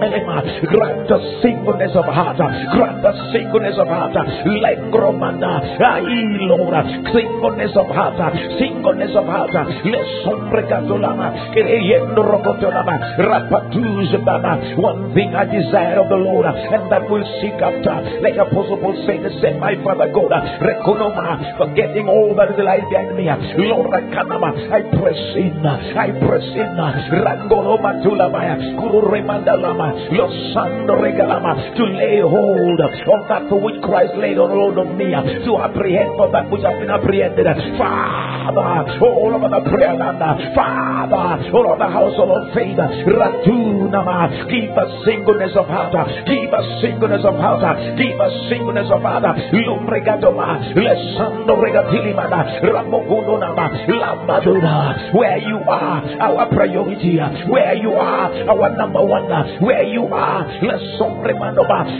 Kiriyanima. 0.00 0.36
Grant 0.68 1.10
us 1.10 1.24
singleness 1.42 1.92
of 1.96 2.04
heart. 2.04 2.36
Grant 2.36 3.04
us 3.04 3.16
singleness 3.32 3.76
of 3.78 3.88
heart. 3.88 4.12
Lengromanda. 4.12 5.80
Ai 5.80 6.46
Lord. 6.48 6.74
Singleness 7.12 7.72
of 7.76 7.88
heart. 7.88 8.18
Singleness 8.58 9.16
of 9.16 9.26
heart. 9.26 9.50
Les 9.84 10.06
sombrecatolama. 10.24 11.52
Creyendo 11.52 12.22
rocotolama. 12.22 13.16
Rapatuzabama. 13.18 14.76
One 14.76 15.14
thing 15.14 15.34
I 15.34 15.44
desire 15.44 16.00
of 16.00 16.08
the 16.08 16.16
Lord, 16.16 16.46
and 16.46 16.90
that 16.90 17.08
will 17.08 17.24
seek 17.40 17.56
after. 17.60 18.20
Like 18.20 18.36
Apostle 18.36 18.78
Paul 18.78 18.96
said, 19.06 19.24
said 19.40 19.58
my 19.60 19.74
Father 19.82 20.12
God, 20.12 20.32
Rekonoma, 20.60 21.56
forgetting 21.58 22.08
all 22.08 22.34
that 22.36 22.52
is 22.52 22.60
lies 22.60 22.84
behind 22.90 23.16
me. 23.16 23.28
Lord, 23.68 23.92
I 23.94 24.80
press 24.92 25.22
in. 25.36 25.64
I 25.64 26.10
press 26.20 26.46
in. 26.54 26.76
Rangoloma 26.76 28.02
tulamaya. 28.04 28.56
Guru 28.76 29.00
remandalama. 29.08 29.85
Losando 30.14 30.96
regalama. 30.98 31.76
To 31.76 31.84
lay 31.84 32.20
hold 32.20 32.80
of 32.80 32.90
that 33.28 33.48
for 33.48 33.60
which 33.60 33.80
Christ 33.82 34.14
laid 34.16 34.38
on 34.38 34.50
hold 34.50 34.78
of 34.78 34.94
me. 34.96 35.10
To 35.12 35.52
apprehend 35.58 36.16
for 36.16 36.30
that 36.32 36.50
which 36.50 36.62
has 36.62 36.78
been 36.78 36.90
apprehended. 36.90 37.46
Father, 37.78 38.98
all 39.02 39.32
over 39.34 39.48
the 39.48 39.62
prayer 39.70 39.94
land. 39.94 40.22
Father, 40.54 41.50
all 41.52 41.66
over 41.66 41.78
the 41.78 41.90
household 41.90 42.30
of 42.30 42.54
faith. 42.54 42.78
Ratunama. 42.78 44.48
Give 44.48 44.76
us 44.76 44.90
singleness 45.04 45.52
of 45.56 45.66
heart. 45.66 45.92
Give 46.26 46.52
us 46.52 46.66
singleness 46.80 47.24
of 47.24 47.34
heart. 47.36 47.76
Give 47.98 48.18
us 48.20 48.32
singleness 48.48 48.88
of 48.90 49.02
heart. 49.02 49.24
Lumbregatoma. 49.52 50.74
Lesando 50.74 51.54
regatilimana. 51.58 52.62
Ramogundonama. 52.62 53.66
Lambaduna. 53.90 55.14
Where 55.14 55.38
you 55.38 55.58
are, 55.68 56.02
our 56.20 56.48
priority. 56.50 57.18
Where 57.48 57.74
you 57.74 57.92
are, 57.92 58.32
our 58.50 58.76
number 58.76 59.04
one. 59.04 59.26
Where 59.60 59.75
where 59.76 59.84
you 59.84 60.08
are. 60.08 60.48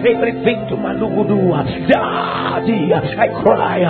Everything 0.01 0.59
to 0.73 0.77
Malugudu. 0.81 1.53
Daddy, 1.89 2.89
I 2.93 3.29
cry. 3.45 3.85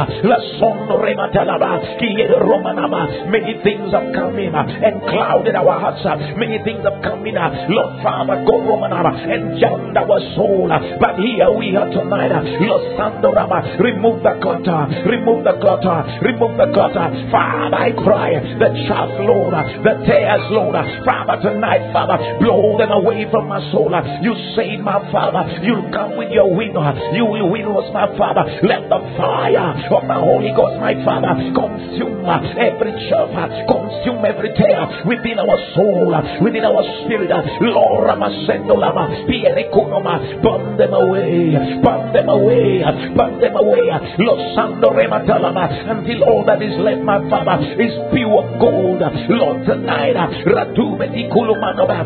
Many 3.30 3.62
things 3.62 3.92
have 3.92 4.12
come 4.14 4.38
in 4.38 4.54
and 4.54 5.02
clouded 5.06 5.54
our 5.54 5.78
hearts. 5.78 6.02
Many 6.36 6.58
things 6.64 6.82
have 6.82 7.02
come 7.02 7.24
in. 7.26 7.34
Lord 7.36 8.02
Father, 8.02 8.42
go 8.42 8.58
Romanaba 8.66 9.14
and 9.14 9.60
jammed 9.60 9.96
our 9.96 10.18
soul. 10.34 10.68
But 10.98 11.18
here 11.22 11.50
we 11.54 11.76
are 11.76 11.88
tonight. 11.90 12.32
Lord 12.66 12.98
Sandorama, 12.98 13.78
remove 13.78 14.22
the 14.22 14.34
clutter, 14.42 14.90
remove 15.06 15.44
the 15.44 15.54
clutter, 15.62 16.02
remove 16.26 16.58
the 16.58 16.68
clutter. 16.74 17.06
Father, 17.30 17.76
I 17.76 17.92
cry. 17.92 18.34
The 18.58 18.70
chaff, 18.88 19.10
Lord, 19.22 19.54
the 19.54 19.94
tears, 20.06 20.44
Lord. 20.50 20.74
Father, 21.06 21.38
tonight, 21.42 21.92
Father, 21.92 22.18
blow 22.40 22.78
them 22.78 22.90
away 22.90 23.26
from 23.30 23.46
my 23.48 23.60
soul. 23.76 23.92
You 24.24 24.32
say, 24.56 24.80
my 24.80 24.96
Father, 25.12 25.60
you'll 25.60 25.92
come 25.92 26.16
with 26.16 26.32
your 26.32 26.48
wind. 26.48 26.72
You 27.12 27.28
will 27.28 27.52
win 27.52 27.68
us, 27.68 27.92
my 27.92 28.08
Father. 28.16 28.44
Let 28.64 28.88
the 28.88 29.00
fire 29.20 29.76
of 29.92 30.02
the 30.08 30.16
Holy 30.16 30.52
Ghost, 30.56 30.80
my 30.80 30.96
Father, 31.04 31.36
consume 31.52 32.24
every 32.56 32.92
chaff, 33.12 33.28
consume 33.68 34.24
every 34.24 34.56
tear 34.56 35.04
within 35.04 35.36
our 35.38 35.58
soul, 35.76 36.08
within 36.40 36.64
our 36.64 36.82
spirit. 37.04 37.28
Lord, 37.60 38.08
Ramasendolama, 38.08 39.28
Pierrekunoma, 39.28 40.40
burn 40.40 40.76
them 40.80 40.92
away, 40.96 41.52
burn 41.84 42.12
them 42.12 42.28
away, 42.28 42.80
burn 43.12 43.40
them 43.40 43.56
away. 43.56 43.92
Lord 44.24 44.40
Sando 44.56 44.90
Rematalama, 44.96 45.90
until 45.90 46.24
all 46.24 46.44
that 46.46 46.62
is 46.62 46.74
left, 46.80 47.02
my 47.02 47.20
Father, 47.28 47.60
is 47.76 47.92
pure 48.12 48.44
gold. 48.58 49.02
Lord, 49.28 49.66
tonight, 49.66 50.16
Ratume 50.46 51.12
di 51.12 51.28
Kulumanova, 51.28 52.04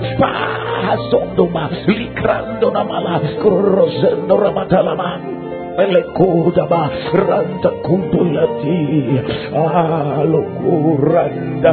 Pahasondoma, 1.60 1.86
Likrando 1.86 2.72
Namala, 2.72 3.20
Rosendo 3.42 4.36
Ramatalama. 4.36 5.20
Elekudaba 5.80 6.90
randa 7.14 7.70
kudulati 7.86 9.16
aloguranda 9.54 11.72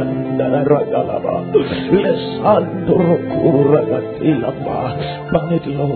ragalaba 0.64 1.44
lesandro 1.92 3.18
kuragatilaba 3.28 4.78
panitlo 5.28 5.90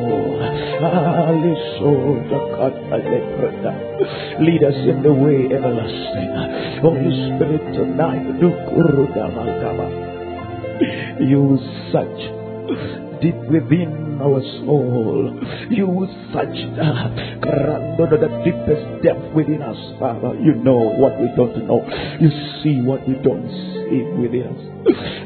aliso 0.82 2.20
dakata 2.28 2.96
leprada 3.00 3.72
lead 4.40 4.64
us 4.64 4.76
in 4.84 5.00
the 5.00 5.12
way 5.12 5.46
everlasting 5.48 6.36
Holy 6.82 7.12
Spirit 7.32 7.64
tonight 7.72 8.26
do 8.40 8.50
kurudama 8.66 9.46
you 11.22 11.56
such 11.92 12.41
deep 13.20 13.36
within 13.50 14.18
our 14.20 14.40
soul. 14.64 15.38
You 15.70 15.86
search 16.32 16.58
uh, 16.78 17.96
the 18.16 18.28
deepest 18.44 19.02
depth 19.02 19.34
within 19.34 19.62
us, 19.62 19.78
Father. 19.98 20.34
You 20.40 20.54
know 20.54 20.78
what 20.98 21.18
we 21.20 21.28
don't 21.36 21.66
know. 21.66 21.82
You 22.20 22.30
see 22.62 22.80
what 22.82 23.06
we 23.08 23.14
don't 23.22 23.48
see 23.48 23.81
within 24.00 24.48
us. 24.48 24.72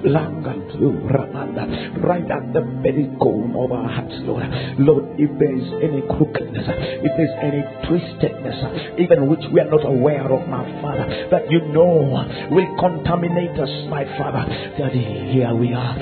Long 0.04 0.44
and 0.44 0.62
true, 0.76 0.98
Ramanda. 1.08 2.02
Right 2.02 2.28
at 2.30 2.52
the 2.52 2.60
very 2.82 3.08
core 3.18 3.46
of 3.46 3.72
our 3.72 3.88
hearts, 3.88 4.14
Lord. 4.26 4.44
Lord, 4.78 5.16
if 5.18 5.30
there 5.38 5.54
is 5.54 5.68
any 5.80 6.02
crookedness, 6.04 6.66
if 6.66 7.12
there's 7.16 7.36
any 7.40 7.62
twistedness, 7.86 9.00
even 9.00 9.28
which 9.28 9.40
we 9.52 9.60
are 9.60 9.70
not 9.70 9.84
aware 9.86 10.26
of, 10.30 10.48
my 10.48 10.64
Father, 10.82 11.06
that 11.30 11.50
you 11.50 11.60
know 11.72 12.26
will 12.50 12.70
contaminate 12.78 13.58
us, 13.58 13.70
my 13.88 14.04
Father. 14.18 14.44
Daddy, 14.78 15.32
here 15.32 15.54
we 15.54 15.72
are. 15.72 15.96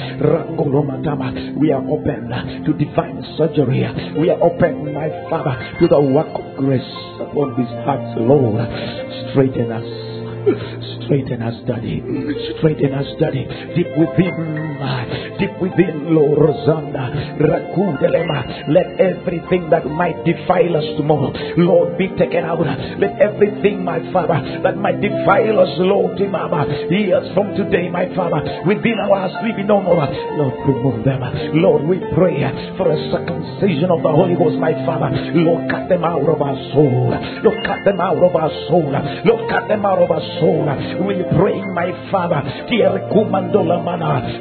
We 1.57 1.73
are 1.73 1.85
open 1.87 2.29
to 2.65 2.73
divine 2.73 3.23
surgery. 3.39 3.87
We 4.19 4.31
are 4.31 4.41
open, 4.43 4.93
my 4.93 5.09
Father, 5.31 5.79
to 5.81 5.89
the 5.89 6.01
work 6.01 6.33
of 6.35 6.57
grace 6.57 6.83
upon 7.21 7.55
these 7.57 7.75
hearts, 7.85 8.19
Lord. 8.19 8.67
Straighten 9.33 9.71
us. 9.73 10.04
Straighten 10.45 11.40
us, 11.40 11.57
Daddy. 11.66 12.05
Straighten 12.59 12.92
us, 12.92 13.09
Daddy. 13.16 13.49
Deep 13.76 13.88
within, 13.97 14.76
uh, 14.76 15.05
deep 15.40 15.57
within, 15.57 16.12
Lord 16.12 16.36
Rosanda, 16.36 17.40
Rakudelema. 17.40 18.68
Let 18.68 19.01
everything 19.01 19.70
that 19.70 19.88
might 19.88 20.20
defile 20.24 20.76
us 20.76 20.84
tomorrow, 21.01 21.32
Lord, 21.57 21.97
be 21.97 22.09
taken 22.20 22.45
out. 22.45 22.61
Let 22.61 23.16
everything, 23.20 23.84
my 23.84 24.01
Father, 24.12 24.61
that 24.64 24.76
might 24.76 25.01
defile 25.01 25.61
us, 25.61 25.72
Lord, 25.80 26.18
Timama, 26.18 26.68
years 26.92 27.24
from 27.32 27.57
today, 27.57 27.88
my 27.88 28.12
Father, 28.14 28.45
within 28.66 29.01
our 29.01 29.32
sleeping 29.40 29.66
no 29.66 29.80
more. 29.80 30.05
Lord, 30.36 30.55
remove 30.68 31.05
them. 31.05 31.24
Lord, 31.57 31.88
we 31.88 32.05
pray 32.12 32.45
for 32.76 32.92
a 32.92 32.99
circumcision 33.09 33.88
of 33.88 34.03
the 34.05 34.12
Holy 34.12 34.36
Ghost, 34.36 34.61
my 34.61 34.76
Father. 34.84 35.09
Lord, 35.40 35.70
cut 35.70 35.88
them 35.88 36.05
out 36.05 36.28
of 36.28 36.40
our 36.40 36.57
soul. 36.76 37.16
Lord, 37.40 37.64
cut 37.64 37.80
them 37.84 38.01
out 38.01 38.20
of 38.20 38.36
our 38.36 38.53
soul. 38.68 38.92
Lord, 39.24 39.49
cut 39.49 39.68
them 39.68 39.84
out 39.86 40.01
of 40.05 40.11
our 40.11 40.20
soul. 40.20 40.34
We 41.05 41.22
pray, 41.37 41.61
my 41.74 41.93
Father, 42.11 42.43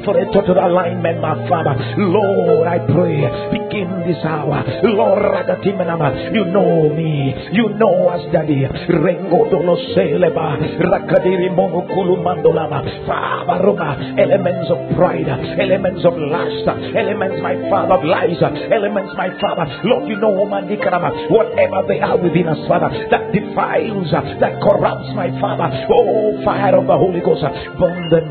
for 0.04 0.16
a 0.18 0.24
total 0.32 0.58
alignment, 0.58 1.20
my 1.20 1.48
Father. 1.48 1.74
Lord, 1.98 2.66
I 2.66 2.78
pray, 2.78 3.22
begin 3.52 4.02
this 4.06 4.22
hour. 4.24 4.64
Lord, 4.82 5.22
you 6.32 6.44
know 6.46 6.88
me. 6.94 7.34
You 7.52 7.68
know 7.78 8.08
us, 8.08 8.22
Daddy. 8.32 8.66
Rengo 8.88 9.50
dolo 9.50 9.76
seleba. 9.94 10.58
Rakadiri 10.78 11.50
monokulu 11.54 12.22
mandolama. 12.22 12.82
Father, 13.06 13.64
elements 14.18 14.70
of 14.70 14.78
pride, 14.96 15.28
elements 15.28 16.04
of 16.04 16.14
lust, 16.16 16.68
elements, 16.96 17.40
my 17.42 17.54
Father, 17.70 17.94
of 17.94 18.04
lies, 18.04 18.40
elements, 18.42 19.12
my 19.16 19.30
Father. 19.40 19.66
Lord, 19.84 20.08
you 20.08 20.16
know, 20.16 20.30
whatever 20.30 21.82
they 21.88 22.00
are 22.00 22.16
within 22.18 22.48
us, 22.48 22.58
Father, 22.68 22.90
that 23.10 23.32
defiles, 23.32 24.10
that 24.40 24.60
corrupts, 24.62 25.12
my 25.14 25.30
Father. 25.40 25.83
Oh, 25.90 26.40
fire 26.44 26.76
of 26.76 26.86
the 26.86 26.96
Holy 26.96 27.20
Ghost. 27.20 27.44
Burn 27.78 28.08
them, 28.08 28.26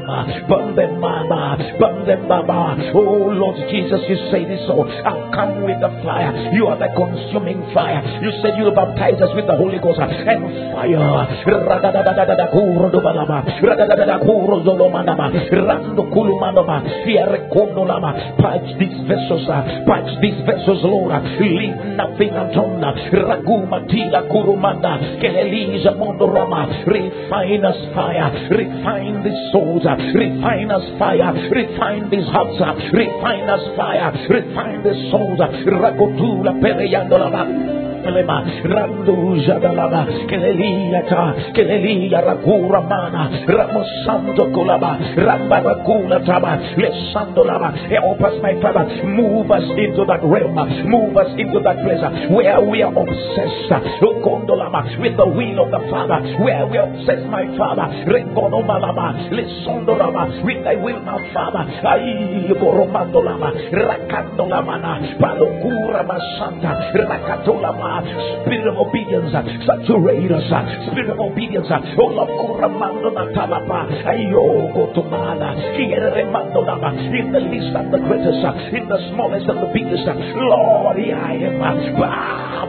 burn 0.48 0.76
them, 0.76 1.00
mama. 1.00 1.58
Burn 1.80 2.06
them, 2.08 2.28
mama. 2.28 2.78
Oh, 2.94 3.30
Lord 3.32 3.58
Jesus, 3.70 4.02
you 4.10 4.18
say 4.32 4.46
this 4.46 4.66
so. 4.68 4.84
I've 4.84 5.32
come 5.32 5.64
with 5.64 5.80
the 5.80 5.92
fire. 6.04 6.32
You 6.54 6.68
are 6.68 6.78
the 6.78 6.90
consuming 6.96 7.62
fire. 7.74 8.02
You 8.22 8.32
said 8.42 8.58
you 8.58 8.72
baptize 8.72 9.22
us 9.22 9.32
with 9.36 9.48
the 9.48 9.56
Holy 9.56 9.80
Ghost 9.80 10.00
and 10.00 10.14
fire. 10.74 10.84
Purge 18.40 18.80
these 18.80 19.00
vessels, 19.08 19.48
ah. 19.50 19.64
purge 19.86 20.14
these 20.22 20.40
vessels, 20.46 20.82
Lord. 20.84 21.12
Ah. 21.14 21.22
Leave 21.40 21.76
nothing 21.98 22.34
undone. 22.34 22.82
Raguma 23.12 23.86
tila 23.88 24.24
kurumanda. 24.30 24.98
Keleliza 25.22 25.92
mondorama. 25.92 26.68
Refine 26.86 27.43
us 27.44 27.80
fire, 27.94 28.32
refine 28.50 29.24
these 29.24 29.52
souls, 29.52 29.84
refine 30.16 30.72
us 30.72 30.86
fire, 30.98 31.34
refine 31.52 32.10
these 32.10 32.28
hearts, 32.32 32.60
refine 32.94 33.50
us 33.50 33.64
fire, 33.76 34.12
refine 34.30 34.84
the 34.84 34.94
souls. 35.12 35.40
Rakotula 35.40 36.60
pereyandolaba. 36.62 37.74
Lema 38.12 38.44
Randu 38.64 39.40
Jadalaba. 39.46 40.06
Keleliata 40.28 41.54
Kelelia 41.56 42.20
Rakura 42.22 42.82
Mana. 42.84 43.46
Ramosando 43.48 44.52
Kulaba 44.52 45.16
Ramba 45.16 45.64
Rakula 45.64 46.20
Taba. 46.26 46.60
Lesandolaba. 46.76 47.72
Help 47.90 48.22
us 48.22 48.34
my 48.42 48.60
Father. 48.62 48.86
Move 49.06 49.50
us 49.52 49.64
into 49.78 50.04
that 50.08 50.20
realm. 50.24 50.56
Move 50.90 51.16
us 51.18 51.32
into 51.38 51.60
that 51.64 51.78
place 51.84 52.04
where 52.32 52.60
we 52.62 52.82
are 52.82 52.92
obsessed. 52.92 53.72
Ukondolama 54.02 55.00
with 55.00 55.16
the 55.18 55.26
will 55.26 55.64
of 55.64 55.72
the 55.72 55.88
Father. 55.90 56.20
Where 56.44 56.68
we 56.68 56.78
are 56.78 56.90
obsessed 56.92 57.23
my 57.30 57.46
Father. 57.58 57.88
Rengonomalama 58.08 59.30
Lesondolama 59.32 60.44
with 60.44 60.64
thy 60.64 60.76
will 60.76 61.00
my 61.02 61.20
Father. 61.34 61.64
Ayyoromandolama 61.84 63.50
Rakandolama 63.72 65.20
Palokura 65.20 66.04
Masanta 66.06 66.72
Rakatolama. 66.94 68.04
Spirit 68.44 68.68
of 68.68 68.78
obedience, 68.78 69.32
saturate 69.66 70.32
us. 70.32 70.52
Spirit 70.92 71.10
of 71.12 71.20
obedience, 71.20 71.68
oh 71.70 72.08
Lord, 72.08 72.30
Kuramando 72.30 73.10
Natalapa, 73.14 73.88
Ayoko 74.06 74.94
Tumana, 74.94 75.56
Kieremando 75.76 76.66
Nama, 76.66 76.92
in 76.94 77.32
the 77.32 77.40
least 77.40 77.76
and 77.76 77.94
the 77.94 78.00
greatest, 78.00 78.44
in 78.74 78.88
the 78.88 79.00
smallest 79.12 79.48
and 79.48 79.60
the 79.60 79.70
biggest, 79.74 80.08
Lord, 80.36 80.98
I 80.98 81.34
am. 81.40 81.62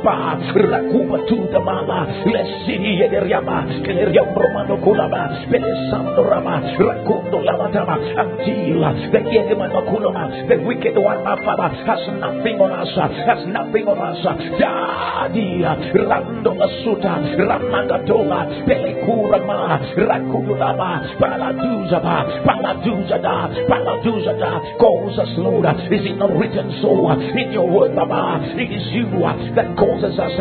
Raba, 0.05 0.37
Rakuba 0.55 1.19
Tuda 1.29 1.61
Mama, 1.63 2.07
Lesini 2.27 3.01
Yederiama, 3.01 3.85
Keleriam 3.85 4.35
Romano 4.45 4.77
Kulama, 4.77 5.49
Pelesando 5.49 6.21
Rama, 6.29 6.61
Rakundo 6.77 7.41
Lamatama, 7.41 7.97
until 7.97 8.85
the 9.09 9.21
Yedemano 9.33 9.81
Kulama, 9.89 10.49
the 10.49 10.57
wicked 10.65 10.97
one, 11.01 11.25
my 11.25 11.37
father, 11.45 11.73
has 11.89 12.05
nothing 12.21 12.61
on 12.61 12.73
us, 12.73 12.93
has 13.25 13.47
nothing 13.49 13.89
on 13.89 13.97
us. 13.97 14.21
Daddy, 14.61 15.65
Rando 15.65 16.53
Masuta, 16.53 17.41
Ramangatoma, 17.41 18.69
Pelekurama, 18.69 19.81
Rakulama, 19.97 21.17
Paladuzaba, 21.17 22.45
Paladuzada, 22.45 23.49
Paladuzada, 23.65 24.79
calls 24.79 25.19
us, 25.19 25.33
Lord. 25.39 25.65
Is 25.89 26.05
it 26.05 26.19
not 26.19 26.37
written 26.37 26.69
so 26.83 27.11
in 27.13 27.53
your 27.53 27.69
word, 27.71 27.97
Baba? 27.97 28.45
It 28.45 28.69
is 28.71 28.93
you 28.93 29.09
that 29.57 29.77
causes 29.79 30.19
us, 30.19 30.33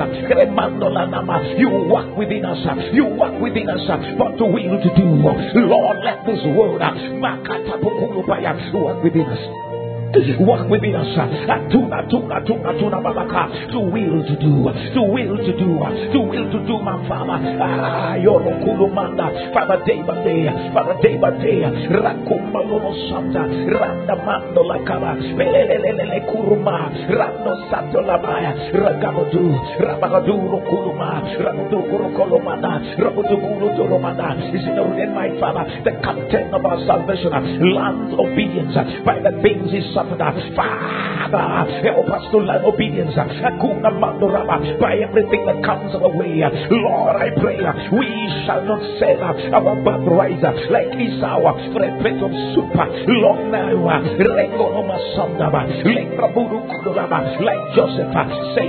you 1.58 1.70
walk 1.70 2.18
within 2.18 2.43
us, 2.43 2.60
you 2.91 3.06
walk 3.06 3.39
within 3.39 3.70
us, 3.70 3.80
Uh, 3.94 4.18
but 4.18 4.38
to 4.39 4.46
will 4.46 4.82
to 4.82 4.89
do. 4.98 5.06
More. 5.06 5.38
Lord, 5.54 5.98
let 6.04 6.26
this 6.26 6.41
word 6.58 6.82
uh, 6.82 6.94
work 8.74 9.04
within 9.04 9.28
us. 9.30 9.73
Walk 10.14 10.70
within 10.70 10.95
us. 10.95 11.09
Tuna, 11.72 12.05
tuna, 12.09 12.38
tuna, 12.45 12.70
tuna, 12.78 12.97
babaka. 13.01 13.72
To 13.74 13.80
will 13.80 14.22
to 14.22 14.36
do. 14.38 14.70
To 14.93 15.01
will 15.01 15.38
to 15.41 15.53
do. 15.57 15.74
To 16.14 16.20
will 16.22 16.47
to 16.53 16.59
do, 16.68 16.78
my 16.86 17.01
Father. 17.09 17.41
Ah, 17.57 18.14
yoro 18.22 18.53
kulumanda. 18.61 19.53
Father, 19.53 19.82
day 19.86 20.01
by 20.05 20.22
day. 20.24 20.45
Father, 20.74 21.01
day 21.01 21.18
by 21.18 21.32
day. 21.41 21.66
Rakumba 21.89 22.61
lono 22.61 22.93
santa. 23.09 23.41
Randa 23.49 24.16
mando 24.22 24.61
la 24.61 24.78
kaba. 24.86 25.18
Melelelele 25.18 26.22
kuruma. 26.30 26.93
Rando 27.09 27.53
sato 27.74 28.01
la 28.05 28.18
baya. 28.22 28.53
Ragabadu. 28.70 29.49
Rabagadu 29.82 30.36
rokuluma. 30.45 31.26
Rabudu 31.41 31.89
kurokolomanda. 31.89 33.01
Rabudu 33.01 33.36
kurotolomanda. 33.41 34.38
Is 34.53 34.61
it 34.61 34.76
not 34.78 34.93
my 35.16 35.30
Father? 35.39 35.66
The 35.84 35.97
content 36.05 36.53
of 36.53 36.66
our 36.66 36.78
salvation. 36.86 37.34
Land 37.74 38.14
obedience. 38.14 38.78
By 39.05 39.18
the 39.20 39.41
things 39.41 39.72
he 39.72 39.82
Father, 40.56 41.82
help 41.84 42.10
us 42.10 42.24
to 42.32 42.38
learn 42.38 42.66
obedience. 42.66 43.16
By 43.16 44.97
everything 44.99 45.45
that 45.45 45.64
comes 45.64 45.95
our 45.95 46.10
way. 46.16 46.43
Lord, 46.70 47.16
I 47.16 47.30
pray 47.39 47.58
we 47.91 48.08
shall 48.45 48.64
not 48.66 48.82
sell 48.99 49.24
our 49.24 49.76
birthright 49.84 50.41
like 50.70 50.93
Esau 50.99 51.41
for 51.74 51.84
a 51.84 51.91
bit 52.04 52.20
of 52.22 52.32
soup. 52.54 52.74
Lord, 52.74 53.51
now, 53.51 53.72
like 57.43 57.64
Joseph, 57.76 58.12
say 58.56 58.68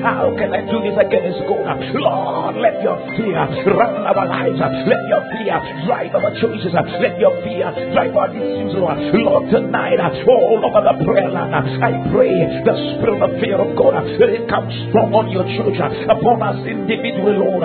how 0.00 0.34
can 0.38 0.50
I 0.54 0.60
do 0.70 0.78
this 0.82 0.96
against 1.00 1.40
God? 1.48 1.78
Lord, 1.94 2.56
let 2.56 2.82
your 2.82 2.98
fear 3.16 3.44
run 3.74 3.94
our 4.06 4.26
lives. 4.26 4.60
Let 4.60 5.02
your 5.08 5.22
fear 5.32 5.56
drive 5.86 6.14
our 6.14 6.32
choices. 6.40 6.72
Let 6.72 7.18
your 7.18 7.34
fear 7.42 7.72
drive 7.92 8.16
our 8.16 8.28
decisions, 8.28 8.74
Lord. 8.76 8.98
Lord, 9.12 9.50
tonight, 9.50 9.98
uh, 9.98 10.10
oh, 10.28 10.54
all 10.54 10.62
over 10.70 10.82
the 10.86 10.94
prayer 11.04 11.30
line, 11.30 11.54
uh, 11.54 11.86
I 11.86 11.90
pray 12.12 12.30
the 12.62 12.74
spirit 12.98 13.22
of 13.22 13.30
fear 13.40 13.58
of 13.58 13.74
God, 13.76 13.94
uh, 13.98 14.04
let 14.22 14.30
it 14.30 14.46
come 14.48 14.70
strong 14.88 15.10
on 15.14 15.30
your 15.30 15.44
church, 15.58 15.78
upon 16.06 16.42
us 16.42 16.62
individually, 16.66 17.36
Lord. 17.38 17.62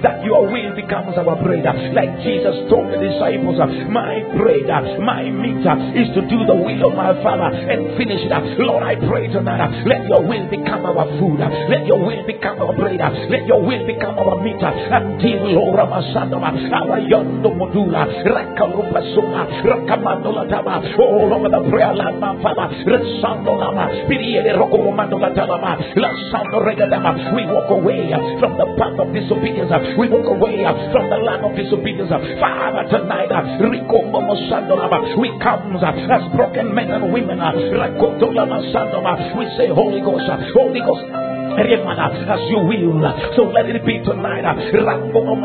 That 0.00 0.20
your 0.24 0.42
will 0.46 0.72
becomes 0.76 1.16
our 1.16 1.36
bread. 1.42 1.64
Like 1.94 2.12
Jesus 2.20 2.56
told 2.68 2.92
the 2.92 2.98
disciples, 3.00 3.58
my 3.88 4.20
bread, 4.36 4.68
my 5.00 5.24
meat 5.30 5.64
is 5.96 6.08
to 6.14 6.20
do 6.28 6.44
the 6.44 6.56
will 6.56 6.82
of 6.90 6.94
my 6.96 7.14
Father 7.22 7.50
and 7.54 7.96
finish 7.96 8.20
it. 8.20 8.32
Lord, 8.60 8.82
I 8.82 8.96
pray 8.96 9.28
tonight, 9.28 9.84
let 9.86 10.06
your 10.08 10.22
will 10.26 10.46
become 10.50 10.84
our 10.84 11.06
food. 11.18 11.40
Let 11.40 11.86
your 11.86 12.00
will 12.04 12.26
become 12.26 12.60
our 12.60 12.74
bread. 12.76 13.00
Let 13.30 13.46
your 13.46 13.62
will 13.62 13.86
become 13.86 14.18
our 14.18 14.42
meat. 14.42 14.60
Until 14.60 15.56
Lord, 15.56 15.78
our 15.80 17.00
yondo 17.00 17.50
modula, 17.54 18.09
Rakalupa 18.24 19.00
Suma, 19.14 19.46
Rakamandola 19.64 20.48
Tama, 20.48 20.82
all 20.98 21.32
over 21.34 21.48
the 21.48 21.62
prayer 21.70 21.94
land, 21.94 22.20
my 22.20 22.34
Father, 22.42 22.68
Resando 22.86 23.58
Lama, 23.58 23.88
Piriere 24.08 24.56
Rokomandola 24.56 25.34
Talama, 25.34 25.76
Lasando 25.96 26.60
Regadama. 26.62 27.34
We 27.34 27.46
walk 27.46 27.70
away 27.70 28.10
from 28.40 28.56
the 28.58 28.66
path 28.78 28.98
of 28.98 29.12
disobedience, 29.14 29.70
we 29.98 30.08
walk 30.08 30.26
away 30.26 30.64
from 30.92 31.10
the 31.10 31.18
land 31.22 31.44
of 31.44 31.54
disobedience. 31.56 32.10
Father, 32.10 32.84
tonight, 32.90 33.30
Rico 33.60 34.02
Momosandolama, 34.08 35.18
we 35.18 35.30
come 35.42 35.76
as 35.76 36.24
broken 36.36 36.74
men 36.74 36.90
and 36.90 37.12
women, 37.12 37.38
Rakotolama 37.38 38.72
Sandoma, 38.74 39.36
we 39.38 39.44
say, 39.56 39.68
Holy 39.68 40.00
Ghost, 40.00 40.24
Holy 40.54 40.80
Ghost 40.80 41.19
as 41.58 42.40
you 42.50 42.60
will. 42.62 43.02
So 43.36 43.50
let 43.50 43.66
it 43.66 43.84
be 43.84 43.98
tonight. 44.04 44.44
Oh 44.46 45.36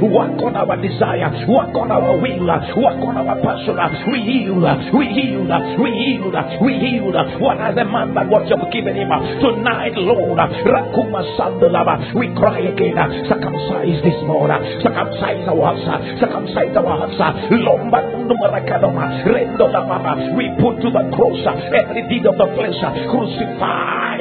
work 0.00 0.38
on 0.42 0.56
our 0.56 0.76
desire, 0.80 1.30
work 1.48 1.74
on 1.76 1.90
our 1.90 2.16
will, 2.16 2.46
work 2.46 3.00
on 3.02 3.16
our 3.16 3.36
passion. 3.40 3.76
We 4.10 4.18
yield, 4.20 4.64
we 4.92 5.04
yield, 5.08 5.52
we 5.78 5.90
yield, 5.90 6.34
we 6.60 6.72
yield. 6.74 7.16
What 7.40 7.58
has 7.58 7.74
the 7.74 7.84
man 7.84 8.14
that 8.14 8.28
what 8.28 8.48
you've 8.48 8.70
given 8.72 8.96
him 8.96 9.10
tonight, 9.40 9.96
Lord? 9.96 10.38
Rakuma 10.38 11.22
Sandalaba. 11.36 12.14
We 12.14 12.32
cry 12.34 12.60
again, 12.60 12.96
circumcise 13.28 14.00
this 14.02 14.18
morning, 14.24 14.80
circumcise 14.82 15.44
our 15.48 15.76
hearts, 15.76 16.20
circumcise 16.20 16.74
our 16.76 17.06
hearts. 17.06 17.18
Lomba 17.52 18.00
Numarakadoma, 18.28 19.24
Rendolama. 19.28 20.36
We 20.36 20.50
put 20.60 20.80
to 20.82 20.88
the 20.90 21.04
cross 21.14 21.44
every 21.72 22.08
deed 22.08 22.26
of 22.26 22.36
the 22.36 22.48
flesh, 22.56 22.80
crucify. 23.10 24.11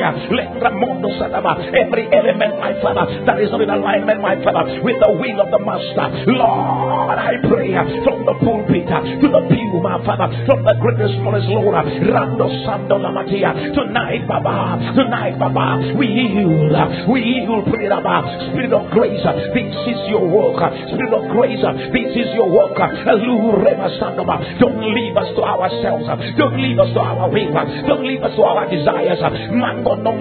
Every 1.71 2.05
element, 2.09 2.59
my 2.59 2.73
Father, 2.81 3.05
that 3.25 3.37
is 3.41 3.51
not 3.51 3.61
in 3.61 3.69
alignment, 3.69 4.21
my 4.21 4.35
Father, 4.43 4.81
with 4.81 4.97
the 4.99 5.11
will 5.13 5.39
of 5.41 5.49
the 5.51 5.61
Master. 5.61 6.07
Lord, 6.31 7.17
I 7.17 7.37
pray 7.45 7.73
uh, 7.75 7.85
from 8.03 8.25
the 8.25 8.35
pulpit 8.41 8.89
uh, 8.89 9.01
to 9.01 9.27
the 9.29 9.41
pew, 9.49 9.79
my 9.81 10.01
Father, 10.05 10.27
from 10.45 10.65
the 10.65 10.73
greatest, 10.81 11.15
smallest 11.21 11.47
Lord, 11.49 11.75
uh, 11.75 11.83
Rando 11.85 12.47
Sando 12.65 12.97
Lamatia. 12.97 13.73
Tonight, 13.73 14.27
Baba, 14.27 14.93
tonight, 14.95 15.37
Baba, 15.37 15.93
we 15.97 16.07
yield, 16.07 16.73
we 17.09 17.21
yield, 17.21 17.65
Spirit 17.69 18.73
of 18.73 18.89
grace, 18.91 19.21
this 19.53 19.75
is 19.85 19.99
your 20.09 20.25
work, 20.25 20.57
Spirit 20.89 21.13
of 21.13 21.29
grace, 21.29 21.61
this 21.93 22.11
is 22.15 22.33
your 22.33 22.49
work. 22.49 22.77
Don't 22.77 24.81
leave 24.81 25.17
us 25.17 25.29
to 25.35 25.41
ourselves, 25.43 26.05
don't 26.37 26.57
leave 26.61 26.79
us 26.79 26.93
to 26.93 26.99
our 26.99 27.29
will, 27.29 27.53
don't 27.87 28.05
leave 28.05 28.23
us 28.23 28.35
to 28.35 28.43
our 28.43 28.69
desires. 28.69 29.19
Mango 29.51 29.90
no 29.97 30.11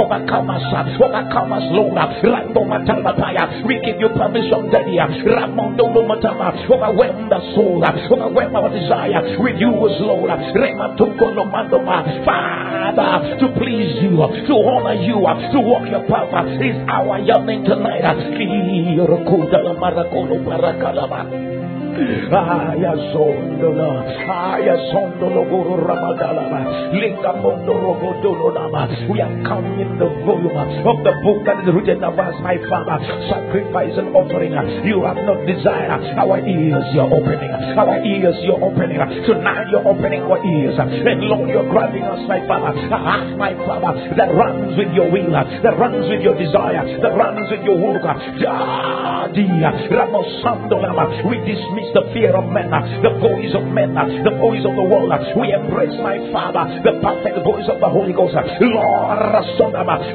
Overcome 0.00 0.50
us, 0.50 0.62
overcome 1.00 1.52
us, 1.52 1.62
Lord. 1.70 1.98
We 3.66 3.74
give 3.84 4.00
you 4.00 4.08
permission, 4.10 4.70
Daddy. 4.70 4.96
Ramondo 4.98 5.90
Matama, 6.06 6.54
overwhelm 6.70 7.28
the 7.28 7.40
soul, 7.54 7.84
overwhelm 7.84 8.56
our 8.56 8.70
desire 8.70 9.38
with 9.38 9.56
you 9.58 9.70
as 9.70 10.00
Lord. 10.00 10.30
Father, 12.24 13.36
to 13.38 13.48
please 13.58 14.02
you, 14.02 14.16
to 14.16 14.54
honor 14.66 14.94
you, 14.94 15.20
to 15.52 15.60
walk 15.60 15.88
your 15.90 16.04
path 16.08 16.46
is 16.60 16.76
our 16.88 17.18
yearning 17.20 17.64
tonight. 17.64 18.00
Aya 21.90 22.92
sondolo, 23.12 24.06
aya 24.30 24.76
sondolo 24.94 25.42
guru 25.50 25.74
linga 26.94 27.32
mondo 27.42 27.74
rogodolo 27.74 28.54
nama. 28.54 28.86
We 29.10 29.20
are 29.20 29.34
come 29.42 29.66
in 29.80 29.98
the 29.98 30.06
volume 30.22 30.54
of 30.86 30.96
the 31.02 31.12
book 31.24 31.44
that 31.46 31.66
is 31.66 31.74
written 31.74 32.04
us, 32.04 32.34
my 32.42 32.56
Father. 32.68 32.98
Sacrifice 33.26 33.96
and 33.98 34.14
offering. 34.14 34.54
You 34.86 35.02
have 35.04 35.18
not 35.22 35.42
desired 35.46 36.02
our 36.18 36.38
ears. 36.38 36.84
You're 36.94 37.10
opening 37.10 37.50
our 37.74 37.98
ears. 38.04 38.36
You're 38.46 38.62
opening 38.62 38.98
tonight. 39.26 39.66
You're 39.70 39.86
opening 39.86 40.22
our 40.22 40.40
ears, 40.44 40.76
and 40.78 40.90
Lord, 41.26 41.48
you're 41.48 41.68
grabbing 41.70 42.04
us, 42.04 42.22
my 42.28 42.40
Father. 42.46 42.76
A 42.78 43.36
my 43.36 43.54
Father, 43.66 44.14
that 44.16 44.30
runs 44.34 44.76
with 44.76 44.92
your 44.94 45.10
will, 45.10 45.32
that 45.32 45.74
runs 45.78 46.06
with 46.08 46.22
your 46.22 46.36
desire, 46.36 46.84
that 46.86 47.14
runs 47.16 47.50
with 47.50 47.62
your 47.64 47.78
work. 47.78 48.02
Ah, 48.04 49.10
Daddy, 49.30 49.46
we 51.24 51.36
dismiss 51.46 51.79
the 51.94 52.04
fear 52.12 52.34
of 52.36 52.50
men, 52.50 52.68
the 53.00 53.14
voice 53.22 53.54
of 53.54 53.64
men, 53.70 53.94
the 53.94 54.34
voice 54.36 54.64
of 54.66 54.74
the 54.74 54.86
world. 54.86 55.12
We 55.36 55.52
embrace, 55.54 55.94
my 56.02 56.18
Father, 56.32 56.66
the 56.82 56.98
perfect 57.00 57.40
voice 57.46 57.68
of 57.70 57.80
the 57.80 57.88
Holy 57.88 58.12
Ghost. 58.12 58.34
Lord, 58.34 59.20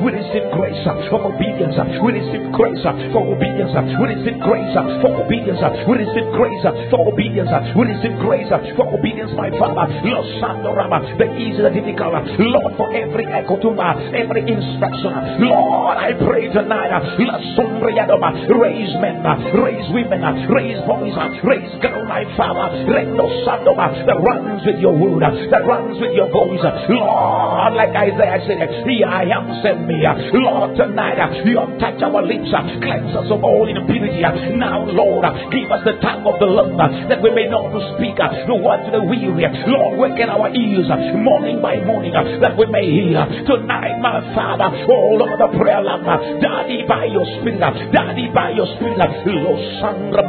we 0.03 0.09
receive 0.11 0.45
grace 0.51 0.83
for 1.09 1.21
obedience. 1.31 1.75
We 2.03 2.11
receive 2.19 2.51
grace 2.51 2.83
for 3.13 3.23
obedience. 3.23 3.71
We 3.73 4.05
receive 4.11 4.37
grace 4.43 4.75
for 5.01 5.11
obedience. 5.23 5.61
We 5.87 5.95
receive 6.03 6.27
grace 6.35 6.65
for 6.91 7.01
obedience. 7.07 7.51
We 7.75 7.83
receive 7.87 8.15
grace 8.19 8.51
for 8.75 8.87
obedience, 8.91 9.31
my 9.37 9.49
Father. 9.55 9.87
Lord, 10.03 10.27
Sandorama, 10.43 11.17
the 11.17 11.27
easy, 11.39 11.61
the 11.61 11.69
difficult. 11.71 12.27
Lord, 12.39 12.73
for 12.75 12.91
every 12.95 13.25
echo 13.31 13.55
to 13.61 13.71
my 13.71 13.95
every 14.11 14.43
instruction. 14.43 15.13
Lord, 15.47 15.97
I 15.97 16.11
pray 16.19 16.51
tonight. 16.51 16.91
Raise 17.15 18.93
men, 18.99 19.23
raise 19.55 19.87
women, 19.93 20.21
raise 20.49 20.81
boys, 20.87 21.15
raise 21.43 21.54
God, 21.79 22.03
my 22.07 22.23
Father. 22.35 22.85
Rendo 22.85 23.25
Sandoma 23.47 24.05
that 24.05 24.17
runs 24.19 24.61
with 24.65 24.79
your 24.79 24.93
word, 24.93 25.23
that 25.23 25.63
runs 25.63 25.95
with 25.99 26.13
your 26.13 26.27
voice. 26.29 26.61
Lord, 26.89 27.73
like 27.73 27.95
Isaiah 27.95 28.43
said, 28.43 28.59
Here 28.83 29.07
I 29.07 29.23
am, 29.31 29.61
send 29.63 29.87
me. 29.87 30.03
Lord, 30.35 30.75
tonight 30.75 31.17
you 31.45 31.59
have 31.59 31.79
touched 31.79 32.03
our 32.03 32.21
lips, 32.21 32.51
cleanse 32.83 33.15
us 33.15 33.29
of 33.31 33.39
all 33.43 33.67
impurity. 33.67 34.21
Now, 34.59 34.83
Lord, 34.83 35.23
give 35.51 35.71
us 35.71 35.83
the 35.87 35.95
tongue 36.03 36.27
of 36.27 36.39
the 36.39 36.49
learned 36.49 36.79
that 37.09 37.21
we 37.21 37.31
may 37.31 37.47
know 37.47 37.71
to 37.71 37.79
speak 37.95 38.17
the 38.19 38.55
words 38.55 38.91
of 38.91 38.93
the 38.99 39.03
weary. 39.07 39.47
Lord, 39.67 39.99
waken 39.99 40.29
our 40.29 40.51
ears 40.51 40.89
morning 41.23 41.61
by 41.61 41.79
morning 41.85 42.13
that 42.13 42.57
we 42.57 42.65
may 42.67 42.85
hear. 42.85 43.23
Tonight, 43.47 43.99
my 44.01 44.19
Father, 44.35 44.69
oh, 44.89 45.05
all 45.05 45.21
over 45.21 45.37
the 45.37 45.49
prayer 45.57 45.83
line, 45.83 46.03
Daddy, 46.41 46.83
by 46.87 47.05
your 47.05 47.25
spirit, 47.39 47.61
Daddy, 47.93 48.27
by 48.33 48.51
your 48.51 48.65
spirit, 48.77 48.97
Lo 49.25 49.53
Sandra 49.81 50.23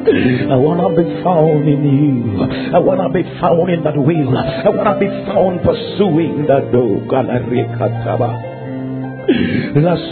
I 0.00 0.56
want 0.56 0.80
to 0.80 0.88
be 0.96 1.04
found 1.22 1.68
in 1.68 1.84
you. 1.84 2.40
I 2.72 2.78
want 2.80 3.04
to 3.04 3.08
be 3.12 3.22
found 3.36 3.68
in 3.68 3.84
that 3.84 3.96
will. 3.96 4.32
I 4.32 4.68
want 4.72 4.88
to 4.88 4.96
be 4.96 5.08
found 5.28 5.60
pursuing 5.60 6.46
that 6.48 6.72
door. 6.72 7.04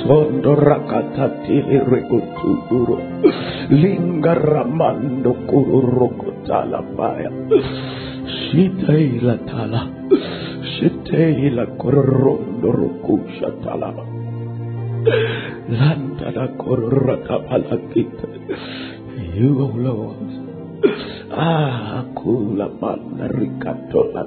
Sondo 0.05 0.55
rakatati 0.55 1.57
rekutuduro. 1.89 3.01
Lingaramando 3.73 5.33
kururokotala 5.49 6.81
baya. 6.95 7.31
Tala. 9.49 9.83
You, 19.35 19.55
Lord. 19.81 20.31
Ah, 21.33 22.05
kula 22.15 22.69
mana 22.81 23.29
rikato 23.33 24.13
la. 24.13 24.23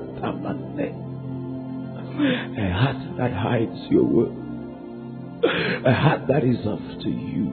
A 2.58 2.70
heart 2.74 3.02
that 3.18 3.34
hides 3.34 3.86
your 3.90 4.04
word. 4.04 4.34
A 5.86 5.94
heart 5.94 6.28
that 6.28 6.44
is 6.44 6.58
after 6.66 7.10
you. 7.10 7.50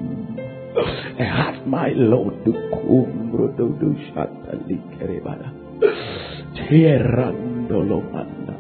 A 1.19 1.25
heart, 1.25 1.67
my 1.67 1.91
Lord, 1.95 2.45
to 2.45 2.53
kumbro 2.73 3.57
do 3.57 3.77
do 3.81 3.95
shata 4.13 4.57
likerebana. 4.65 5.58
Tierrandolo 6.69 8.01
manda. 8.13 8.55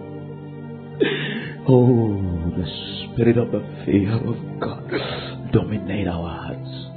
Oh, 1.69 2.16
the 2.57 2.66
spirit 3.12 3.39
of 3.39 3.51
the 3.53 3.62
fear 3.85 4.14
of 4.14 4.37
God 4.61 4.91
dominate 5.53 6.09
our 6.09 6.29
hearts 6.29 6.89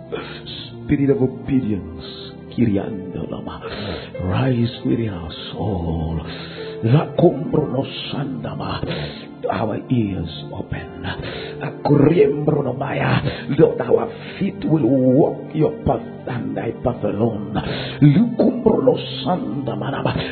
spirit 0.91 1.09
of 1.09 1.21
obedience, 1.21 2.03
Kiriandolama, 2.51 3.63
rise 4.27 4.75
within 4.85 5.09
our 5.09 5.31
soul. 5.53 6.19
Lakumbrono 6.83 7.85
sandama, 8.11 8.83
our 9.49 9.77
ears 9.89 10.43
open. 10.51 11.05
Lord, 13.57 13.81
our 13.81 14.07
feet 14.39 14.63
will 14.63 14.87
walk 14.87 15.51
your 15.53 15.71
path 15.85 16.01
and 16.27 16.55
thy 16.55 16.71
path 16.83 17.03
alone. 17.03 17.53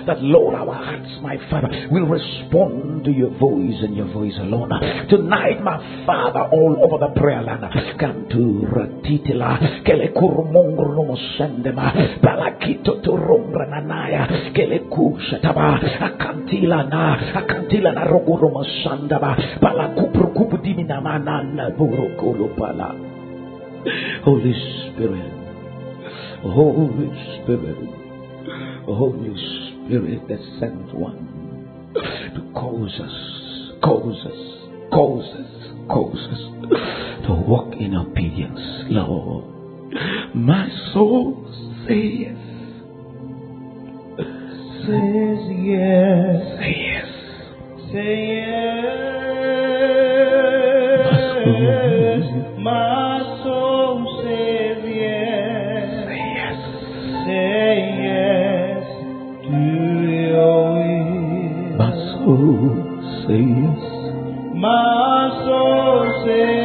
That 0.06 0.18
Lord, 0.22 0.56
our 0.56 0.74
hearts, 0.74 1.10
my 1.22 1.38
Father, 1.50 1.88
will 1.92 2.08
respond 2.08 3.04
to 3.06 3.12
your 3.12 3.30
voice 3.38 3.76
and 3.82 3.96
your 3.96 4.08
voice 4.14 4.34
alone. 4.40 4.70
Tonight, 5.10 5.62
my 5.64 6.06
Father, 6.06 6.42
all 6.52 6.78
over 6.84 6.98
the 7.06 7.20
prayer 7.20 7.42
land, 7.42 7.66
come 8.00 8.28
to 8.30 8.66
ratitila, 8.70 9.84
kele 9.86 10.10
kurmongro 10.14 10.96
no 10.96 11.18
sendema, 11.38 11.94
balakito 12.22 13.02
to 13.04 13.12
rombra 13.12 13.68
nanaya, 13.70 14.54
kele 14.54 14.80
kushataba, 14.90 15.80
akantila 16.00 16.84
na, 16.90 17.18
akantila 17.36 17.92
na 17.94 18.04
rogoro 18.06 18.50
masandaba, 21.20 21.70
balakupru 21.70 22.10
kupudimina 22.10 22.50
manana 22.50 22.50
burukulu 22.50 22.56
pala. 22.58 22.96
Holy 24.24 24.54
Spirit, 24.54 25.34
Holy 26.44 27.10
Spirit, 27.44 27.90
Holy 28.86 29.36
Spirit 29.38 30.28
that 30.28 30.40
sends 30.60 30.94
one 30.94 31.28
to 32.36 32.42
cause 32.54 33.00
us, 33.00 33.12
cause 33.84 34.26
us, 34.26 34.92
cause 34.92 35.26
us, 35.36 35.88
cause 35.90 36.28
us 36.32 36.42
to 37.26 37.34
walk 37.48 37.74
in 37.80 37.96
obedience, 37.96 38.60
Lord. 38.90 39.46
My 40.36 40.68
soul 40.94 41.46
says. 41.88 42.36
Says 44.86 45.42
yes. 45.50 46.60
Say 46.60 46.76
yes. 46.88 47.08
Say 47.92 48.28
yes. 48.38 48.50
soul. 48.50 48.58
My 48.60 48.68
soul 49.30 49.38
says 49.38 49.38
yes. 49.38 49.38
Say 49.40 49.68
yes. 49.68 49.79
Say 63.30 63.44
yes. 63.46 63.84
My 64.56 65.30
soul 65.46 66.04
says, 66.26 66.59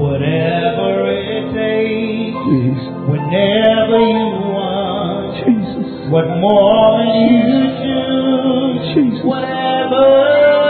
Whatever 0.00 1.12
it 1.12 1.44
takes, 1.52 2.40
Please. 2.40 2.84
whenever 3.04 4.00
you 4.00 4.32
want. 4.48 5.44
Jesus. 5.44 6.08
What 6.08 6.24
more 6.40 7.04
you 7.04 7.68
choose, 7.84 8.80
Jesus. 8.96 9.20
whatever 9.28 10.08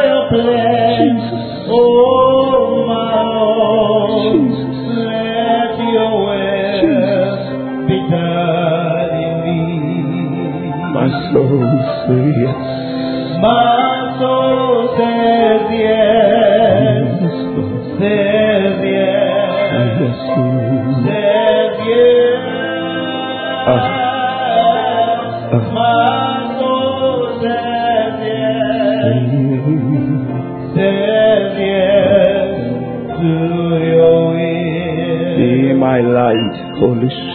your 0.02 0.24
plan. 0.34 0.98
Jesus. 0.98 1.70
Oh, 1.70 2.90
my 2.90 3.22
Lord, 3.22 4.34
Jesus. 4.34 4.74
let 5.06 5.78
your 5.78 6.10
will 6.26 6.74
Jesus. 6.82 7.38
be 7.86 7.98
done 8.10 9.14
in 9.14 9.34
me. 9.46 9.62
My 10.90 11.06
soul 11.30 11.62
say 12.02 12.34
yes. 12.34 12.58
My 13.40 13.73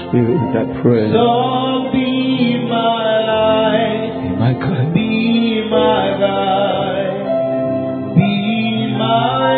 Spirit, 0.09 0.41
I 0.57 0.65
pray. 0.81 1.05
So 1.13 1.89
be 1.93 2.65
my 2.65 3.05
light, 3.29 4.09
Be 4.25 4.29
my 4.41 4.53
God. 4.57 4.93
be 4.93 5.69
my 5.69 6.17
guide, 6.17 7.17
be 8.17 8.95
my 8.97 9.53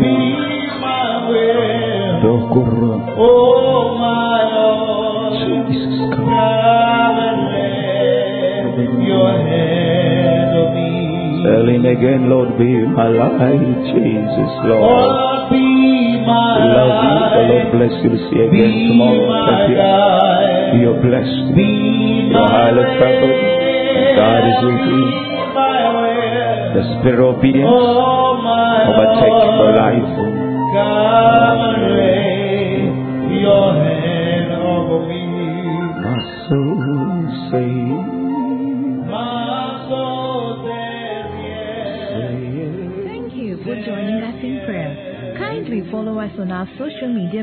be 0.00 0.16
my 0.80 1.28
will. 1.28 2.24
Oh 3.20 4.00
my 4.00 4.48
Lord, 4.48 5.32
Jesus, 5.44 6.16
come. 6.16 6.24
come 6.24 7.18
and 7.20 7.40
lay 7.52 9.04
your 9.04 9.28
hand 9.44 10.56
on 10.56 10.72
Tell 11.44 11.68
him 11.68 11.84
again, 11.84 12.30
Lord, 12.30 12.56
be 12.56 12.72
my 12.88 13.08
light, 13.08 13.60
Jesus, 13.92 14.52
Lord. 14.64 14.88
Lord, 14.88 15.50
The 17.70 17.78
Lord 17.78 17.90
light. 17.90 17.90
bless 17.90 17.94
you. 18.02 18.10
See 18.30 18.40
again 18.40 18.72
tomorrow. 18.90 19.30
Thank 19.46 19.70
you. 19.70 20.82
You're 20.82 20.98
blessed. 21.00 21.54
You're 22.30 22.48
highly 22.48 22.84
favored. 22.98 24.16
God 24.16 24.42
is 24.44 24.58
with 24.64 24.84
you. 24.90 25.04
The 26.70 26.82
spirit 27.00 27.20
of 27.28 27.36
obedience 27.38 27.66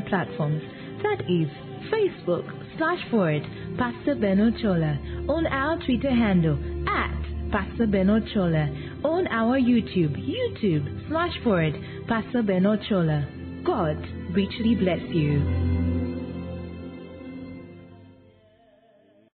platforms. 0.09 0.61
That 1.03 1.21
is 1.29 1.47
Facebook 1.91 2.45
slash 2.77 2.99
forward 3.09 3.43
Pastor 3.77 4.15
Beno 4.15 4.51
Chola, 4.61 4.97
on 5.29 5.45
our 5.47 5.77
Twitter 5.85 6.09
handle 6.09 6.57
at 6.87 7.51
Pastor 7.51 7.87
Beno 7.87 8.21
Chola, 8.33 8.67
on 9.03 9.27
our 9.27 9.59
YouTube, 9.59 10.15
YouTube 10.17 11.07
slash 11.09 11.33
forward 11.43 11.73
Pastor 12.07 12.41
Beno 12.41 12.77
Chola. 12.89 13.27
God 13.63 13.97
richly 14.33 14.75
bless 14.75 15.01
you. 15.13 15.86